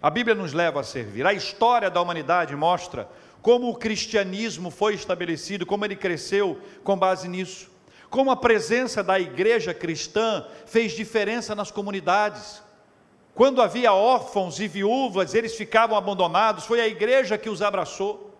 A 0.00 0.08
Bíblia 0.08 0.34
nos 0.34 0.52
leva 0.52 0.80
a 0.80 0.84
servir. 0.84 1.26
A 1.26 1.34
história 1.34 1.90
da 1.90 2.00
humanidade 2.00 2.56
mostra 2.56 3.08
como 3.42 3.68
o 3.68 3.76
cristianismo 3.76 4.70
foi 4.70 4.94
estabelecido, 4.94 5.66
como 5.66 5.84
ele 5.84 5.96
cresceu 5.96 6.58
com 6.82 6.96
base 6.96 7.28
nisso, 7.28 7.70
como 8.08 8.30
a 8.30 8.36
presença 8.36 9.02
da 9.02 9.20
igreja 9.20 9.74
cristã 9.74 10.46
fez 10.66 10.92
diferença 10.92 11.54
nas 11.54 11.70
comunidades. 11.70 12.62
Quando 13.34 13.62
havia 13.62 13.92
órfãos 13.92 14.58
e 14.58 14.66
viúvas, 14.66 15.34
eles 15.34 15.54
ficavam 15.54 15.96
abandonados, 15.96 16.64
foi 16.64 16.80
a 16.80 16.88
igreja 16.88 17.38
que 17.38 17.48
os 17.48 17.62
abraçou. 17.62 18.34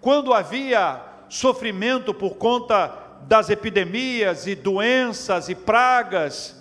Quando 0.00 0.32
havia 0.32 1.02
sofrimento 1.28 2.14
por 2.14 2.36
conta 2.36 3.09
das 3.22 3.50
epidemias 3.50 4.46
e 4.46 4.54
doenças 4.54 5.48
e 5.48 5.54
pragas, 5.54 6.56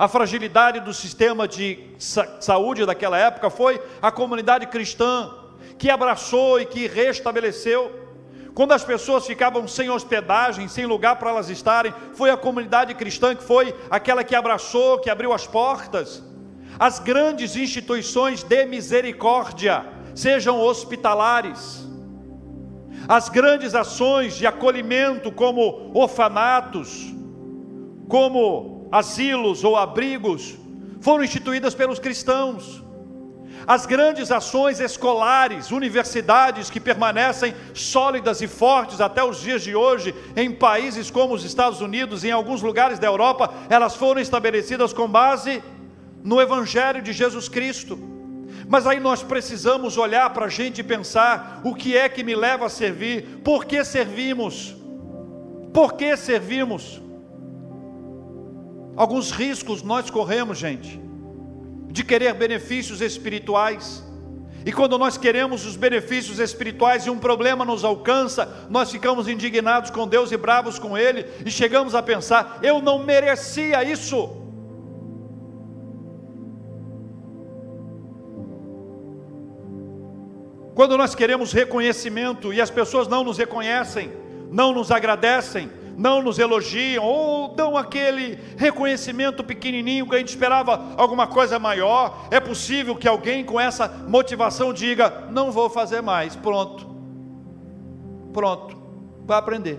a 0.00 0.08
fragilidade 0.08 0.80
do 0.80 0.94
sistema 0.94 1.46
de 1.46 1.78
saúde 1.98 2.86
daquela 2.86 3.18
época 3.18 3.50
foi 3.50 3.78
a 4.00 4.10
comunidade 4.10 4.66
cristã 4.66 5.30
que 5.78 5.90
abraçou 5.90 6.58
e 6.58 6.64
que 6.64 6.86
restabeleceu. 6.86 7.98
quando 8.54 8.72
as 8.72 8.82
pessoas 8.82 9.26
ficavam 9.26 9.68
sem 9.68 9.90
hospedagem, 9.90 10.68
sem 10.68 10.86
lugar 10.86 11.16
para 11.16 11.30
elas 11.30 11.50
estarem, 11.50 11.92
foi 12.14 12.30
a 12.30 12.36
comunidade 12.36 12.94
cristã 12.94 13.34
que 13.34 13.42
foi 13.42 13.74
aquela 13.90 14.24
que 14.24 14.34
abraçou, 14.34 14.98
que 14.98 15.10
abriu 15.10 15.32
as 15.32 15.46
portas. 15.46 16.22
As 16.78 16.98
grandes 16.98 17.54
instituições 17.54 18.42
de 18.42 18.64
misericórdia, 18.64 19.84
sejam 20.14 20.58
hospitalares, 20.58 21.86
as 23.10 23.28
grandes 23.28 23.74
ações 23.74 24.36
de 24.36 24.46
acolhimento, 24.46 25.32
como 25.32 25.90
orfanatos, 25.92 27.12
como 28.08 28.88
asilos 28.92 29.64
ou 29.64 29.76
abrigos, 29.76 30.56
foram 31.00 31.24
instituídas 31.24 31.74
pelos 31.74 31.98
cristãos. 31.98 32.84
As 33.66 33.84
grandes 33.84 34.30
ações 34.30 34.78
escolares, 34.78 35.72
universidades 35.72 36.70
que 36.70 36.78
permanecem 36.78 37.52
sólidas 37.74 38.40
e 38.42 38.46
fortes 38.46 39.00
até 39.00 39.24
os 39.24 39.40
dias 39.40 39.64
de 39.64 39.74
hoje, 39.74 40.14
em 40.36 40.52
países 40.52 41.10
como 41.10 41.34
os 41.34 41.44
Estados 41.44 41.80
Unidos, 41.80 42.22
em 42.22 42.30
alguns 42.30 42.62
lugares 42.62 43.00
da 43.00 43.08
Europa, 43.08 43.52
elas 43.68 43.96
foram 43.96 44.20
estabelecidas 44.20 44.92
com 44.92 45.08
base 45.08 45.60
no 46.22 46.40
Evangelho 46.40 47.02
de 47.02 47.12
Jesus 47.12 47.48
Cristo. 47.48 48.19
Mas 48.70 48.86
aí 48.86 48.98
nós 48.98 49.22
precisamos 49.22 49.98
olhar 49.98 50.30
para 50.30 50.46
a 50.46 50.48
gente 50.48 50.78
e 50.78 50.84
pensar: 50.84 51.60
o 51.62 51.74
que 51.74 51.94
é 51.94 52.08
que 52.08 52.24
me 52.24 52.34
leva 52.34 52.64
a 52.64 52.70
servir? 52.70 53.40
Por 53.44 53.66
que 53.66 53.84
servimos? 53.84 54.74
Por 55.74 55.92
que 55.92 56.16
servimos? 56.16 57.02
Alguns 58.96 59.30
riscos 59.30 59.82
nós 59.82 60.08
corremos, 60.08 60.56
gente 60.56 61.10
de 61.90 62.04
querer 62.04 62.34
benefícios 62.34 63.00
espirituais. 63.00 64.04
E 64.64 64.72
quando 64.72 64.98
nós 64.98 65.16
queremos 65.16 65.64
os 65.64 65.74
benefícios 65.74 66.38
espirituais 66.38 67.06
e 67.06 67.10
um 67.10 67.18
problema 67.18 67.64
nos 67.64 67.82
alcança, 67.82 68.66
nós 68.68 68.90
ficamos 68.90 69.26
indignados 69.26 69.90
com 69.90 70.06
Deus 70.06 70.30
e 70.30 70.36
bravos 70.36 70.78
com 70.78 70.96
Ele, 70.96 71.26
e 71.44 71.50
chegamos 71.50 71.94
a 71.94 72.02
pensar: 72.02 72.60
eu 72.62 72.80
não 72.80 73.02
merecia 73.02 73.82
isso. 73.82 74.39
Quando 80.80 80.96
nós 80.96 81.14
queremos 81.14 81.52
reconhecimento 81.52 82.54
e 82.54 82.58
as 82.58 82.70
pessoas 82.70 83.06
não 83.06 83.22
nos 83.22 83.36
reconhecem, 83.36 84.10
não 84.50 84.72
nos 84.72 84.90
agradecem, 84.90 85.70
não 85.94 86.22
nos 86.22 86.38
elogiam 86.38 87.04
ou 87.04 87.54
dão 87.54 87.76
aquele 87.76 88.38
reconhecimento 88.56 89.44
pequenininho 89.44 90.08
que 90.08 90.14
a 90.14 90.18
gente 90.18 90.30
esperava 90.30 90.94
alguma 90.96 91.26
coisa 91.26 91.58
maior. 91.58 92.26
É 92.30 92.40
possível 92.40 92.96
que 92.96 93.06
alguém 93.06 93.44
com 93.44 93.60
essa 93.60 93.88
motivação 94.08 94.72
diga: 94.72 95.28
não 95.30 95.52
vou 95.52 95.68
fazer 95.68 96.00
mais. 96.00 96.34
Pronto, 96.34 96.88
pronto, 98.32 98.74
vai 99.26 99.38
aprender. 99.38 99.78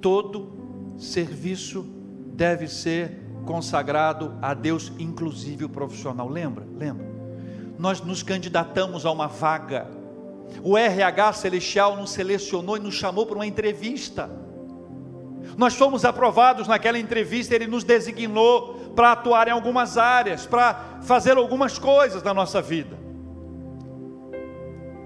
Todo 0.00 0.96
serviço 0.98 1.86
deve 2.34 2.66
ser 2.66 3.20
consagrado 3.46 4.36
a 4.42 4.52
Deus, 4.52 4.90
inclusive 4.98 5.64
o 5.64 5.68
profissional. 5.68 6.28
Lembra? 6.28 6.66
Lembra? 6.76 7.09
Nós 7.80 8.00
nos 8.00 8.22
candidatamos 8.22 9.04
a 9.04 9.10
uma 9.10 9.26
vaga 9.26 10.00
o 10.62 10.76
RH 10.76 11.34
celestial 11.34 11.96
nos 11.96 12.10
selecionou 12.10 12.76
e 12.76 12.80
nos 12.80 12.94
chamou 12.94 13.24
para 13.24 13.36
uma 13.36 13.46
entrevista. 13.46 14.30
Nós 15.56 15.74
fomos 15.74 16.04
aprovados 16.04 16.66
naquela 16.68 16.98
entrevista, 16.98 17.54
ele 17.54 17.66
nos 17.66 17.84
designou 17.84 18.74
para 18.94 19.12
atuar 19.12 19.48
em 19.48 19.52
algumas 19.52 19.96
áreas, 19.96 20.46
para 20.46 20.98
fazer 21.02 21.36
algumas 21.36 21.78
coisas 21.78 22.22
na 22.22 22.34
nossa 22.34 22.60
vida. 22.60 22.98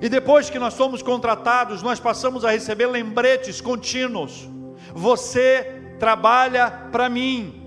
E 0.01 0.09
depois 0.09 0.51
que 0.51 0.59
nós 0.59 0.75
fomos 0.75 1.03
contratados, 1.03 1.83
nós 1.83 2.01
passamos 2.01 2.45
a 2.45 2.51
receber 2.51 2.87
lembretes 2.87 3.61
contínuos. 3.61 4.49
Você 4.93 5.95
trabalha 5.99 6.71
para 6.91 7.09
mim. 7.09 7.63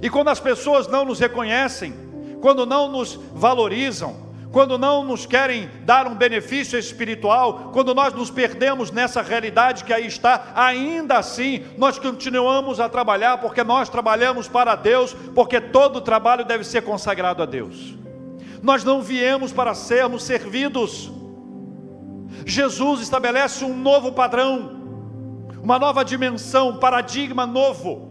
E 0.00 0.08
quando 0.08 0.28
as 0.28 0.40
pessoas 0.40 0.86
não 0.86 1.04
nos 1.04 1.18
reconhecem, 1.18 1.92
quando 2.40 2.64
não 2.64 2.90
nos 2.90 3.18
valorizam, 3.34 4.25
quando 4.52 4.78
não 4.78 5.04
nos 5.04 5.26
querem 5.26 5.68
dar 5.82 6.06
um 6.06 6.14
benefício 6.14 6.78
espiritual, 6.78 7.70
quando 7.72 7.94
nós 7.94 8.14
nos 8.14 8.30
perdemos 8.30 8.90
nessa 8.90 9.20
realidade 9.22 9.84
que 9.84 9.92
aí 9.92 10.06
está, 10.06 10.52
ainda 10.54 11.18
assim 11.18 11.64
nós 11.76 11.98
continuamos 11.98 12.80
a 12.80 12.88
trabalhar, 12.88 13.38
porque 13.38 13.62
nós 13.62 13.88
trabalhamos 13.88 14.48
para 14.48 14.74
Deus, 14.74 15.14
porque 15.34 15.60
todo 15.60 16.00
trabalho 16.00 16.44
deve 16.44 16.64
ser 16.64 16.82
consagrado 16.82 17.42
a 17.42 17.46
Deus. 17.46 17.94
Nós 18.62 18.82
não 18.82 19.02
viemos 19.02 19.52
para 19.52 19.74
sermos 19.74 20.22
servidos. 20.22 21.10
Jesus 22.44 23.00
estabelece 23.00 23.64
um 23.64 23.76
novo 23.76 24.12
padrão, 24.12 24.76
uma 25.62 25.78
nova 25.78 26.04
dimensão, 26.04 26.76
paradigma 26.76 27.46
novo 27.46 28.06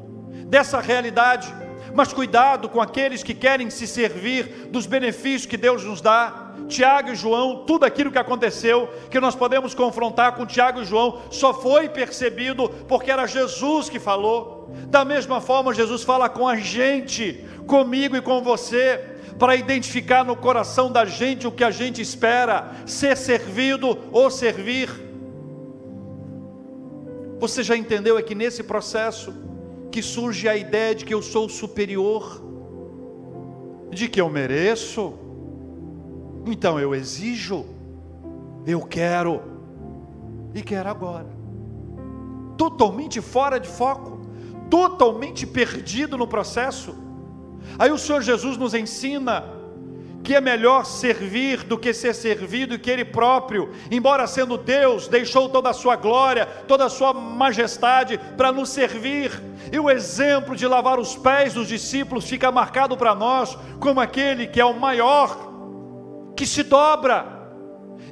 dessa 0.48 0.80
realidade 0.80 1.65
mas 1.96 2.12
cuidado 2.12 2.68
com 2.68 2.82
aqueles 2.82 3.24
que 3.24 3.34
querem 3.34 3.70
se 3.70 3.88
servir 3.88 4.68
dos 4.70 4.86
benefícios 4.86 5.46
que 5.46 5.56
Deus 5.56 5.84
nos 5.84 6.02
dá. 6.02 6.52
Tiago 6.68 7.12
e 7.12 7.16
João, 7.16 7.64
tudo 7.66 7.86
aquilo 7.86 8.12
que 8.12 8.18
aconteceu, 8.18 8.90
que 9.10 9.20
nós 9.20 9.34
podemos 9.34 9.74
confrontar 9.74 10.36
com 10.36 10.46
Tiago 10.46 10.82
e 10.82 10.86
João, 10.86 11.22
só 11.32 11.54
foi 11.54 11.88
percebido 11.88 12.68
porque 12.88 13.10
era 13.10 13.26
Jesus 13.26 13.88
que 13.88 13.98
falou. 13.98 14.74
Da 14.88 15.06
mesma 15.06 15.40
forma, 15.40 15.74
Jesus 15.74 16.04
fala 16.04 16.28
com 16.28 16.48
a 16.48 16.58
gente, 16.58 17.46
comigo 17.66 18.18
e 18.18 18.22
com 18.22 18.42
você, 18.42 19.00
para 19.40 19.56
identificar 19.56 20.26
no 20.26 20.36
coração 20.36 20.92
da 20.92 21.06
gente 21.06 21.48
o 21.48 21.52
que 21.52 21.64
a 21.64 21.72
gente 21.72 22.02
espera, 22.02 22.72
ser 22.86 23.16
servido 23.16 23.98
ou 24.12 24.30
servir. 24.30 24.90
Você 27.40 27.64
já 27.64 27.78
entendeu 27.78 28.18
aqui 28.18 28.36
nesse 28.36 28.64
processo? 28.64 29.55
Que 29.96 30.02
surge 30.02 30.50
a 30.50 30.58
ideia 30.58 30.94
de 30.94 31.06
que 31.06 31.14
eu 31.14 31.22
sou 31.22 31.48
superior, 31.48 32.44
de 33.90 34.10
que 34.10 34.20
eu 34.20 34.30
mereço, 34.30 35.14
então 36.46 36.78
eu 36.78 36.94
exijo, 36.94 37.66
eu 38.68 38.82
quero, 38.82 39.42
e 40.54 40.62
quero 40.62 40.90
agora, 40.90 41.30
totalmente 42.58 43.22
fora 43.22 43.58
de 43.58 43.70
foco, 43.70 44.20
totalmente 44.70 45.48
perdido 45.48 46.18
no 46.18 46.28
processo. 46.28 46.94
Aí 47.80 47.90
o 47.90 47.98
Senhor 47.98 48.22
Jesus 48.22 48.58
nos 48.58 48.74
ensina 48.74 49.46
que 50.26 50.36
é 50.36 50.42
melhor 50.42 50.86
servir 50.86 51.64
do 51.64 51.78
que 51.78 51.94
ser 51.94 52.14
servido, 52.16 52.74
e 52.74 52.80
que 52.80 52.92
Ele 52.92 53.06
próprio, 53.06 53.70
embora 53.90 54.26
sendo 54.28 54.58
Deus, 54.58 55.08
deixou 55.08 55.48
toda 55.48 55.70
a 55.70 55.74
sua 55.74 55.96
glória, 55.96 56.48
toda 56.68 56.84
a 56.84 56.90
sua 56.90 57.14
majestade 57.14 58.20
para 58.36 58.52
nos 58.52 58.70
servir. 58.70 59.32
E 59.72 59.80
o 59.80 59.90
exemplo 59.90 60.56
de 60.56 60.68
lavar 60.68 61.00
os 61.00 61.16
pés 61.16 61.54
dos 61.54 61.68
discípulos 61.68 62.26
fica 62.28 62.52
marcado 62.52 62.96
para 62.96 63.16
nós 63.16 63.58
como 63.80 64.00
aquele 64.00 64.48
que 64.48 64.60
é 64.60 64.66
o 64.66 64.80
maior, 64.80 65.38
que 66.36 66.46
se 66.46 66.64
dobra, 66.64 67.34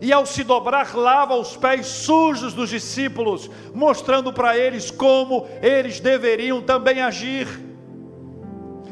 e 0.01 0.11
ao 0.11 0.25
se 0.25 0.43
dobrar, 0.43 0.95
lava 0.95 1.35
os 1.35 1.55
pés 1.55 1.85
sujos 1.87 2.53
dos 2.53 2.69
discípulos, 2.69 3.49
mostrando 3.73 4.33
para 4.33 4.57
eles 4.57 4.91
como 4.91 5.47
eles 5.61 5.99
deveriam 5.99 6.61
também 6.61 7.01
agir. 7.01 7.47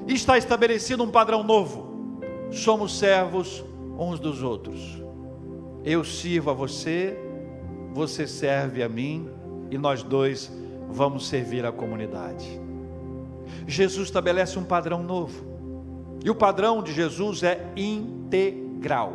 Está 0.08 0.38
estabelecido 0.38 1.04
um 1.04 1.12
padrão 1.12 1.44
novo 1.44 1.92
somos 2.52 2.98
servos 2.98 3.64
uns 3.98 4.20
dos 4.20 4.44
outros. 4.44 5.02
Eu 5.84 6.04
sirvo 6.04 6.52
a 6.52 6.54
você, 6.54 7.18
você 7.94 8.28
serve 8.28 8.84
a 8.84 8.90
mim 8.90 9.30
e 9.72 9.78
nós 9.78 10.04
dois 10.04 10.52
vamos 10.92 11.28
servir 11.28 11.66
a 11.66 11.72
comunidade. 11.72 12.60
Jesus 13.68 14.08
estabelece 14.08 14.60
um 14.60 14.64
padrão 14.64 15.02
novo. 15.04 15.52
E 16.24 16.30
o 16.30 16.36
padrão 16.36 16.84
de 16.84 16.94
Jesus 16.94 17.42
é 17.42 17.66
integral. 17.76 19.14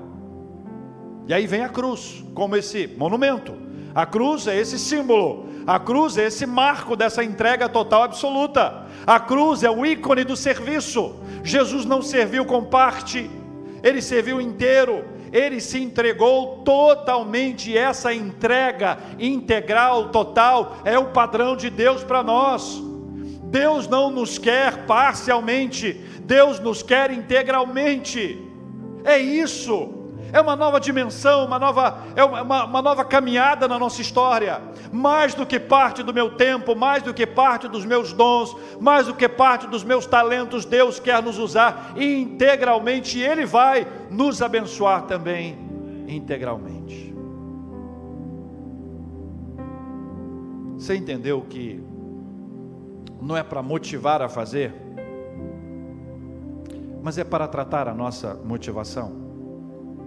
E 1.29 1.35
aí 1.35 1.47
vem 1.47 1.63
a 1.63 1.69
cruz, 1.69 2.25
como 2.35 2.57
esse 2.57 2.87
monumento. 2.97 3.55
A 3.95 4.05
cruz 4.05 4.47
é 4.47 4.57
esse 4.57 4.79
símbolo, 4.79 5.47
a 5.67 5.79
cruz 5.79 6.19
é 6.19 6.27
esse 6.27 6.47
marco 6.47 6.95
dessa 6.95 7.25
entrega 7.25 7.69
total 7.69 8.03
absoluta. 8.03 8.87
A 9.07 9.19
cruz 9.19 9.63
é 9.63 9.71
o 9.71 9.85
ícone 9.87 10.25
do 10.25 10.37
serviço. 10.37 11.17
Jesus 11.43 11.85
não 11.85 12.03
serviu 12.03 12.45
com 12.45 12.65
parte, 12.65 13.31
ele 13.83 14.03
serviu 14.03 14.41
inteiro, 14.41 15.05
ele 15.37 15.61
se 15.61 15.79
entregou 15.79 16.63
totalmente. 16.65 17.77
Essa 17.77 18.15
entrega 18.15 18.99
integral, 19.19 20.09
total, 20.09 20.79
é 20.85 20.99
o 20.99 21.07
padrão 21.07 21.55
de 21.55 21.69
Deus 21.69 22.03
para 22.03 22.23
nós. 22.23 22.83
Deus 23.45 23.87
não 23.87 24.11
nos 24.11 24.39
quer 24.39 24.87
parcialmente, 24.87 25.93
Deus 26.21 26.59
nos 26.59 26.83
quer 26.83 27.11
integralmente. 27.11 28.43
É 29.05 29.19
isso 29.19 30.06
é 30.37 30.41
uma 30.41 30.55
nova 30.55 30.79
dimensão, 30.79 31.47
uma 31.47 31.59
nova, 31.59 31.99
é 32.15 32.23
uma, 32.23 32.65
uma 32.65 32.83
nova 32.83 33.05
caminhada 33.05 33.67
na 33.67 33.79
nossa 33.79 34.03
história. 34.03 34.61
Mais 34.93 35.35
do 35.35 35.47
que 35.47 35.59
parte 35.59 36.03
do 36.03 36.13
meu 36.13 36.31
tempo, 36.37 36.77
mais 36.77 37.03
do 37.03 37.15
que 37.15 37.27
parte 37.27 37.67
dos 37.67 37.85
meus 37.85 38.13
dons, 38.13 38.55
mais 38.79 39.07
do 39.07 39.15
que 39.15 39.29
parte 39.29 39.67
dos 39.67 39.83
meus 39.83 40.07
talentos, 40.07 40.65
Deus 40.65 41.01
quer 41.01 41.23
nos 41.23 41.39
usar 41.39 41.95
integralmente 41.97 43.19
e 43.19 43.23
Ele 43.23 43.47
vai 43.47 43.87
nos 44.11 44.43
abençoar 44.43 45.03
também 45.03 45.59
integralmente. 46.07 47.15
Você 50.79 50.95
entendeu 50.95 51.41
que 51.49 51.83
não 53.21 53.37
é 53.37 53.43
para 53.43 53.63
motivar 53.63 54.21
a 54.21 54.29
fazer, 54.29 54.75
mas 57.03 57.17
é 57.17 57.25
para 57.25 57.49
tratar 57.49 57.89
a 57.89 57.95
nossa 57.95 58.35
motivação? 58.45 59.26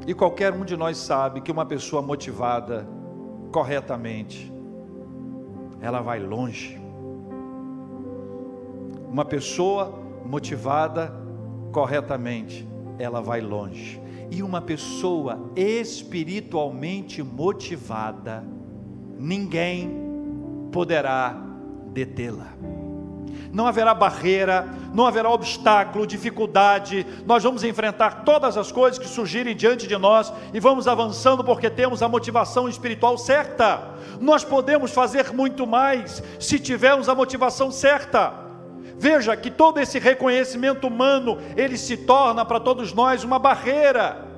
E 0.07 0.13
qualquer 0.13 0.53
um 0.53 0.65
de 0.65 0.75
nós 0.75 0.97
sabe 0.97 1.41
que 1.41 1.51
uma 1.51 1.65
pessoa 1.65 2.01
motivada 2.01 2.87
corretamente, 3.51 4.51
ela 5.81 6.01
vai 6.01 6.19
longe. 6.19 6.79
Uma 9.09 9.25
pessoa 9.25 10.01
motivada 10.25 11.13
corretamente, 11.71 12.67
ela 12.97 13.21
vai 13.21 13.41
longe. 13.41 14.01
E 14.31 14.43
uma 14.43 14.61
pessoa 14.61 15.51
espiritualmente 15.55 17.23
motivada, 17.23 18.43
ninguém 19.17 19.89
poderá 20.71 21.35
detê-la. 21.91 22.53
Não 23.51 23.65
haverá 23.67 23.93
barreira, 23.93 24.67
não 24.93 25.05
haverá 25.05 25.29
obstáculo, 25.29 26.05
dificuldade. 26.05 27.05
Nós 27.25 27.43
vamos 27.43 27.63
enfrentar 27.63 28.23
todas 28.23 28.57
as 28.57 28.71
coisas 28.71 28.99
que 28.99 29.07
surgirem 29.07 29.55
diante 29.55 29.87
de 29.87 29.97
nós 29.97 30.31
e 30.53 30.59
vamos 30.59 30.87
avançando 30.87 31.43
porque 31.43 31.69
temos 31.69 32.03
a 32.03 32.07
motivação 32.07 32.69
espiritual 32.69 33.17
certa. 33.17 33.95
Nós 34.19 34.43
podemos 34.43 34.91
fazer 34.91 35.31
muito 35.33 35.65
mais 35.65 36.21
se 36.39 36.59
tivermos 36.59 37.09
a 37.09 37.15
motivação 37.15 37.71
certa. 37.71 38.33
Veja 38.97 39.35
que 39.37 39.49
todo 39.49 39.79
esse 39.79 39.97
reconhecimento 39.97 40.85
humano, 40.85 41.37
ele 41.55 41.77
se 41.77 41.95
torna 41.95 42.43
para 42.43 42.59
todos 42.59 42.93
nós 42.93 43.23
uma 43.23 43.39
barreira. 43.39 44.28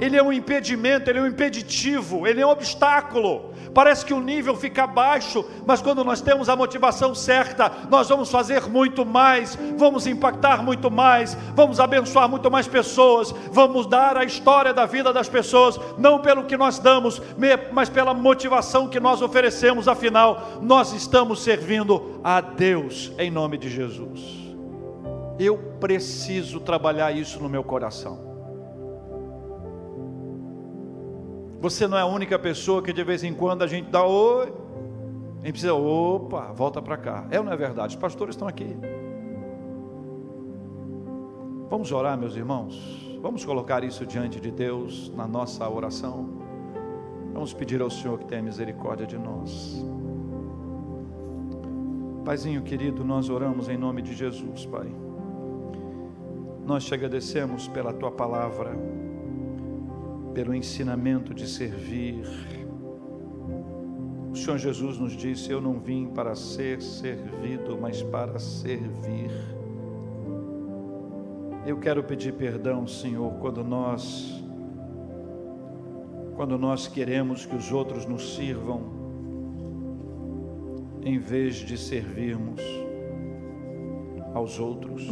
Ele 0.00 0.16
é 0.16 0.22
um 0.22 0.32
impedimento, 0.32 1.10
ele 1.10 1.18
é 1.18 1.22
um 1.22 1.26
impeditivo, 1.26 2.26
ele 2.26 2.40
é 2.40 2.46
um 2.46 2.50
obstáculo 2.50 3.54
parece 3.74 4.06
que 4.06 4.14
o 4.14 4.20
nível 4.20 4.54
fica 4.54 4.86
baixo, 4.86 5.44
mas 5.66 5.82
quando 5.82 6.04
nós 6.04 6.20
temos 6.20 6.48
a 6.48 6.54
motivação 6.54 7.14
certa, 7.14 7.70
nós 7.90 8.08
vamos 8.08 8.30
fazer 8.30 8.68
muito 8.68 9.04
mais, 9.04 9.58
vamos 9.76 10.06
impactar 10.06 10.62
muito 10.62 10.90
mais, 10.90 11.36
vamos 11.54 11.80
abençoar 11.80 12.28
muito 12.28 12.50
mais 12.50 12.68
pessoas, 12.68 13.34
vamos 13.50 13.86
dar 13.86 14.16
a 14.16 14.24
história 14.24 14.72
da 14.72 14.86
vida 14.86 15.12
das 15.12 15.28
pessoas, 15.28 15.78
não 15.98 16.20
pelo 16.20 16.44
que 16.44 16.56
nós 16.56 16.78
damos, 16.78 17.20
mas 17.72 17.88
pela 17.88 18.14
motivação 18.14 18.88
que 18.88 19.00
nós 19.00 19.20
oferecemos, 19.20 19.88
afinal, 19.88 20.60
nós 20.62 20.92
estamos 20.92 21.42
servindo 21.42 22.20
a 22.22 22.40
Deus 22.40 23.12
em 23.18 23.30
nome 23.30 23.58
de 23.58 23.68
Jesus. 23.68 24.44
Eu 25.36 25.58
preciso 25.80 26.60
trabalhar 26.60 27.10
isso 27.10 27.40
no 27.40 27.48
meu 27.48 27.64
coração. 27.64 28.33
Você 31.64 31.88
não 31.88 31.96
é 31.96 32.02
a 32.02 32.06
única 32.06 32.38
pessoa 32.38 32.82
que 32.82 32.92
de 32.92 33.02
vez 33.02 33.24
em 33.24 33.32
quando 33.32 33.62
a 33.62 33.66
gente 33.66 33.88
dá 33.88 34.04
oi. 34.04 34.52
A 35.40 35.46
gente 35.46 35.52
precisa, 35.52 35.72
opa, 35.72 36.52
volta 36.52 36.82
para 36.82 36.98
cá. 36.98 37.26
É 37.30 37.38
ou 37.38 37.44
não 37.46 37.54
é 37.54 37.56
verdade? 37.56 37.94
Os 37.94 37.98
pastores 37.98 38.34
estão 38.34 38.46
aqui. 38.46 38.76
Vamos 41.70 41.90
orar, 41.90 42.18
meus 42.18 42.36
irmãos. 42.36 43.18
Vamos 43.22 43.46
colocar 43.46 43.82
isso 43.82 44.04
diante 44.04 44.38
de 44.38 44.50
Deus 44.50 45.10
na 45.16 45.26
nossa 45.26 45.66
oração. 45.66 46.28
Vamos 47.32 47.54
pedir 47.54 47.80
ao 47.80 47.88
Senhor 47.88 48.18
que 48.18 48.26
tenha 48.26 48.42
misericórdia 48.42 49.06
de 49.06 49.16
nós. 49.16 49.82
Paizinho 52.26 52.60
querido, 52.60 53.02
nós 53.02 53.30
oramos 53.30 53.70
em 53.70 53.78
nome 53.78 54.02
de 54.02 54.12
Jesus, 54.12 54.66
Pai. 54.66 54.94
Nós 56.66 56.84
te 56.84 56.92
agradecemos 56.92 57.66
pela 57.68 57.94
tua 57.94 58.10
palavra 58.10 58.76
pelo 60.34 60.54
ensinamento 60.54 61.32
de 61.32 61.46
servir. 61.46 62.24
O 64.32 64.36
Senhor 64.36 64.58
Jesus 64.58 64.98
nos 64.98 65.16
disse: 65.16 65.50
Eu 65.50 65.60
não 65.60 65.78
vim 65.78 66.08
para 66.08 66.34
ser 66.34 66.82
servido, 66.82 67.78
mas 67.80 68.02
para 68.02 68.38
servir. 68.38 69.30
Eu 71.64 71.78
quero 71.78 72.02
pedir 72.02 72.34
perdão, 72.34 72.86
Senhor, 72.86 73.32
quando 73.34 73.62
nós 73.62 74.42
quando 76.34 76.58
nós 76.58 76.88
queremos 76.88 77.46
que 77.46 77.54
os 77.54 77.70
outros 77.70 78.06
nos 78.06 78.34
sirvam 78.34 78.82
em 81.04 81.16
vez 81.16 81.54
de 81.54 81.78
servirmos 81.78 82.60
aos 84.34 84.58
outros 84.58 85.06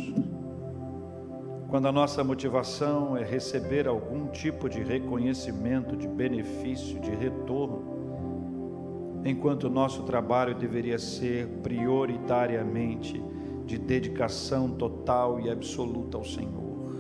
quando 1.73 1.89
a 1.89 1.93
nossa 1.93 2.23
motivação 2.23 3.17
é 3.17 3.25
receber 3.25 3.89
algum 3.89 4.27
tipo 4.27 4.69
de 4.69 4.83
reconhecimento, 4.83 5.97
de 5.97 6.07
benefício, 6.07 7.01
de 7.01 7.11
retorno, 7.13 9.23
enquanto 9.25 9.65
o 9.65 9.71
nosso 9.71 10.03
trabalho 10.03 10.55
deveria 10.55 10.99
ser 10.99 11.47
prioritariamente 11.63 13.25
de 13.65 13.79
dedicação 13.79 14.69
total 14.69 15.41
e 15.41 15.49
absoluta 15.49 16.19
ao 16.19 16.25
Senhor. 16.27 16.93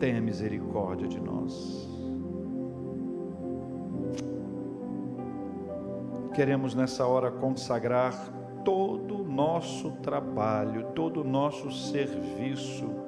Tenha 0.00 0.20
misericórdia 0.20 1.06
de 1.06 1.20
nós. 1.20 1.88
Queremos 6.34 6.74
nessa 6.74 7.06
hora 7.06 7.30
consagrar 7.30 8.12
todo 8.64 9.20
o 9.20 9.24
nosso 9.24 9.92
trabalho, 10.02 10.86
todo 10.96 11.20
o 11.20 11.24
nosso 11.24 11.70
serviço 11.70 13.03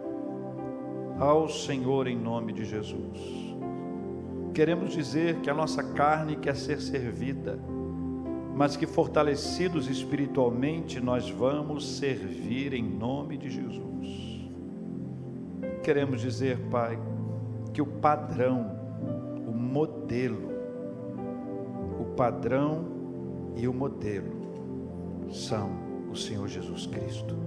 ao 1.19 1.49
Senhor 1.49 2.07
em 2.07 2.17
nome 2.17 2.53
de 2.53 2.65
Jesus. 2.65 3.19
Queremos 4.53 4.93
dizer 4.93 5.41
que 5.41 5.51
a 5.51 5.55
nossa 5.55 5.83
carne 5.83 6.37
quer 6.37 6.57
ser 6.57 6.81
servida, 6.81 7.59
mas 8.55 8.77
que 8.77 8.87
fortalecidos 8.87 9.89
espiritualmente 9.89 10.99
nós 11.01 11.31
vamos 11.31 11.87
servir 11.99 12.73
em 12.73 12.83
nome 12.83 13.37
de 13.37 13.51
Jesus. 13.51 14.51
Queremos 15.83 16.21
dizer, 16.21 16.59
Pai, 16.71 16.99
que 17.73 17.83
o 17.83 17.87
padrão, 17.87 18.75
o 19.47 19.53
modelo, 19.53 20.51
o 22.01 22.05
padrão 22.17 22.87
e 23.57 23.69
o 23.69 23.75
modelo 23.75 25.31
são 25.31 25.71
o 26.11 26.17
Senhor 26.17 26.49
Jesus 26.49 26.87
Cristo 26.87 27.46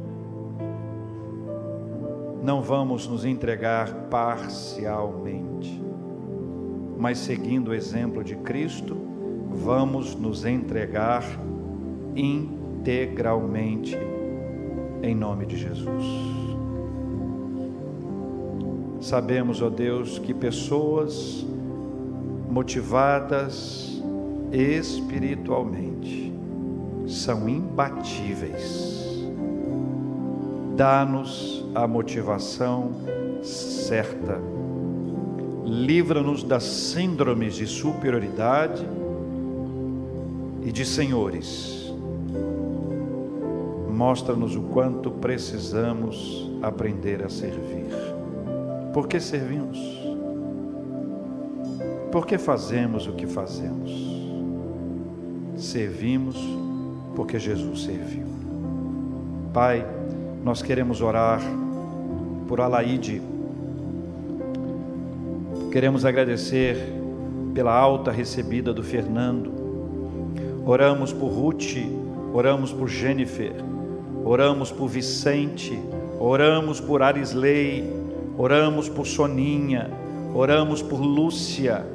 não 2.42 2.62
vamos 2.62 3.08
nos 3.08 3.26
entregar 3.26 3.94
parcialmente, 4.10 5.82
mas 6.98 7.18
seguindo 7.18 7.70
o 7.70 7.74
exemplo 7.74 8.24
de 8.24 8.36
Cristo, 8.36 8.98
vamos 9.52 10.16
nos 10.16 10.46
entregar 10.46 11.24
integralmente 12.16 13.98
em 15.02 15.16
nome 15.16 15.46
de 15.46 15.58
Jesus. 15.58 16.06
Sabemos, 19.02 19.62
ó 19.62 19.70
Deus, 19.70 20.20
que 20.20 20.34
pessoas 20.34 21.46
motivadas 22.50 24.02
espiritualmente 24.52 26.34
são 27.08 27.48
imbatíveis. 27.48 29.00
Dá-nos 30.76 31.59
a 31.74 31.88
motivação 31.88 32.91
certa. 33.43 34.39
Livra-nos 35.65 36.43
das 36.43 36.63
síndromes 36.63 37.55
de 37.55 37.67
superioridade 37.67 38.86
e 40.63 40.72
de 40.72 40.86
senhores. 40.86 41.93
Mostra-nos 43.89 44.55
o 44.55 44.61
quanto 44.63 45.11
precisamos 45.11 46.49
aprender 46.61 47.24
a 47.24 47.30
servir. 47.30 47.88
Por 48.93 49.07
que 49.07 49.20
servimos? 49.20 49.78
Por 52.11 52.26
que 52.26 52.38
fazemos 52.38 53.07
o 53.07 53.13
que 53.13 53.28
fazemos? 53.28 53.91
Servimos 55.55 56.38
porque 57.15 57.38
Jesus 57.38 57.84
serviu. 57.84 58.26
Pai, 59.53 59.86
nós 60.44 60.62
queremos 60.62 61.02
orar 61.02 61.42
por 62.48 62.62
Alaide. 62.62 63.22
Queremos 65.72 66.06
agradecer 66.06 66.78
pela 67.54 67.74
alta 67.74 68.12
recebida 68.12 68.74
do 68.74 68.84
Fernando. 68.84 69.52
Oramos 70.66 71.12
por 71.12 71.30
Ruth, 71.32 71.78
oramos 72.34 72.72
por 72.72 72.90
Jennifer, 72.90 73.54
oramos 74.24 74.72
por 74.72 74.90
Vicente, 74.90 75.80
oramos 76.20 76.80
por 76.80 77.02
Arisley, 77.04 77.84
oramos 78.38 78.88
por 78.88 79.06
Soninha, 79.06 79.90
oramos 80.34 80.82
por 80.82 81.00
Lúcia, 81.00 81.86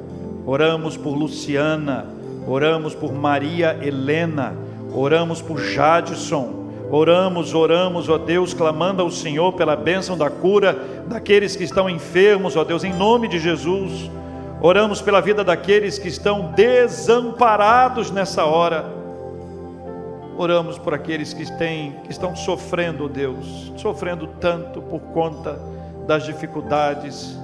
oramos 0.45 0.97
por 0.97 1.17
Luciana, 1.17 2.05
oramos 2.47 2.93
por 2.93 3.13
Maria 3.13 3.77
Helena, 3.81 4.53
oramos 4.93 5.41
por 5.41 5.59
Jadson, 5.59 6.54
Oramos, 6.91 7.53
oramos, 7.53 8.07
ó 8.09 8.17
Deus, 8.17 8.53
clamando 8.53 9.01
ao 9.01 9.09
Senhor 9.09 9.53
pela 9.53 9.75
bênção 9.75 10.17
da 10.17 10.29
cura 10.29 10.77
daqueles 11.07 11.55
que 11.55 11.63
estão 11.63 11.89
enfermos, 11.89 12.55
ó 12.55 12.63
Deus, 12.63 12.83
em 12.83 12.93
nome 12.93 13.27
de 13.27 13.39
Jesus. 13.39 14.09
Oramos 14.61 15.01
pela 15.01 15.19
vida 15.19 15.43
daqueles 15.43 15.97
que 15.97 16.07
estão 16.07 16.51
desamparados 16.53 18.11
nessa 18.11 18.45
hora. 18.45 18.85
Oramos 20.37 20.77
por 20.77 20.93
aqueles 20.93 21.33
que, 21.33 21.45
têm, 21.57 21.93
que 22.03 22.11
estão 22.11 22.35
sofrendo, 22.35 23.07
Deus, 23.07 23.73
sofrendo 23.77 24.27
tanto 24.39 24.81
por 24.81 24.99
conta 24.99 25.59
das 26.05 26.23
dificuldades 26.23 27.37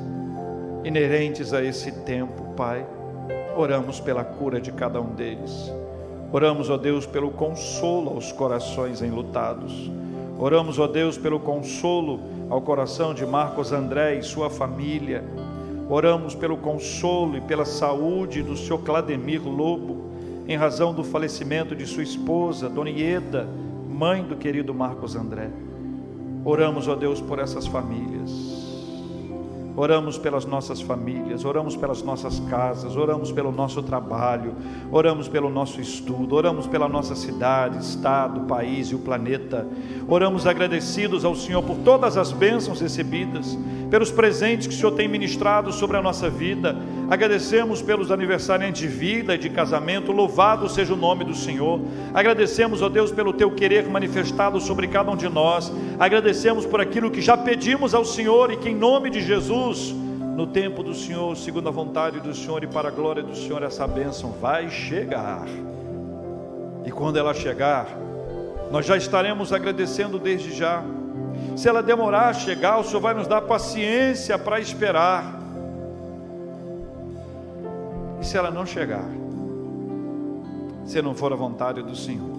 inerentes 0.84 1.54
a 1.54 1.64
esse 1.64 1.92
tempo, 2.04 2.54
Pai. 2.56 2.86
Oramos 3.56 4.00
pela 4.00 4.24
cura 4.24 4.60
de 4.60 4.72
cada 4.72 5.02
um 5.02 5.14
deles. 5.14 5.72
Oramos, 6.34 6.70
ó 6.70 6.78
Deus, 6.78 7.06
pelo 7.06 7.30
consolo 7.32 8.12
aos 8.12 8.32
corações 8.32 9.02
enlutados. 9.02 9.92
Oramos, 10.40 10.80
ó 10.80 10.88
Deus, 10.88 11.18
pelo 11.18 11.40
consolo 11.40 12.22
ao 12.50 12.62
coração 12.62 13.14
de 13.14 13.26
Marcos 13.26 13.74
André 13.74 14.16
e 14.16 14.24
sua 14.24 14.50
família. 14.50 15.24
Oramos 15.90 16.34
pelo 16.34 16.56
consolo 16.56 17.36
e 17.36 17.42
pela 17.42 17.66
saúde 17.66 18.42
do 18.42 18.56
senhor 18.56 18.80
Clademir 18.80 19.46
Lobo, 19.46 20.10
em 20.48 20.56
razão 20.56 20.94
do 20.94 21.04
falecimento 21.04 21.76
de 21.76 21.86
sua 21.86 22.04
esposa, 22.04 22.70
Dona 22.70 22.90
Ieda, 22.90 23.46
mãe 23.90 24.24
do 24.24 24.38
querido 24.38 24.74
Marcos 24.74 25.18
André. 25.18 25.50
Oramos, 26.46 26.88
ó 26.88 26.96
Deus, 26.96 27.20
por 27.20 27.40
essas 27.40 27.68
famílias. 27.68 28.51
Oramos 29.76 30.18
pelas 30.18 30.46
nossas 30.46 30.82
famílias, 30.82 31.46
oramos 31.46 31.78
pelas 31.78 32.04
nossas 32.04 32.40
casas, 32.42 32.98
oramos 32.98 33.32
pelo 33.32 33.52
nosso 33.52 33.82
trabalho, 33.82 34.54
oramos 34.92 35.30
pelo 35.30 35.50
nosso 35.50 35.80
estudo, 35.80 36.36
oramos 36.36 36.68
pela 36.68 36.90
nossa 36.90 37.16
cidade, 37.16 37.78
estado, 37.78 38.42
país 38.42 38.88
e 38.88 38.96
o 38.96 39.00
planeta. 39.00 39.66
Oramos 40.08 40.46
agradecidos 40.46 41.24
ao 41.24 41.36
Senhor 41.36 41.64
por 41.64 41.78
todas 41.78 42.18
as 42.18 42.32
bênçãos 42.32 42.82
recebidas, 42.82 43.58
pelos 43.92 44.10
presentes 44.10 44.68
que 44.68 44.74
o 44.74 44.78
Senhor 44.78 44.94
tem 44.94 45.06
ministrado 45.06 45.74
sobre 45.74 45.98
a 45.98 46.02
nossa 46.02 46.30
vida. 46.30 46.78
Agradecemos 47.10 47.82
pelos 47.82 48.10
aniversariantes 48.10 48.80
de 48.82 48.88
vida 48.88 49.36
e 49.36 49.38
de 49.38 49.50
casamento, 49.50 50.14
louvado 50.14 50.70
seja 50.70 50.94
o 50.94 50.98
nome 50.98 51.26
do 51.26 51.36
Senhor. 51.36 51.82
Agradecemos, 52.14 52.82
ó 52.82 52.88
Deus, 52.88 53.12
pelo 53.12 53.34
teu 53.34 53.52
querer 53.52 53.86
manifestado 53.90 54.62
sobre 54.62 54.88
cada 54.88 55.12
um 55.12 55.18
de 55.18 55.28
nós. 55.28 55.70
Agradecemos 56.00 56.66
por 56.66 56.80
aquilo 56.80 57.12
que 57.12 57.22
já 57.22 57.36
pedimos 57.36 57.94
ao 57.94 58.06
Senhor 58.06 58.54
e 58.54 58.56
que 58.56 58.70
em 58.70 58.76
nome 58.76 59.10
de 59.10 59.20
Jesus, 59.20 59.94
no 60.38 60.48
tempo 60.48 60.82
do 60.82 60.96
Senhor, 60.96 61.36
segundo 61.36 61.68
a 61.68 61.72
vontade 61.72 62.22
do 62.22 62.34
Senhor 62.34 62.64
e 62.64 62.68
para 62.68 62.88
a 62.88 62.92
glória 62.92 63.22
do 63.22 63.36
Senhor, 63.36 63.62
essa 63.62 63.86
bênção 63.86 64.32
vai 64.32 64.70
chegar. 64.70 65.46
E 66.86 66.92
quando 66.92 67.18
ela 67.18 67.34
chegar, 67.34 67.90
nós 68.72 68.86
já 68.86 68.96
estaremos 68.96 69.52
agradecendo 69.52 70.18
desde 70.18 70.56
já. 70.56 70.82
Se 71.56 71.68
ela 71.68 71.84
demorar 71.84 72.30
a 72.30 72.34
chegar, 72.34 72.80
o 72.80 72.84
Senhor 72.84 73.02
vai 73.02 73.14
nos 73.14 73.28
dar 73.28 73.42
paciência 73.42 74.38
para 74.38 74.60
esperar 74.60 75.42
e 78.22 78.26
se 78.26 78.38
ela 78.38 78.52
não 78.52 78.68
chegar, 78.68 79.10
se 80.86 81.02
não 81.02 81.16
for 81.16 81.34
a 81.34 81.36
vontade 81.36 81.82
do 81.82 81.96
Senhor, 81.96 82.38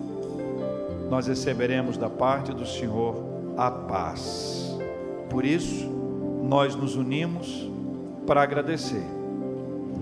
nós 1.10 1.26
receberemos 1.26 1.96
da 1.96 2.08
parte 2.08 2.52
do 2.52 2.64
Senhor 2.64 3.16
a 3.56 3.68
paz. 3.68 4.78
Por 5.28 5.44
isso, 5.44 5.90
nós 6.44 6.76
nos 6.76 6.94
unimos 6.94 7.68
para 8.24 8.42
agradecer, 8.42 9.04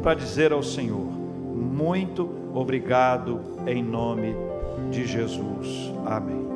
para 0.02 0.12
dizer 0.14 0.52
ao 0.52 0.62
Senhor: 0.62 1.06
muito 1.06 2.28
obrigado 2.54 3.40
em 3.66 3.82
nome 3.82 4.34
de 4.90 5.06
Jesus. 5.06 5.90
Amém. 6.04 6.49